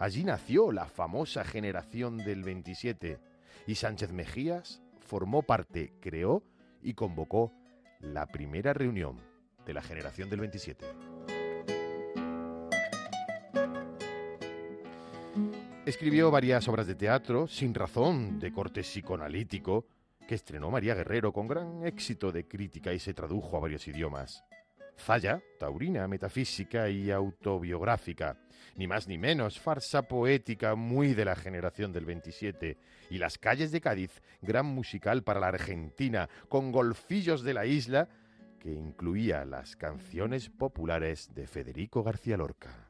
Allí 0.00 0.24
nació 0.24 0.72
la 0.72 0.86
famosa 0.86 1.44
generación 1.44 2.18
del 2.18 2.42
27 2.42 3.20
y 3.68 3.76
Sánchez 3.76 4.10
Mejías 4.10 4.82
formó 4.98 5.44
parte, 5.44 5.92
creó 6.00 6.42
y 6.82 6.94
convocó 6.94 7.52
la 8.00 8.26
primera 8.26 8.72
reunión 8.72 9.20
de 9.64 9.74
la 9.74 9.82
generación 9.82 10.28
del 10.28 10.40
27. 10.40 10.84
Escribió 15.86 16.32
varias 16.32 16.66
obras 16.66 16.88
de 16.88 16.96
teatro, 16.96 17.46
sin 17.46 17.72
razón, 17.74 18.40
de 18.40 18.52
corte 18.52 18.80
psicoanalítico, 18.80 19.86
que 20.32 20.36
estrenó 20.36 20.70
María 20.70 20.94
Guerrero 20.94 21.30
con 21.30 21.46
gran 21.46 21.84
éxito 21.84 22.32
de 22.32 22.48
crítica 22.48 22.94
y 22.94 22.98
se 22.98 23.12
tradujo 23.12 23.54
a 23.54 23.60
varios 23.60 23.86
idiomas. 23.86 24.42
Zaya, 24.98 25.42
taurina, 25.60 26.08
metafísica 26.08 26.88
y 26.88 27.10
autobiográfica, 27.10 28.38
ni 28.76 28.86
más 28.86 29.08
ni 29.08 29.18
menos, 29.18 29.60
farsa 29.60 30.08
poética 30.08 30.74
muy 30.74 31.12
de 31.12 31.26
la 31.26 31.36
generación 31.36 31.92
del 31.92 32.06
27, 32.06 32.78
y 33.10 33.18
Las 33.18 33.36
calles 33.36 33.72
de 33.72 33.82
Cádiz, 33.82 34.22
gran 34.40 34.64
musical 34.64 35.22
para 35.22 35.38
la 35.38 35.48
Argentina, 35.48 36.30
con 36.48 36.72
golfillos 36.72 37.42
de 37.42 37.52
la 37.52 37.66
isla, 37.66 38.08
que 38.58 38.72
incluía 38.72 39.44
las 39.44 39.76
canciones 39.76 40.48
populares 40.48 41.34
de 41.34 41.46
Federico 41.46 42.02
García 42.02 42.38
Lorca. 42.38 42.81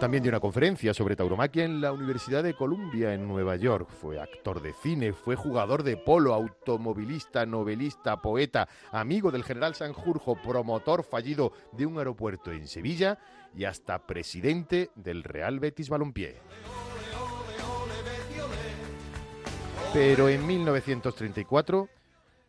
También 0.00 0.22
dio 0.22 0.30
una 0.30 0.38
conferencia 0.38 0.94
sobre 0.94 1.16
tauromaquia 1.16 1.64
en 1.64 1.80
la 1.80 1.90
Universidad 1.90 2.44
de 2.44 2.54
Columbia 2.54 3.14
en 3.14 3.26
Nueva 3.26 3.56
York. 3.56 3.90
Fue 3.90 4.20
actor 4.20 4.62
de 4.62 4.72
cine, 4.72 5.12
fue 5.12 5.34
jugador 5.34 5.82
de 5.82 5.96
polo, 5.96 6.34
automovilista, 6.34 7.44
novelista, 7.44 8.22
poeta, 8.22 8.68
amigo 8.92 9.32
del 9.32 9.42
general 9.42 9.74
Sanjurjo, 9.74 10.40
promotor 10.40 11.02
fallido 11.02 11.52
de 11.72 11.84
un 11.84 11.98
aeropuerto 11.98 12.52
en 12.52 12.68
Sevilla 12.68 13.18
y 13.56 13.64
hasta 13.64 14.06
presidente 14.06 14.92
del 14.94 15.24
Real 15.24 15.58
Betis 15.58 15.88
Balompié. 15.88 16.36
Pero 19.92 20.28
en 20.28 20.46
1934, 20.46 21.88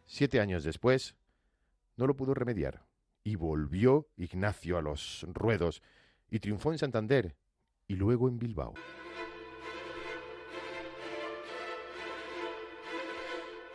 siete 0.05 0.39
años 0.39 0.63
después, 0.63 1.15
no 1.97 2.05
lo 2.05 2.15
pudo 2.15 2.35
remediar 2.35 2.85
Y 3.23 3.37
volvió 3.37 4.07
Ignacio 4.17 4.77
a 4.77 4.83
los 4.83 5.25
ruedos 5.33 5.81
y 6.31 6.39
triunfó 6.39 6.71
en 6.71 6.77
Santander 6.77 7.35
y 7.87 7.95
luego 7.95 8.27
en 8.27 8.37
Bilbao. 8.37 8.73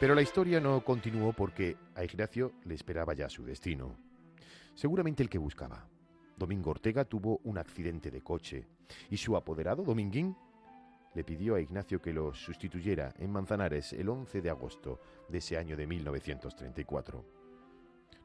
Pero 0.01 0.15
la 0.15 0.23
historia 0.23 0.61
no 0.61 0.85
continuó 0.85 1.33
porque 1.33 1.77
a 1.95 2.05
Ignacio 2.05 2.53
le 2.65 2.75
esperaba 2.75 3.15
ya 3.15 3.29
su 3.29 3.45
destino. 3.45 3.97
Seguramente 4.75 5.23
el 5.23 5.31
que 5.31 5.39
buscaba. 5.39 5.89
Domingo 6.37 6.73
Ortega 6.73 7.05
tuvo 7.05 7.41
un 7.45 7.59
accidente 7.59 8.11
de 8.11 8.21
coche 8.21 8.67
y 9.09 9.17
su 9.17 9.37
apoderado, 9.37 9.85
Dominguín, 9.85 10.37
le 11.15 11.23
pidió 11.23 11.55
a 11.55 11.61
Ignacio 11.61 12.03
que 12.03 12.13
lo 12.13 12.35
sustituyera 12.35 13.15
en 13.19 13.31
Manzanares 13.31 13.93
el 13.93 14.09
11 14.09 14.43
de 14.43 14.51
agosto 14.51 15.01
de 15.29 15.39
ese 15.39 15.57
año 15.57 15.77
de 15.77 15.87
1934. 15.87 17.25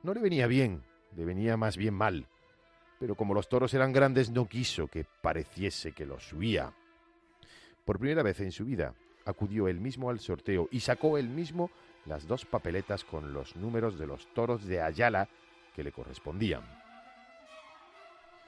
No 0.02 0.14
le 0.14 0.22
venía 0.22 0.48
bien, 0.48 0.84
le 1.16 1.24
venía 1.24 1.56
más 1.56 1.78
bien 1.78 1.94
mal, 1.94 2.28
pero 3.00 3.16
como 3.16 3.34
los 3.34 3.48
toros 3.48 3.74
eran 3.74 3.94
grandes 3.94 4.30
no 4.30 4.48
quiso 4.48 4.88
que 4.88 5.06
pareciese 5.06 5.94
que 5.94 6.06
los 6.06 6.28
subía. 6.28 6.74
Por 7.86 7.98
primera 7.98 8.22
vez 8.22 8.42
en 8.42 8.52
su 8.52 8.66
vida 8.66 8.94
acudió 9.26 9.68
él 9.68 9.80
mismo 9.80 10.10
al 10.10 10.20
sorteo 10.20 10.68
y 10.70 10.82
sacó 10.82 11.18
él 11.18 11.30
mismo 11.30 11.72
las 12.06 12.28
dos 12.28 12.46
papeletas 12.46 13.06
con 13.06 13.34
los 13.34 13.56
números 13.56 13.98
de 13.98 14.06
los 14.06 14.28
toros 14.34 14.66
de 14.66 14.82
Ayala 14.82 15.30
que 15.76 15.84
le 15.84 15.92
correspondían. 15.92 16.62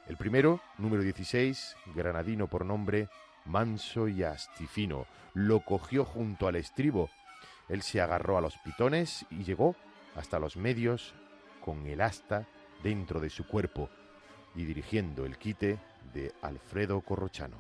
El 0.08 0.18
primero, 0.18 0.60
número 0.78 1.04
16, 1.04 1.78
granadino 1.96 2.48
por 2.48 2.66
nombre, 2.66 3.08
manso 3.46 4.08
y 4.08 4.24
astifino, 4.24 5.06
lo 5.34 5.62
cogió 5.62 6.04
junto 6.04 6.48
al 6.48 6.58
estribo. 6.58 7.10
Él 7.70 7.84
se 7.84 8.02
agarró 8.02 8.38
a 8.38 8.42
los 8.42 8.58
pitones 8.58 9.26
y 9.30 9.44
llegó 9.44 9.76
hasta 10.16 10.40
los 10.40 10.58
medios 10.58 11.14
con 11.64 11.86
el 11.88 12.02
asta 12.02 12.48
dentro 12.84 13.20
de 13.20 13.30
su 13.30 13.46
cuerpo 13.46 13.90
y 14.56 14.66
dirigiendo 14.66 15.26
el 15.26 15.38
quite 15.38 15.80
de 16.14 16.34
Alfredo 16.42 17.00
Corrochano. 17.02 17.58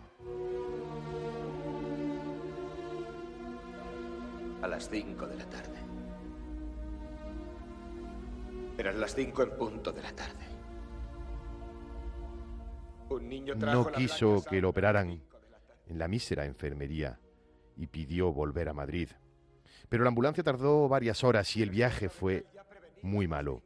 A 4.61 4.67
las 4.67 4.89
5 4.89 5.27
de 5.27 5.35
la 5.35 5.45
tarde. 5.45 5.79
Eran 8.77 8.99
las 8.99 9.15
5 9.15 9.43
en 9.43 9.57
punto 9.57 9.91
de 9.91 10.01
la 10.01 10.11
tarde. 10.11 10.45
Un 13.09 13.27
niño 13.27 13.57
trajo 13.57 13.83
No 13.83 13.91
quiso 13.91 14.43
que 14.49 14.61
lo 14.61 14.69
operaran 14.69 15.21
en 15.87 15.99
la 15.99 16.07
mísera 16.07 16.45
enfermería 16.45 17.19
y 17.75 17.87
pidió 17.87 18.31
volver 18.31 18.69
a 18.69 18.73
Madrid. 18.73 19.09
Pero 19.89 20.03
la 20.03 20.09
ambulancia 20.09 20.43
tardó 20.43 20.87
varias 20.87 21.23
horas 21.23 21.55
y 21.57 21.63
el 21.63 21.69
viaje 21.69 22.07
fue 22.07 22.45
muy 23.01 23.27
malo. 23.27 23.61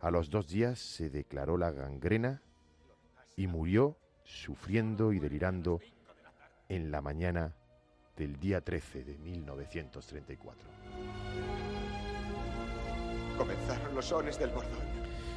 A 0.00 0.10
los 0.10 0.30
dos 0.30 0.48
días 0.48 0.78
se 0.78 1.10
declaró 1.10 1.58
la 1.58 1.72
gangrena 1.72 2.42
y 3.38 3.46
murió 3.46 3.96
sufriendo 4.24 5.12
y 5.12 5.20
delirando 5.20 5.80
en 6.68 6.90
la 6.90 7.00
mañana 7.00 7.54
del 8.16 8.36
día 8.40 8.60
13 8.60 9.04
de 9.04 9.16
1934. 9.16 10.68
Comenzaron 13.38 13.94
los 13.94 14.06
sones 14.06 14.36
del 14.40 14.50
bordón. 14.50 14.82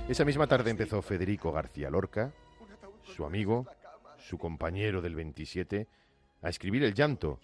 Esa 0.09 0.25
misma 0.25 0.47
tarde 0.47 0.71
empezó 0.71 1.03
Federico 1.03 1.51
García 1.51 1.91
Lorca, 1.91 2.33
su 3.03 3.23
amigo, 3.23 3.67
su 4.17 4.39
compañero 4.39 5.03
del 5.03 5.13
27, 5.13 5.87
a 6.41 6.49
escribir 6.49 6.83
el 6.83 6.95
llanto, 6.95 7.39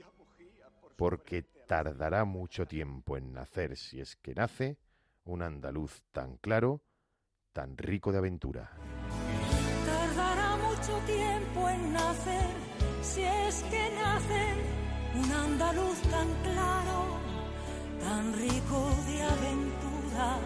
porque 0.95 1.43
tardará 1.67 2.25
mucho 2.25 2.65
tiempo 2.65 3.15
en 3.15 3.31
nacer, 3.31 3.77
si 3.77 4.01
es 4.01 4.15
que 4.15 4.33
nace, 4.33 4.79
un 5.23 5.43
andaluz 5.43 6.01
tan 6.11 6.37
claro, 6.37 6.81
tan 7.53 7.77
rico 7.77 8.11
de 8.11 8.17
aventura. 8.17 8.71
Mucho 10.87 11.05
tiempo 11.05 11.67
en 11.67 11.91
nacer, 11.91 12.47
si 13.01 13.21
es 13.21 13.61
que 13.63 13.89
nace 13.95 14.53
un 15.15 15.31
andaluz 15.33 15.99
tan 16.03 16.27
claro, 16.43 17.05
tan 17.99 18.33
rico 18.33 18.89
de 19.05 19.21
aventura. 19.21 20.39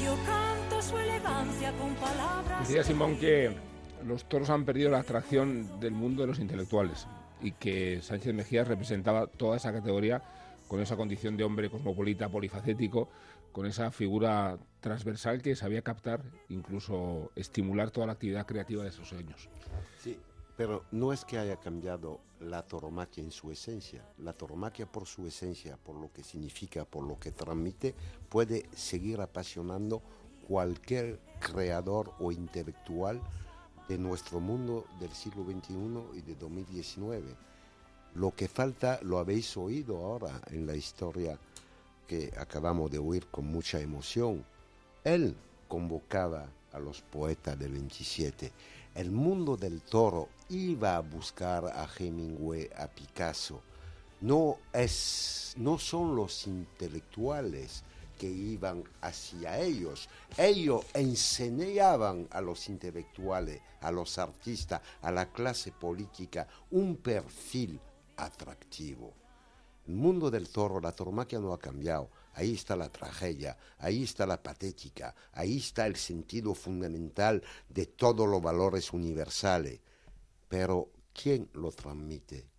Yo 0.00 0.14
canto 0.24 0.80
su 0.80 0.96
elegancia 0.96 1.72
con 1.72 1.92
palabras. 1.96 2.68
Decía 2.68 2.84
Simón 2.84 3.16
que 3.16 3.56
los 4.06 4.26
toros 4.26 4.48
han 4.50 4.64
perdido 4.64 4.90
la 4.90 5.00
atracción 5.00 5.80
del 5.80 5.92
mundo 5.92 6.22
de 6.22 6.28
los 6.28 6.38
intelectuales 6.38 7.08
y 7.42 7.50
que 7.50 8.00
Sánchez 8.00 8.32
Mejías 8.32 8.68
representaba 8.68 9.26
toda 9.26 9.56
esa 9.56 9.72
categoría 9.72 10.22
con 10.68 10.80
esa 10.80 10.96
condición 10.96 11.36
de 11.36 11.42
hombre 11.42 11.68
cosmopolita, 11.68 12.28
polifacético, 12.28 13.08
con 13.52 13.66
esa 13.66 13.90
figura 13.90 14.58
transversal 14.80 15.42
que 15.42 15.56
sabía 15.56 15.82
captar, 15.82 16.22
incluso 16.48 17.30
estimular 17.34 17.90
toda 17.90 18.06
la 18.06 18.12
actividad 18.12 18.46
creativa 18.46 18.82
de 18.82 18.90
esos 18.90 19.12
años. 19.12 19.48
Sí, 20.02 20.18
pero 20.56 20.84
no 20.90 21.12
es 21.12 21.24
que 21.24 21.38
haya 21.38 21.56
cambiado 21.56 22.20
la 22.40 22.66
tauromaquia 22.66 23.22
en 23.22 23.30
su 23.30 23.50
esencia. 23.50 24.04
La 24.18 24.32
tauromaquia 24.32 24.86
por 24.86 25.06
su 25.06 25.26
esencia, 25.26 25.76
por 25.76 25.96
lo 25.96 26.12
que 26.12 26.22
significa, 26.22 26.84
por 26.84 27.04
lo 27.04 27.18
que 27.18 27.32
transmite, 27.32 27.94
puede 28.28 28.68
seguir 28.74 29.20
apasionando 29.20 30.02
cualquier 30.46 31.20
creador 31.40 32.12
o 32.18 32.32
intelectual 32.32 33.20
de 33.88 33.98
nuestro 33.98 34.40
mundo 34.40 34.84
del 35.00 35.10
siglo 35.12 35.44
XXI 35.44 36.18
y 36.18 36.22
de 36.22 36.34
2019. 36.34 37.36
Lo 38.14 38.34
que 38.34 38.48
falta 38.48 38.98
lo 39.02 39.18
habéis 39.18 39.56
oído 39.56 39.98
ahora 39.98 40.40
en 40.50 40.66
la 40.66 40.74
historia 40.74 41.38
que 42.08 42.32
acabamos 42.36 42.90
de 42.90 42.98
oír 42.98 43.26
con 43.28 43.46
mucha 43.46 43.78
emoción. 43.78 44.44
Él 45.04 45.36
convocaba 45.68 46.48
a 46.72 46.80
los 46.80 47.02
poetas 47.02 47.56
del 47.56 47.72
27. 47.72 48.50
El 48.94 49.12
mundo 49.12 49.56
del 49.56 49.82
toro 49.82 50.28
iba 50.48 50.96
a 50.96 51.00
buscar 51.00 51.66
a 51.66 51.86
Hemingway, 51.86 52.68
a 52.76 52.88
Picasso. 52.88 53.60
No, 54.22 54.58
es, 54.72 55.54
no 55.58 55.78
son 55.78 56.16
los 56.16 56.46
intelectuales 56.48 57.84
que 58.18 58.26
iban 58.26 58.82
hacia 59.00 59.60
ellos. 59.60 60.08
Ellos 60.36 60.84
enseñaban 60.94 62.26
a 62.30 62.40
los 62.40 62.68
intelectuales, 62.68 63.60
a 63.80 63.92
los 63.92 64.18
artistas, 64.18 64.80
a 65.02 65.12
la 65.12 65.30
clase 65.30 65.70
política 65.70 66.48
un 66.70 66.96
perfil 66.96 67.78
atractivo. 68.16 69.12
El 69.88 69.94
mundo 69.94 70.30
del 70.30 70.50
toro, 70.50 70.80
la 70.80 70.92
tauromaquia 70.92 71.40
no 71.40 71.54
ha 71.54 71.58
cambiado. 71.58 72.10
Ahí 72.34 72.52
está 72.52 72.76
la 72.76 72.90
tragedia, 72.90 73.56
ahí 73.78 74.02
está 74.02 74.26
la 74.26 74.42
patética, 74.42 75.14
ahí 75.32 75.56
está 75.56 75.86
el 75.86 75.96
sentido 75.96 76.54
fundamental 76.54 77.42
de 77.70 77.86
todos 77.86 78.28
los 78.28 78.42
valores 78.42 78.92
universales. 78.92 79.80
Pero, 80.46 80.90
¿quién 81.14 81.48
lo 81.54 81.72
transmite? 81.72 82.50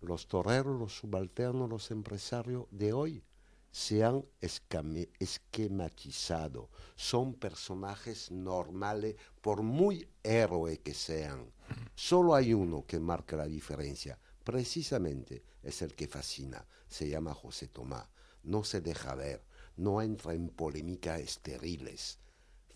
Los 0.00 0.28
toreros, 0.28 0.80
los 0.80 0.96
subalternos, 0.96 1.68
los 1.68 1.90
empresarios 1.90 2.64
de 2.70 2.94
hoy 2.94 3.22
se 3.70 4.02
han 4.02 4.24
esquematizado. 4.40 6.70
Son 6.94 7.34
personajes 7.34 8.30
normales, 8.30 9.16
por 9.42 9.62
muy 9.62 10.08
héroe 10.22 10.78
que 10.78 10.94
sean. 10.94 11.52
Solo 11.94 12.34
hay 12.34 12.54
uno 12.54 12.86
que 12.86 12.98
marca 12.98 13.36
la 13.36 13.46
diferencia. 13.46 14.18
Precisamente 14.42 15.42
es 15.66 15.82
el 15.82 15.94
que 15.94 16.06
fascina. 16.06 16.64
Se 16.88 17.08
llama 17.08 17.34
José 17.34 17.68
Tomás. 17.68 18.08
No 18.44 18.62
se 18.62 18.80
deja 18.80 19.14
ver, 19.14 19.42
no 19.76 20.00
entra 20.00 20.32
en 20.32 20.48
polémicas 20.48 21.20
estériles. 21.20 22.18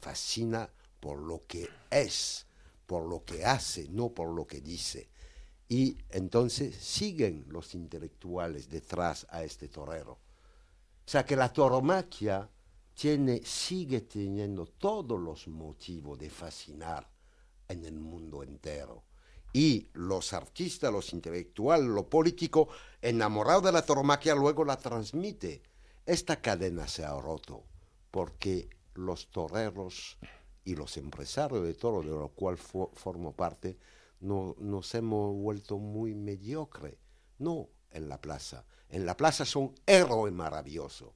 Fascina 0.00 0.68
por 0.98 1.18
lo 1.20 1.46
que 1.46 1.68
es, 1.90 2.46
por 2.86 3.06
lo 3.08 3.24
que 3.24 3.44
hace, 3.44 3.88
no 3.88 4.10
por 4.10 4.34
lo 4.34 4.46
que 4.46 4.60
dice. 4.60 5.08
Y 5.68 5.96
entonces 6.08 6.74
siguen 6.74 7.44
los 7.48 7.74
intelectuales 7.74 8.68
detrás 8.68 9.26
a 9.30 9.44
este 9.44 9.68
torero. 9.68 10.12
O 10.12 11.10
sea 11.10 11.24
que 11.24 11.36
la 11.36 11.52
tauromaquia 11.52 12.50
tiene, 12.94 13.40
sigue 13.44 14.00
teniendo 14.02 14.66
todos 14.66 15.18
los 15.18 15.46
motivos 15.46 16.18
de 16.18 16.28
fascinar 16.28 17.08
en 17.68 17.84
el 17.84 18.00
mundo 18.00 18.42
entero. 18.42 19.04
Y 19.52 19.88
los 19.94 20.32
artistas, 20.32 20.92
los 20.92 21.12
intelectuales, 21.12 21.86
lo 21.88 22.08
político, 22.08 22.68
enamorados 23.02 23.64
de 23.64 23.72
la 23.72 23.82
tauromaquia, 23.84 24.34
luego 24.34 24.64
la 24.64 24.76
transmite. 24.76 25.62
Esta 26.06 26.40
cadena 26.40 26.86
se 26.88 27.04
ha 27.04 27.18
roto 27.20 27.64
porque 28.10 28.68
los 28.94 29.28
toreros 29.30 30.18
y 30.64 30.74
los 30.76 30.96
empresarios 30.96 31.64
de 31.64 31.74
toro, 31.74 32.02
de 32.02 32.10
lo 32.10 32.28
cual 32.28 32.56
fo- 32.58 32.92
formo 32.94 33.32
parte, 33.32 33.78
no, 34.20 34.54
nos 34.58 34.94
hemos 34.94 35.34
vuelto 35.34 35.78
muy 35.78 36.14
mediocres. 36.14 36.96
No 37.38 37.68
en 37.90 38.08
la 38.08 38.20
plaza. 38.20 38.64
En 38.88 39.06
la 39.06 39.16
plaza 39.16 39.44
son 39.44 39.74
héroes 39.86 40.32
maravillosos, 40.32 41.10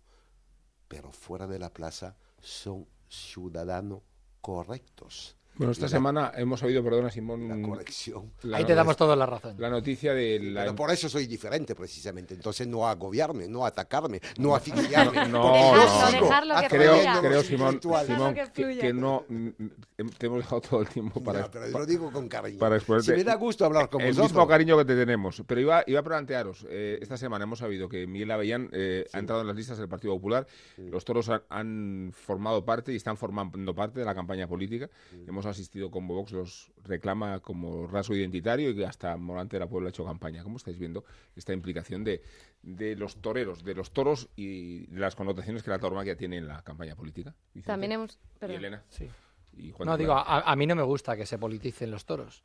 pero 0.88 1.12
fuera 1.12 1.46
de 1.46 1.58
la 1.58 1.72
plaza 1.72 2.16
son 2.40 2.86
ciudadanos 3.08 4.02
correctos. 4.40 5.36
Bueno, 5.56 5.70
esta 5.72 5.84
La- 5.84 5.88
semana 5.88 6.32
hemos 6.36 6.62
oído, 6.64 6.82
perdona 6.82 7.10
Simón, 7.10 7.48
La 7.48 7.68
corrección. 7.68 8.32
la 8.42 8.56
Ahí 8.58 8.64
te 8.64 8.72
no- 8.72 8.76
damos 8.76 8.96
toda 8.96 9.14
la 9.14 9.24
razón. 9.24 9.54
la 9.58 9.70
noticia 9.70 10.12
de 10.12 10.40
la... 10.40 10.62
Pero 10.62 10.74
por 10.74 10.90
eso 10.90 11.08
soy 11.08 11.26
diferente, 11.28 11.76
precisamente. 11.76 12.34
Entonces, 12.34 12.66
no 12.66 12.88
agobiarme, 12.88 13.46
no 13.46 13.64
atacarme, 13.64 14.20
no 14.38 14.56
asfixiarme. 14.56 15.28
No, 15.28 15.52
no, 15.52 15.76
no. 15.76 16.10
sigo 16.10 16.24
Dejarlo 16.26 16.54
que 16.60 16.68
Creo, 16.68 16.94
fluya. 16.94 17.20
creo 17.20 17.42
Simón. 17.42 17.80
Simón, 17.80 18.34
que 18.34 18.42
que, 18.52 18.62
fluya. 18.64 18.80
que 18.80 18.92
no... 18.92 19.24
mm, 19.28 19.46
mm, 19.58 20.08
Te 20.18 20.26
hemos 20.26 20.38
dejado 20.38 20.60
todo 20.60 20.80
el 20.82 20.88
tiempo 20.88 21.22
para... 21.22 21.42
No, 21.42 21.50
pero 21.50 21.68
yo 21.68 21.78
lo 21.78 21.86
digo 21.86 22.10
con 22.10 22.28
cariño. 22.28 22.58
para 22.58 22.74
exponerte 22.76 23.12
Si 23.12 23.16
me 23.18 23.22
da 23.24 23.36
gusto 23.36 23.64
hablar 23.64 23.88
con 23.88 24.00
el 24.00 24.08
vosotros. 24.08 24.32
mismo 24.32 24.48
cariño 24.48 24.76
que 24.78 24.84
te 24.86 24.96
tenemos. 24.96 25.40
Pero 25.46 25.60
iba, 25.60 25.84
iba 25.86 26.00
a 26.00 26.02
plantearos, 26.02 26.66
eh, 26.68 26.98
esta 27.00 27.16
semana 27.16 27.44
hemos 27.44 27.60
sabido 27.60 27.88
que 27.88 28.08
Miguel 28.08 28.32
Avellán 28.32 28.70
eh, 28.72 29.06
ha 29.12 29.18
entrado 29.20 29.42
en 29.42 29.46
las 29.46 29.54
listas 29.56 29.78
del 29.78 29.88
Partido 29.88 30.14
Popular. 30.14 30.46
Los 30.78 31.04
toros 31.04 31.28
han, 31.28 31.42
han 31.48 32.12
formado 32.12 32.64
parte 32.64 32.92
y 32.92 32.96
están 32.96 33.16
formando 33.16 33.72
parte 33.72 34.00
de 34.00 34.04
la 34.04 34.16
campaña 34.16 34.48
política. 34.48 34.90
Hemos 35.28 35.43
asistido 35.46 35.90
como 35.90 36.14
Vox, 36.14 36.32
los 36.32 36.72
reclama 36.84 37.40
como 37.40 37.86
rasgo 37.86 38.14
identitario 38.14 38.70
y 38.70 38.76
que 38.76 38.86
hasta 38.86 39.16
Morante 39.16 39.56
de 39.56 39.60
la 39.60 39.68
Puebla 39.68 39.88
ha 39.88 39.90
hecho 39.90 40.04
campaña. 40.04 40.42
¿Cómo 40.42 40.56
estáis 40.56 40.78
viendo 40.78 41.04
esta 41.36 41.52
implicación 41.52 42.04
de, 42.04 42.22
de 42.62 42.96
los 42.96 43.16
toreros, 43.16 43.64
de 43.64 43.74
los 43.74 43.92
toros 43.92 44.28
y 44.36 44.86
de 44.86 45.00
las 45.00 45.14
connotaciones 45.14 45.62
que 45.62 45.70
la 45.70 45.78
tauromaquia 45.78 46.16
tiene 46.16 46.38
en 46.38 46.48
la 46.48 46.62
campaña 46.62 46.94
política? 46.96 47.34
Vicente 47.52 47.66
También 47.66 47.92
hemos... 47.92 48.14
Y 48.36 48.38
perdón. 48.38 48.56
Elena. 48.56 48.82
Sí. 48.88 49.08
Y 49.56 49.70
Juan 49.70 49.86
No, 49.88 49.96
digo, 49.96 50.12
a, 50.14 50.40
a 50.40 50.56
mí 50.56 50.66
no 50.66 50.74
me 50.74 50.82
gusta 50.82 51.16
que 51.16 51.26
se 51.26 51.38
politicen 51.38 51.90
los 51.90 52.04
toros. 52.04 52.42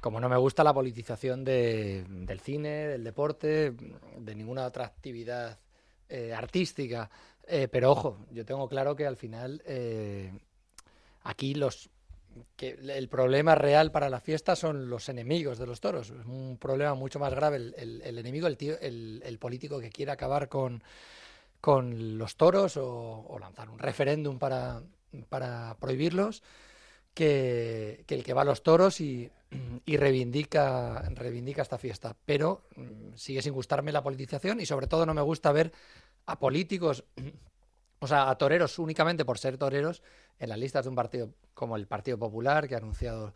Como 0.00 0.20
no 0.20 0.28
me 0.28 0.36
gusta 0.36 0.62
la 0.64 0.74
politización 0.74 1.44
de- 1.44 2.04
del 2.08 2.40
cine, 2.40 2.88
del 2.88 3.04
deporte, 3.04 3.72
de 4.18 4.34
ninguna 4.34 4.66
otra 4.66 4.84
actividad 4.86 5.58
eh, 6.08 6.32
artística. 6.34 7.10
Eh, 7.46 7.68
pero 7.68 7.90
ojo, 7.92 8.18
yo 8.30 8.44
tengo 8.44 8.68
claro 8.68 8.96
que 8.96 9.06
al 9.06 9.16
final 9.16 9.62
eh, 9.66 10.32
aquí 11.24 11.54
los 11.54 11.90
que 12.56 12.70
el 12.70 13.08
problema 13.08 13.54
real 13.54 13.90
para 13.92 14.10
la 14.10 14.20
fiesta 14.20 14.56
son 14.56 14.88
los 14.88 15.08
enemigos 15.08 15.58
de 15.58 15.66
los 15.66 15.80
toros. 15.80 16.10
Es 16.10 16.26
un 16.26 16.56
problema 16.60 16.94
mucho 16.94 17.18
más 17.18 17.34
grave 17.34 17.56
el, 17.56 17.74
el- 18.04 18.18
enemigo, 18.18 18.46
el, 18.46 18.56
tío, 18.56 18.78
el, 18.80 19.38
político 19.40 19.80
que 19.80 19.90
quiere 19.90 20.12
acabar 20.12 20.48
con, 20.48 20.82
con 21.60 22.18
los 22.18 22.36
toros 22.36 22.76
o, 22.76 23.26
o 23.28 23.38
lanzar 23.38 23.70
un 23.70 23.78
referéndum 23.78 24.38
para, 24.38 24.82
para 25.28 25.76
prohibirlos, 25.80 26.42
que, 27.14 28.04
que 28.06 28.14
el 28.14 28.24
que 28.24 28.34
va 28.34 28.42
a 28.42 28.44
los 28.44 28.62
toros 28.62 29.00
y, 29.00 29.30
y 29.86 29.96
reivindica, 29.96 31.02
reivindica 31.10 31.62
esta 31.62 31.78
fiesta. 31.78 32.16
Pero 32.26 32.62
mm, 32.76 33.14
sigue 33.16 33.42
sin 33.42 33.52
gustarme 33.54 33.92
la 33.92 34.02
politización 34.02 34.60
y 34.60 34.66
sobre 34.66 34.86
todo 34.86 35.06
no 35.06 35.14
me 35.14 35.22
gusta 35.22 35.52
ver 35.52 35.72
a 36.26 36.38
políticos, 36.38 37.04
o 38.04 38.06
sea, 38.06 38.28
a 38.28 38.36
toreros 38.36 38.78
únicamente 38.78 39.24
por 39.24 39.38
ser 39.38 39.56
toreros 39.56 40.02
en 40.38 40.50
las 40.50 40.58
listas 40.58 40.84
de 40.84 40.90
un 40.90 40.94
partido 40.94 41.30
como 41.54 41.74
el 41.76 41.86
Partido 41.86 42.18
Popular, 42.18 42.68
que 42.68 42.74
ha 42.74 42.78
anunciado 42.78 43.32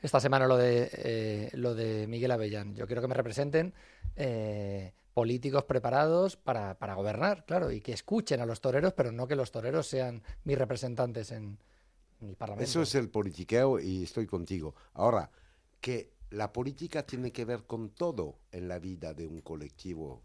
esta 0.00 0.20
semana 0.20 0.46
lo 0.46 0.56
de, 0.56 0.88
eh, 0.92 1.50
lo 1.54 1.74
de 1.74 2.06
Miguel 2.06 2.30
Avellán. 2.30 2.76
Yo 2.76 2.86
quiero 2.86 3.02
que 3.02 3.08
me 3.08 3.14
representen 3.14 3.74
eh, 4.14 4.92
políticos 5.14 5.64
preparados 5.64 6.36
para, 6.36 6.78
para 6.78 6.94
gobernar, 6.94 7.44
claro, 7.44 7.72
y 7.72 7.80
que 7.80 7.92
escuchen 7.92 8.40
a 8.40 8.46
los 8.46 8.60
toreros, 8.60 8.92
pero 8.92 9.10
no 9.10 9.26
que 9.26 9.34
los 9.34 9.50
toreros 9.50 9.88
sean 9.88 10.22
mis 10.44 10.56
representantes 10.56 11.32
en, 11.32 11.58
en 12.20 12.28
el 12.28 12.36
Parlamento. 12.36 12.70
Eso 12.70 12.82
es 12.82 12.94
el 12.94 13.08
politiqueo 13.08 13.80
y 13.80 14.04
estoy 14.04 14.26
contigo. 14.26 14.76
Ahora, 14.92 15.28
que 15.80 16.12
la 16.30 16.52
política 16.52 17.04
tiene 17.04 17.32
que 17.32 17.44
ver 17.44 17.64
con 17.64 17.90
todo 17.90 18.38
en 18.52 18.68
la 18.68 18.78
vida 18.78 19.12
de 19.12 19.26
un 19.26 19.40
colectivo. 19.40 20.22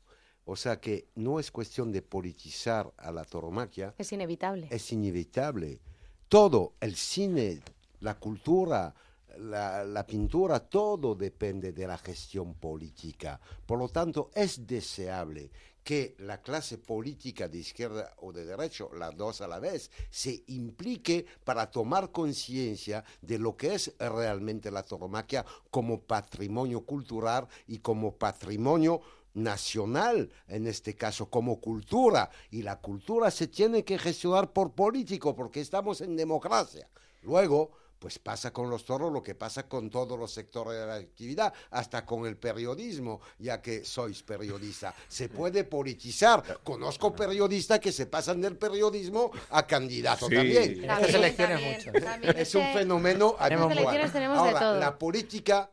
O 0.51 0.55
sea 0.55 0.81
que 0.81 1.09
no 1.13 1.39
es 1.39 1.51
cuestión 1.51 1.91
de 1.91 2.01
politizar 2.01 2.91
a 2.97 3.11
la 3.11 3.23
tauromaquia, 3.23 3.93
Es 3.99 4.11
inevitable. 4.11 4.67
es 4.71 4.91
inevitable. 4.91 5.79
Todo, 6.27 6.73
el 6.79 6.95
cine, 6.95 7.61
la 7.99 8.15
cultura, 8.15 8.95
la, 9.37 9.83
la 9.83 10.07
pintura, 10.07 10.59
todo 10.59 11.13
depende 11.13 11.71
de 11.71 11.85
la 11.85 11.99
gestión 11.99 12.55
política. 12.55 13.39
Por 13.63 13.77
lo 13.77 13.89
tanto, 13.89 14.31
es 14.33 14.65
deseable 14.65 15.51
que 15.83 16.15
la 16.19 16.41
clase 16.41 16.77
política 16.77 17.47
de 17.47 17.59
izquierda 17.59 18.13
o 18.17 18.31
de 18.31 18.45
derecha, 18.45 18.85
las 18.97 19.15
dos 19.15 19.41
a 19.41 19.47
la 19.47 19.59
vez, 19.59 19.91
se 20.09 20.43
implique 20.47 21.25
para 21.43 21.69
tomar 21.69 22.11
conciencia 22.11 23.03
de 23.21 23.37
lo 23.37 23.55
que 23.55 23.75
es 23.75 23.93
realmente 23.99 24.71
la 24.71 24.83
tauromaquia 24.83 25.45
como 25.71 26.01
patrimonio 26.01 26.81
cultural 26.81 27.47
y 27.67 27.79
como 27.79 28.15
patrimonio 28.15 29.01
nacional, 29.33 30.31
en 30.47 30.67
este 30.67 30.95
caso 30.95 31.29
como 31.29 31.59
cultura, 31.59 32.29
y 32.51 32.61
la 32.63 32.79
cultura 32.79 33.31
se 33.31 33.47
tiene 33.47 33.83
que 33.83 33.97
gestionar 33.97 34.51
por 34.51 34.73
político, 34.73 35.35
porque 35.35 35.61
estamos 35.61 36.01
en 36.01 36.15
democracia. 36.15 36.89
Luego, 37.21 37.71
pues 37.99 38.17
pasa 38.17 38.51
con 38.53 38.69
los 38.69 38.85
toros 38.85 39.11
lo 39.11 39.21
que 39.21 39.35
pasa 39.35 39.67
con 39.67 39.89
todos 39.89 40.17
los 40.17 40.31
sectores 40.31 40.79
de 40.79 40.87
la 40.87 40.95
actividad, 40.95 41.53
hasta 41.69 42.05
con 42.05 42.25
el 42.25 42.37
periodismo, 42.37 43.19
ya 43.37 43.61
que 43.61 43.83
sois 43.83 44.23
periodista. 44.23 44.95
Se 45.09 45.27
puede 45.27 45.65
politizar. 45.65 46.61
Conozco 46.63 47.13
periodistas 47.13 47.79
que 47.81 47.91
se 47.91 48.05
pasan 48.05 48.39
del 48.39 48.55
periodismo 48.55 49.31
a 49.49 49.67
candidato 49.67 50.29
Sí. 50.29 50.35
también. 50.35 50.81
Estas 50.81 51.13
elecciones 51.13 51.61
mucho. 51.61 51.91
también 52.01 52.37
Es 52.37 52.55
un 52.55 52.63
fenómeno 52.71 53.35
habitual. 53.37 54.11
Ahora, 54.33 54.79
la 54.79 54.97
política, 54.97 55.69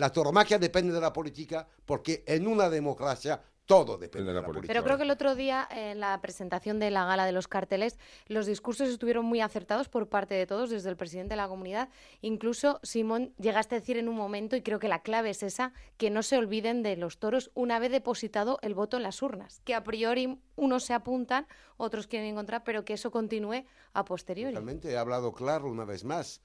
la 0.00 0.10
tauromaquia 0.10 0.58
depende 0.58 0.92
de 0.92 1.00
la 1.00 1.12
política 1.12 1.68
porque 1.84 2.24
en 2.26 2.46
una 2.46 2.70
democracia 2.70 3.40
todo 3.66 3.98
depende 3.98 4.32
de 4.32 4.40
la, 4.40 4.44
política. 4.44 4.72
Pero 4.72 4.82
creo 4.82 4.96
que 4.96 5.04
el 5.04 5.10
otro 5.12 5.36
día, 5.36 5.68
en 5.70 6.00
la 6.00 6.20
presentación 6.20 6.80
de 6.80 6.90
la 6.90 7.04
gala 7.04 7.24
de 7.24 7.30
los 7.30 7.46
carteles, 7.46 7.98
los 8.26 8.46
discursos 8.46 8.88
estuvieron 8.88 9.24
muy 9.24 9.40
acertados 9.40 9.88
por 9.88 10.08
parte 10.08 10.34
de 10.34 10.44
todos, 10.44 10.70
desde 10.70 10.88
el 10.88 10.96
presidente 10.96 11.34
de 11.34 11.36
la 11.36 11.46
comunidad. 11.46 11.88
Incluso, 12.20 12.80
Simón, 12.82 13.32
llegaste 13.38 13.76
a 13.76 13.78
decir 13.78 13.96
en 13.96 14.08
un 14.08 14.16
momento, 14.16 14.56
y 14.56 14.62
creo 14.62 14.80
que 14.80 14.88
la 14.88 15.02
clave 15.02 15.30
es 15.30 15.44
esa, 15.44 15.72
que 15.98 16.10
no 16.10 16.24
se 16.24 16.36
olviden 16.36 16.82
de 16.82 16.96
los 16.96 17.18
toros 17.18 17.52
una 17.54 17.78
vez 17.78 17.92
depositado 17.92 18.58
el 18.62 18.74
voto 18.74 18.96
en 18.96 19.04
las 19.04 19.22
urnas. 19.22 19.60
Que 19.64 19.76
a 19.76 19.84
priori 19.84 20.40
unos 20.56 20.82
se 20.82 20.94
apuntan, 20.94 21.46
otros 21.76 22.08
quieren 22.08 22.30
encontrar, 22.30 22.64
pero 22.64 22.84
que 22.84 22.94
eso 22.94 23.12
continúe 23.12 23.66
a 23.92 24.04
posteriori. 24.04 24.52
Realmente 24.52 24.90
he 24.90 24.96
hablado 24.96 25.32
claro 25.32 25.70
una 25.70 25.84
vez 25.84 26.02
más. 26.02 26.42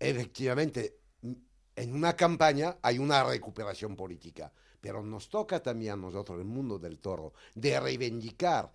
Efectivamente, 0.00 0.98
en 1.76 1.94
una 1.94 2.14
campaña 2.14 2.78
hay 2.82 2.98
una 2.98 3.24
recuperación 3.24 3.96
política, 3.96 4.52
pero 4.80 5.02
nos 5.02 5.28
toca 5.28 5.62
también 5.62 5.92
a 5.92 5.96
nosotros, 5.96 6.38
el 6.38 6.44
mundo 6.44 6.78
del 6.78 6.98
toro, 6.98 7.32
de 7.54 7.80
reivindicar 7.80 8.70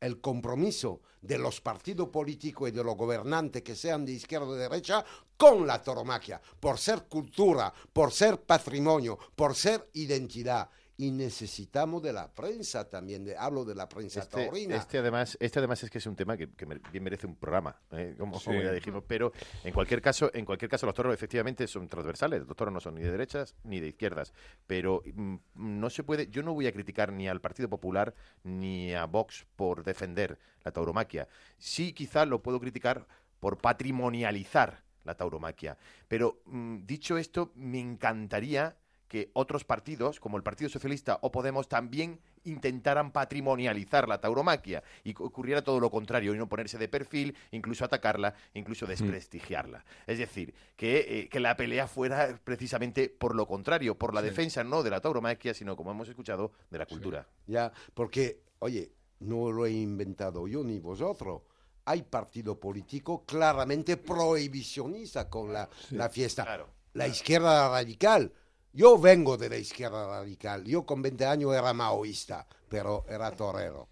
el 0.00 0.20
compromiso 0.20 1.00
de 1.20 1.38
los 1.38 1.60
partidos 1.60 2.08
políticos 2.08 2.68
y 2.68 2.72
de 2.72 2.84
los 2.84 2.96
gobernantes 2.96 3.62
que 3.62 3.74
sean 3.74 4.04
de 4.04 4.12
izquierda 4.12 4.46
o 4.46 4.54
de 4.54 4.68
derecha 4.68 5.04
con 5.36 5.66
la 5.66 5.82
tauromaquia, 5.82 6.40
por 6.60 6.78
ser 6.78 7.04
cultura, 7.04 7.72
por 7.92 8.12
ser 8.12 8.40
patrimonio, 8.40 9.18
por 9.34 9.54
ser 9.54 9.90
identidad. 9.94 10.70
Y 10.98 11.10
necesitamos 11.10 12.02
de 12.02 12.12
la 12.14 12.32
prensa 12.32 12.88
también, 12.88 13.22
de, 13.22 13.36
hablo 13.36 13.66
de 13.66 13.74
la 13.74 13.86
prensa 13.86 14.20
Este, 14.20 14.44
taurina. 14.44 14.76
este 14.76 14.96
además, 14.96 15.36
este 15.40 15.58
además 15.58 15.82
es 15.82 15.90
que 15.90 15.98
es 15.98 16.06
un 16.06 16.16
tema 16.16 16.38
que, 16.38 16.46
bien 16.46 17.04
merece 17.04 17.26
un 17.26 17.36
programa, 17.36 17.78
¿eh? 17.92 18.14
como, 18.18 18.38
ya 18.38 18.72
dijimos. 18.72 19.04
Pero 19.06 19.30
en 19.62 19.74
cualquier 19.74 20.00
caso, 20.00 20.30
en 20.32 20.46
cualquier 20.46 20.70
caso, 20.70 20.86
los 20.86 20.94
toros 20.94 21.12
efectivamente 21.12 21.66
son 21.66 21.86
transversales. 21.88 22.46
Los 22.46 22.56
toros 22.56 22.72
no 22.72 22.80
son 22.80 22.94
ni 22.94 23.02
de 23.02 23.10
derechas 23.10 23.54
ni 23.64 23.78
de 23.78 23.88
izquierdas. 23.88 24.32
Pero 24.66 25.02
mm, 25.04 25.36
no 25.54 25.90
se 25.90 26.02
puede. 26.02 26.28
Yo 26.28 26.42
no 26.42 26.54
voy 26.54 26.66
a 26.66 26.72
criticar 26.72 27.12
ni 27.12 27.28
al 27.28 27.42
Partido 27.42 27.68
Popular 27.68 28.14
ni 28.42 28.94
a 28.94 29.04
Vox 29.04 29.46
por 29.54 29.84
defender 29.84 30.38
la 30.64 30.72
tauromaquia. 30.72 31.28
Sí, 31.58 31.92
quizá 31.92 32.24
lo 32.24 32.42
puedo 32.42 32.58
criticar 32.58 33.06
por 33.38 33.58
patrimonializar 33.58 34.82
la 35.04 35.14
tauromaquia. 35.14 35.76
Pero 36.08 36.40
mm, 36.46 36.86
dicho 36.86 37.18
esto, 37.18 37.52
me 37.54 37.80
encantaría 37.80 38.76
que 39.08 39.30
otros 39.34 39.64
partidos, 39.64 40.20
como 40.20 40.36
el 40.36 40.42
Partido 40.42 40.68
Socialista 40.68 41.18
o 41.22 41.30
Podemos, 41.30 41.68
también 41.68 42.20
intentaran 42.44 43.10
patrimonializar 43.12 44.08
la 44.08 44.20
tauromaquia 44.20 44.82
y 45.04 45.14
que 45.14 45.22
ocurriera 45.22 45.62
todo 45.62 45.80
lo 45.80 45.90
contrario 45.90 46.34
y 46.34 46.38
no 46.38 46.48
ponerse 46.48 46.78
de 46.78 46.88
perfil, 46.88 47.36
incluso 47.50 47.84
atacarla, 47.84 48.34
incluso 48.54 48.86
desprestigiarla. 48.86 49.84
Es 50.06 50.18
decir, 50.18 50.54
que, 50.76 51.20
eh, 51.20 51.28
que 51.28 51.40
la 51.40 51.56
pelea 51.56 51.86
fuera 51.86 52.38
precisamente 52.42 53.08
por 53.08 53.34
lo 53.34 53.46
contrario, 53.46 53.96
por 53.96 54.14
la 54.14 54.22
defensa 54.22 54.64
no 54.64 54.82
de 54.82 54.90
la 54.90 55.00
tauromaquia, 55.00 55.54
sino, 55.54 55.76
como 55.76 55.90
hemos 55.90 56.08
escuchado, 56.08 56.52
de 56.70 56.78
la 56.78 56.86
cultura. 56.86 57.26
Ya, 57.46 57.72
porque, 57.94 58.40
oye, 58.60 58.92
no 59.20 59.50
lo 59.50 59.66
he 59.66 59.72
inventado 59.72 60.46
yo 60.46 60.62
ni 60.62 60.78
vosotros. 60.78 61.42
Hay 61.84 62.02
partido 62.02 62.58
político 62.58 63.24
claramente 63.24 63.96
prohibicionista 63.96 65.30
con 65.30 65.52
la, 65.52 65.68
la 65.90 66.08
fiesta. 66.08 66.42
Claro. 66.44 66.68
La 66.94 67.06
izquierda 67.06 67.68
radical. 67.68 68.32
Yo 68.76 68.98
vengo 68.98 69.36
de 69.36 69.48
la 69.48 69.56
izquierda 69.56 70.06
radical. 70.06 70.64
Yo 70.64 70.84
con 70.84 71.00
20 71.02 71.24
años 71.26 71.54
era 71.54 71.72
maoísta, 71.72 72.46
pero 72.68 73.04
era 73.08 73.30
torero. 73.32 73.88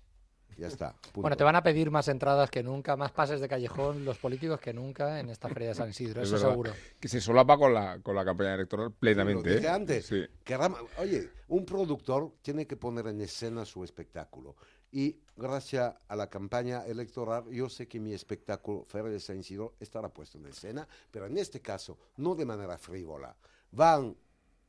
Ya 0.57 0.69
está. 0.69 0.93
punto. 0.93 1.23
Bueno, 1.23 1.37
te 1.37 1.43
van 1.43 1.57
a 1.57 1.63
pedir 1.65 1.91
más 1.91 2.07
entradas 2.07 2.49
que 2.49 2.63
nunca, 2.63 2.95
más 2.97 3.11
pases 3.11 3.41
de 3.41 3.49
callejón 3.49 4.05
los 4.05 4.19
políticos 4.19 4.61
que 4.61 4.73
nunca 4.73 5.19
en 5.19 5.31
esta 5.31 5.49
feria 5.49 5.71
de 5.71 5.75
San 5.75 5.91
Isidro, 5.91 6.21
Es 6.23 6.29
eso 6.29 6.37
verdad. 6.37 6.51
seguro. 6.51 6.73
Que 7.01 7.09
se 7.09 7.21
solapa 7.21 7.57
con 7.59 7.75
la, 7.75 7.99
con 8.01 8.15
la 8.15 8.25
campaña 8.25 8.55
electoral 8.55 8.87
Lo 8.87 8.93
plenamente. 8.93 9.53
dije 9.57 9.67
¿eh? 9.67 9.71
antes. 9.71 10.07
Sí. 10.07 10.25
que 10.45 10.57
Rama- 10.57 10.79
oye, 10.99 11.29
un 11.49 11.65
productor 11.67 12.35
tiene 12.43 12.69
que 12.69 12.77
poner 12.77 13.09
en 13.09 13.21
escena 13.23 13.65
su 13.65 13.83
espectáculo. 13.83 14.55
Y 14.93 15.17
gracias 15.37 15.93
a 16.07 16.15
la 16.15 16.29
campaña 16.31 16.85
electoral, 16.87 17.51
yo 17.51 17.69
sé 17.69 17.89
que 17.89 17.99
mi 17.99 18.13
espectáculo 18.13 18.85
Feria 18.85 19.11
de 19.11 19.19
San 19.19 19.41
Isidro 19.41 19.75
estará 19.81 20.09
puesto 20.11 20.39
en 20.39 20.47
escena, 20.47 20.87
pero 21.11 21.27
en 21.27 21.37
este 21.37 21.61
caso, 21.61 21.99
no 22.19 22.37
de 22.37 22.45
manera 22.45 22.79
frívola. 22.79 23.35
Van 23.73 24.11
a 24.11 24.15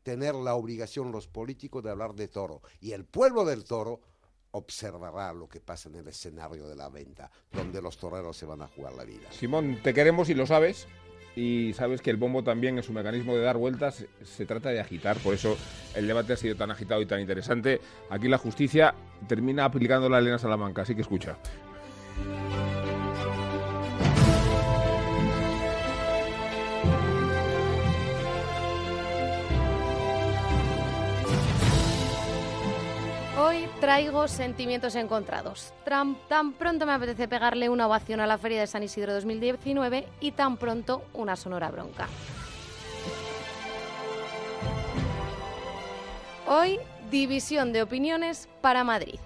tener 0.05 0.35
la 0.35 0.53
obligación 0.53 1.11
los 1.11 1.27
políticos 1.27 1.83
de 1.83 1.89
hablar 1.89 2.13
de 2.13 2.27
toro. 2.27 2.61
Y 2.79 2.91
el 2.91 3.05
pueblo 3.05 3.43
del 3.43 3.65
toro 3.65 4.01
observará 4.51 5.33
lo 5.33 5.49
que 5.49 5.59
pasa 5.59 5.89
en 5.89 5.95
el 5.95 6.07
escenario 6.07 6.67
de 6.67 6.75
la 6.75 6.89
venta, 6.89 7.31
donde 7.51 7.81
los 7.81 7.97
toreros 7.97 8.37
se 8.37 8.45
van 8.45 8.61
a 8.61 8.67
jugar 8.67 8.93
la 8.93 9.03
vida. 9.03 9.29
Simón, 9.31 9.79
te 9.83 9.93
queremos 9.93 10.29
y 10.29 10.35
lo 10.35 10.45
sabes. 10.45 10.87
Y 11.35 11.73
sabes 11.73 12.01
que 12.01 12.11
el 12.11 12.15
bombo 12.15 12.45
también 12.45 12.79
es 12.79 12.87
un 12.87 12.95
mecanismo 12.95 13.35
de 13.35 13.41
dar 13.41 13.57
vueltas, 13.57 14.05
se 14.23 14.45
trata 14.45 14.69
de 14.69 14.79
agitar, 14.79 15.17
por 15.17 15.33
eso 15.33 15.57
el 15.93 16.07
debate 16.07 16.31
ha 16.31 16.37
sido 16.37 16.55
tan 16.55 16.71
agitado 16.71 17.01
y 17.01 17.07
tan 17.07 17.19
interesante. 17.19 17.81
Aquí 18.09 18.29
la 18.29 18.37
justicia 18.37 18.95
termina 19.27 19.65
aplicando 19.65 20.07
la 20.07 20.19
Elena 20.19 20.39
Salamanca, 20.39 20.83
así 20.83 20.95
que 20.95 21.01
escucha. 21.01 21.37
Traigo 33.85 34.27
sentimientos 34.27 34.95
encontrados. 34.95 35.71
Tan 35.83 36.53
pronto 36.53 36.87
me 36.87 36.93
apetece 36.93 37.27
pegarle 37.27 37.69
una 37.69 37.85
ovación 37.85 38.19
a 38.19 38.25
la 38.25 38.39
Feria 38.39 38.59
de 38.59 38.65
San 38.65 38.81
Isidro 38.81 39.13
2019 39.13 40.07
y 40.21 40.31
tan 40.31 40.57
pronto 40.57 41.03
una 41.13 41.35
sonora 41.35 41.69
bronca. 41.69 42.07
Hoy, 46.47 46.79
división 47.11 47.73
de 47.73 47.83
opiniones 47.83 48.49
para 48.59 48.83
Madrid. 48.83 49.19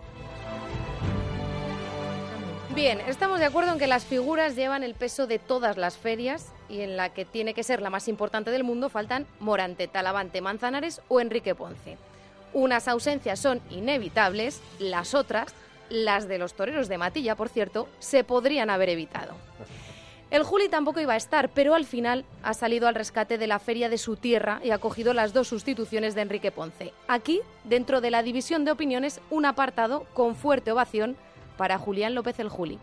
Bien, 2.76 3.00
estamos 3.08 3.40
de 3.40 3.46
acuerdo 3.46 3.72
en 3.72 3.80
que 3.80 3.88
las 3.88 4.04
figuras 4.04 4.58
llevan 4.58 4.84
el 4.84 4.94
peso 4.94 5.26
de 5.26 5.40
todas 5.40 5.78
las 5.78 5.98
ferias 5.98 6.52
y 6.68 6.82
en 6.82 6.98
la 6.98 7.14
que 7.14 7.24
tiene 7.24 7.54
que 7.54 7.64
ser 7.64 7.82
la 7.82 7.90
más 7.90 8.10
importante 8.10 8.52
del 8.52 8.66
mundo 8.66 8.90
faltan 8.90 9.26
Morante, 9.40 9.88
Talavante, 9.88 10.42
Manzanares 10.42 11.02
o 11.08 11.22
Enrique 11.22 11.56
Ponce. 11.56 11.98
Unas 12.54 12.88
ausencias 12.88 13.40
son 13.40 13.62
inevitables, 13.70 14.62
las 14.80 15.14
otras, 15.14 15.54
las 15.90 16.28
de 16.28 16.38
los 16.38 16.54
toreros 16.54 16.88
de 16.88 16.98
Matilla, 16.98 17.36
por 17.36 17.50
cierto, 17.50 17.88
se 18.00 18.24
podrían 18.24 18.70
haber 18.70 18.90
evitado. 18.90 19.34
El 20.32 20.44
Juli 20.44 20.70
tampoco 20.70 21.00
iba 21.00 21.14
a 21.14 21.18
estar, 21.18 21.50
pero 21.50 21.74
al 21.74 21.86
final 21.86 22.24
ha 22.44 22.54
salido 22.54 22.88
al 22.88 22.94
rescate 22.94 23.40
de 23.40 23.48
la 23.48 23.58
feria 23.58 23.90
de 23.90 23.98
su 23.98 24.16
tierra 24.16 24.62
y 24.64 24.70
ha 24.70 24.78
cogido 24.78 25.16
las 25.16 25.34
dos 25.34 25.48
sustituciones 25.48 26.14
de 26.14 26.22
Enrique 26.22 26.52
Ponce. 26.52 26.94
Aquí, 27.08 27.42
dentro 27.64 28.00
de 28.00 28.12
la 28.12 28.22
división 28.22 28.64
de 28.64 28.72
opiniones, 28.72 29.22
un 29.32 29.46
apartado 29.46 30.06
con 30.14 30.36
fuerte 30.36 30.72
ovación 30.72 31.18
para 31.58 31.80
Julián 31.80 32.14
López 32.14 32.40
el 32.40 32.50
Juli. 32.50 32.78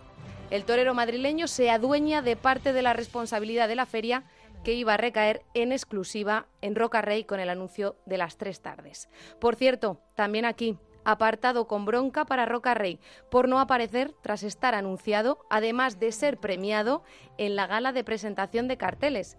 El 0.51 0.65
torero 0.65 0.93
madrileño 0.93 1.47
se 1.47 1.71
adueña 1.71 2.21
de 2.21 2.35
parte 2.35 2.73
de 2.73 2.83
la 2.83 2.93
responsabilidad 2.93 3.69
de 3.69 3.77
la 3.77 3.87
feria 3.87 4.25
que 4.67 4.75
iba 4.75 4.95
a 4.95 4.97
recaer 4.97 5.45
en 5.55 5.71
exclusiva 5.71 6.49
en 6.61 6.75
Roca 6.75 7.01
Rey 7.01 7.23
con 7.23 7.39
el 7.39 7.51
anuncio 7.51 7.95
de 8.05 8.19
las 8.19 8.37
tres 8.37 8.61
tardes. 8.63 9.09
Por 9.39 9.55
cierto, 9.55 10.01
también 10.17 10.45
aquí, 10.45 10.77
apartado 11.05 11.69
con 11.69 11.85
bronca 11.85 12.25
para 12.25 12.47
Roca 12.47 12.75
Rey 12.75 12.99
por 13.31 13.49
no 13.49 13.61
aparecer 13.61 14.13
tras 14.23 14.43
estar 14.43 14.75
anunciado, 14.75 15.39
además 15.51 16.01
de 16.01 16.11
ser 16.11 16.39
premiado 16.39 17.05
en 17.39 17.55
la 17.55 17.69
gala 17.69 17.93
de 17.93 18.03
presentación 18.03 18.67
de 18.67 18.77
carteles. 18.77 19.37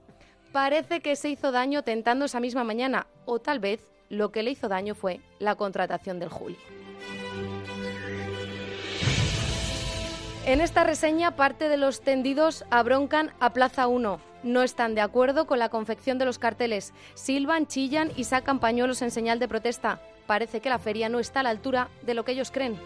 Parece 0.54 1.02
que 1.02 1.18
se 1.18 1.28
hizo 1.28 1.52
daño 1.52 1.84
tentando 1.84 2.24
esa 2.24 2.40
misma 2.40 2.64
mañana, 2.64 3.08
o 3.26 3.40
tal 3.40 3.60
vez 3.60 3.82
lo 4.08 4.32
que 4.32 4.44
le 4.44 4.52
hizo 4.52 4.70
daño 4.70 4.96
fue 4.96 5.20
la 5.40 5.56
contratación 5.56 6.20
del 6.20 6.30
Juli. 6.30 6.58
En 10.46 10.62
esta 10.62 10.86
reseña, 10.86 11.36
parte 11.36 11.68
de 11.68 11.76
los 11.76 12.00
tendidos 12.00 12.64
abroncan 12.70 13.34
a 13.42 13.52
Plaza 13.52 13.88
1. 13.88 14.27
No 14.44 14.62
están 14.64 14.96
de 14.96 15.02
acuerdo 15.02 15.48
con 15.48 15.60
la 15.60 15.70
confección 15.70 16.18
de 16.18 16.26
los 16.26 16.40
carteles. 16.40 16.94
Silban, 17.16 17.68
chillan 17.68 18.12
y 18.16 18.26
sacan 18.26 18.60
pañuelos 18.60 19.02
en 19.02 19.12
señal 19.12 19.40
de 19.40 19.48
protesta. 19.48 20.00
Parece 20.28 20.60
que 20.60 20.70
la 20.70 20.80
feria 20.80 21.10
no 21.10 21.20
está 21.20 21.40
a 21.40 21.44
la 21.44 21.50
altura 21.50 21.90
de 22.04 22.14
lo 22.14 22.24
que 22.24 22.34
ellos 22.34 22.52
creen. 22.52 22.78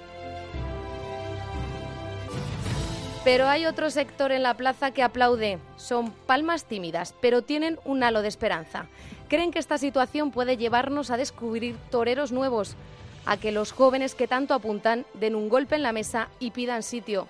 Pero 3.23 3.47
hay 3.47 3.67
otro 3.67 3.91
sector 3.91 4.31
en 4.31 4.41
la 4.41 4.55
plaza 4.55 4.91
que 4.91 5.03
aplaude. 5.03 5.59
Son 5.77 6.11
palmas 6.11 6.65
tímidas, 6.65 7.13
pero 7.21 7.43
tienen 7.43 7.79
un 7.85 8.03
halo 8.03 8.23
de 8.23 8.27
esperanza. 8.27 8.87
Creen 9.27 9.51
que 9.51 9.59
esta 9.59 9.77
situación 9.77 10.31
puede 10.31 10.57
llevarnos 10.57 11.11
a 11.11 11.17
descubrir 11.17 11.75
toreros 11.91 12.31
nuevos, 12.31 12.75
a 13.27 13.37
que 13.37 13.51
los 13.51 13.71
jóvenes 13.73 14.15
que 14.15 14.27
tanto 14.27 14.55
apuntan 14.55 15.05
den 15.13 15.35
un 15.35 15.49
golpe 15.49 15.75
en 15.75 15.83
la 15.83 15.91
mesa 15.91 16.29
y 16.39 16.49
pidan 16.49 16.81
sitio. 16.81 17.27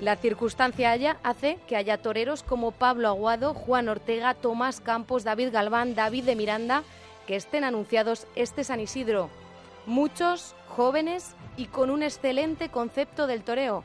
La 0.00 0.16
circunstancia 0.16 0.92
haya 0.92 1.18
hace 1.22 1.58
que 1.68 1.76
haya 1.76 1.98
toreros 1.98 2.42
como 2.42 2.70
Pablo 2.70 3.08
Aguado, 3.08 3.52
Juan 3.52 3.90
Ortega, 3.90 4.32
Tomás 4.32 4.80
Campos, 4.80 5.24
David 5.24 5.50
Galván, 5.52 5.94
David 5.94 6.24
de 6.24 6.36
Miranda, 6.36 6.84
que 7.26 7.36
estén 7.36 7.64
anunciados 7.64 8.26
este 8.34 8.64
San 8.64 8.80
Isidro. 8.80 9.28
Muchos 9.84 10.54
jóvenes 10.68 11.34
y 11.58 11.66
con 11.66 11.90
un 11.90 12.02
excelente 12.02 12.70
concepto 12.70 13.26
del 13.26 13.42
toreo. 13.42 13.84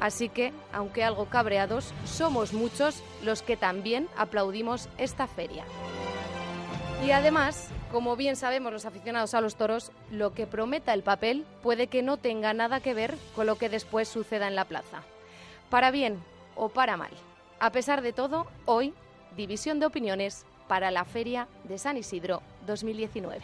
Así 0.00 0.28
que, 0.28 0.52
aunque 0.72 1.04
algo 1.04 1.26
cabreados, 1.26 1.94
somos 2.06 2.52
muchos 2.52 3.00
los 3.22 3.42
que 3.42 3.56
también 3.56 4.08
aplaudimos 4.16 4.88
esta 4.98 5.28
feria. 5.28 5.62
Y 7.06 7.12
además, 7.12 7.68
como 7.92 8.16
bien 8.16 8.34
sabemos 8.34 8.72
los 8.72 8.84
aficionados 8.84 9.32
a 9.34 9.40
los 9.40 9.54
toros, 9.54 9.92
lo 10.10 10.34
que 10.34 10.48
prometa 10.48 10.92
el 10.92 11.04
papel 11.04 11.46
puede 11.62 11.86
que 11.86 12.02
no 12.02 12.16
tenga 12.16 12.52
nada 12.52 12.80
que 12.80 12.94
ver 12.94 13.16
con 13.36 13.46
lo 13.46 13.58
que 13.58 13.68
después 13.68 14.08
suceda 14.08 14.48
en 14.48 14.56
la 14.56 14.64
plaza. 14.64 15.04
Para 15.72 15.90
bien 15.90 16.18
o 16.54 16.68
para 16.68 16.98
mal. 16.98 17.12
A 17.58 17.72
pesar 17.72 18.02
de 18.02 18.12
todo, 18.12 18.46
hoy, 18.66 18.92
división 19.38 19.80
de 19.80 19.86
opiniones 19.86 20.44
para 20.68 20.90
la 20.90 21.06
Feria 21.06 21.48
de 21.64 21.78
San 21.78 21.96
Isidro 21.96 22.42
2019. 22.66 23.40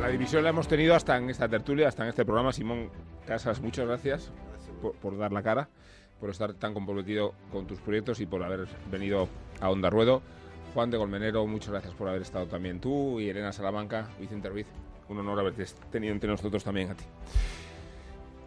La 0.00 0.06
división 0.06 0.44
la 0.44 0.50
hemos 0.50 0.68
tenido 0.68 0.94
hasta 0.94 1.16
en 1.16 1.30
esta 1.30 1.48
tertulia, 1.48 1.88
hasta 1.88 2.04
en 2.04 2.10
este 2.10 2.24
programa. 2.24 2.52
Simón 2.52 2.90
Casas, 3.26 3.60
muchas 3.60 3.88
gracias 3.88 4.30
por, 5.02 5.18
dar 5.18 5.32
la 5.32 5.42
cara, 5.42 5.68
por 6.20 6.30
estar 6.30 6.54
tan 6.54 6.74
comprometido 6.74 7.34
con 7.50 7.66
tus 7.66 7.80
proyectos 7.80 8.20
y 8.20 8.26
por 8.26 8.40
haber 8.44 8.68
venido 8.88 9.28
a 9.60 9.68
Onda 9.68 9.90
Ruedo. 9.90 10.22
Juan 10.74 10.92
de 10.92 10.96
Golmenero, 10.96 11.44
muchas 11.44 11.70
gracias 11.70 11.92
por 11.94 12.08
haber 12.08 12.22
estado 12.22 12.46
también 12.46 12.78
tú 12.78 13.18
y 13.18 13.30
Elena 13.30 13.52
Salamanca, 13.52 14.10
Vicente 14.20 14.48
Ruiz. 14.48 14.68
Un 15.08 15.18
honor 15.18 15.40
haberte 15.40 15.64
tenido 15.90 16.12
entre 16.12 16.30
nosotros 16.30 16.64
también 16.64 16.90
a 16.90 16.94
ti. 16.94 17.04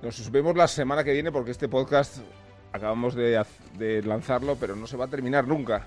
Nos 0.01 0.31
vemos 0.31 0.55
la 0.55 0.67
semana 0.67 1.03
que 1.03 1.13
viene 1.13 1.31
porque 1.31 1.51
este 1.51 1.67
podcast 1.67 2.19
acabamos 2.71 3.15
de, 3.15 3.43
de 3.77 4.03
lanzarlo, 4.03 4.55
pero 4.59 4.75
no 4.75 4.87
se 4.87 4.97
va 4.97 5.05
a 5.05 5.09
terminar 5.09 5.47
nunca. 5.47 5.85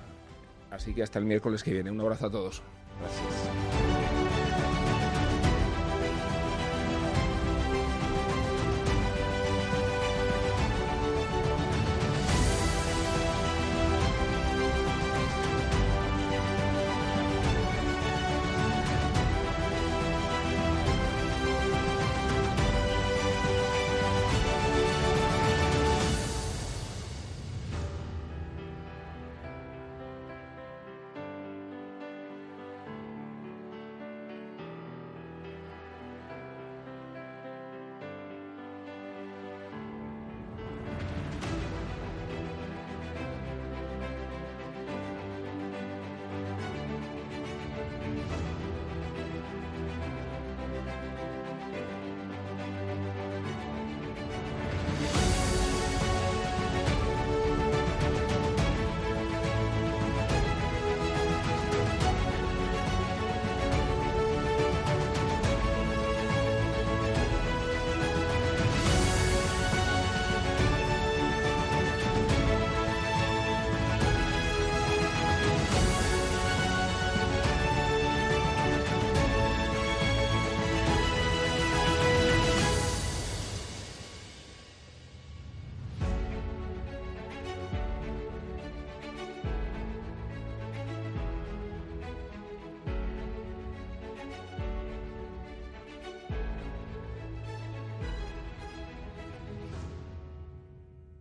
Así 0.70 0.94
que 0.94 1.02
hasta 1.02 1.18
el 1.18 1.24
miércoles 1.24 1.62
que 1.62 1.72
viene. 1.72 1.90
Un 1.90 2.00
abrazo 2.00 2.26
a 2.26 2.30
todos. 2.30 2.62
Gracias. 3.00 3.59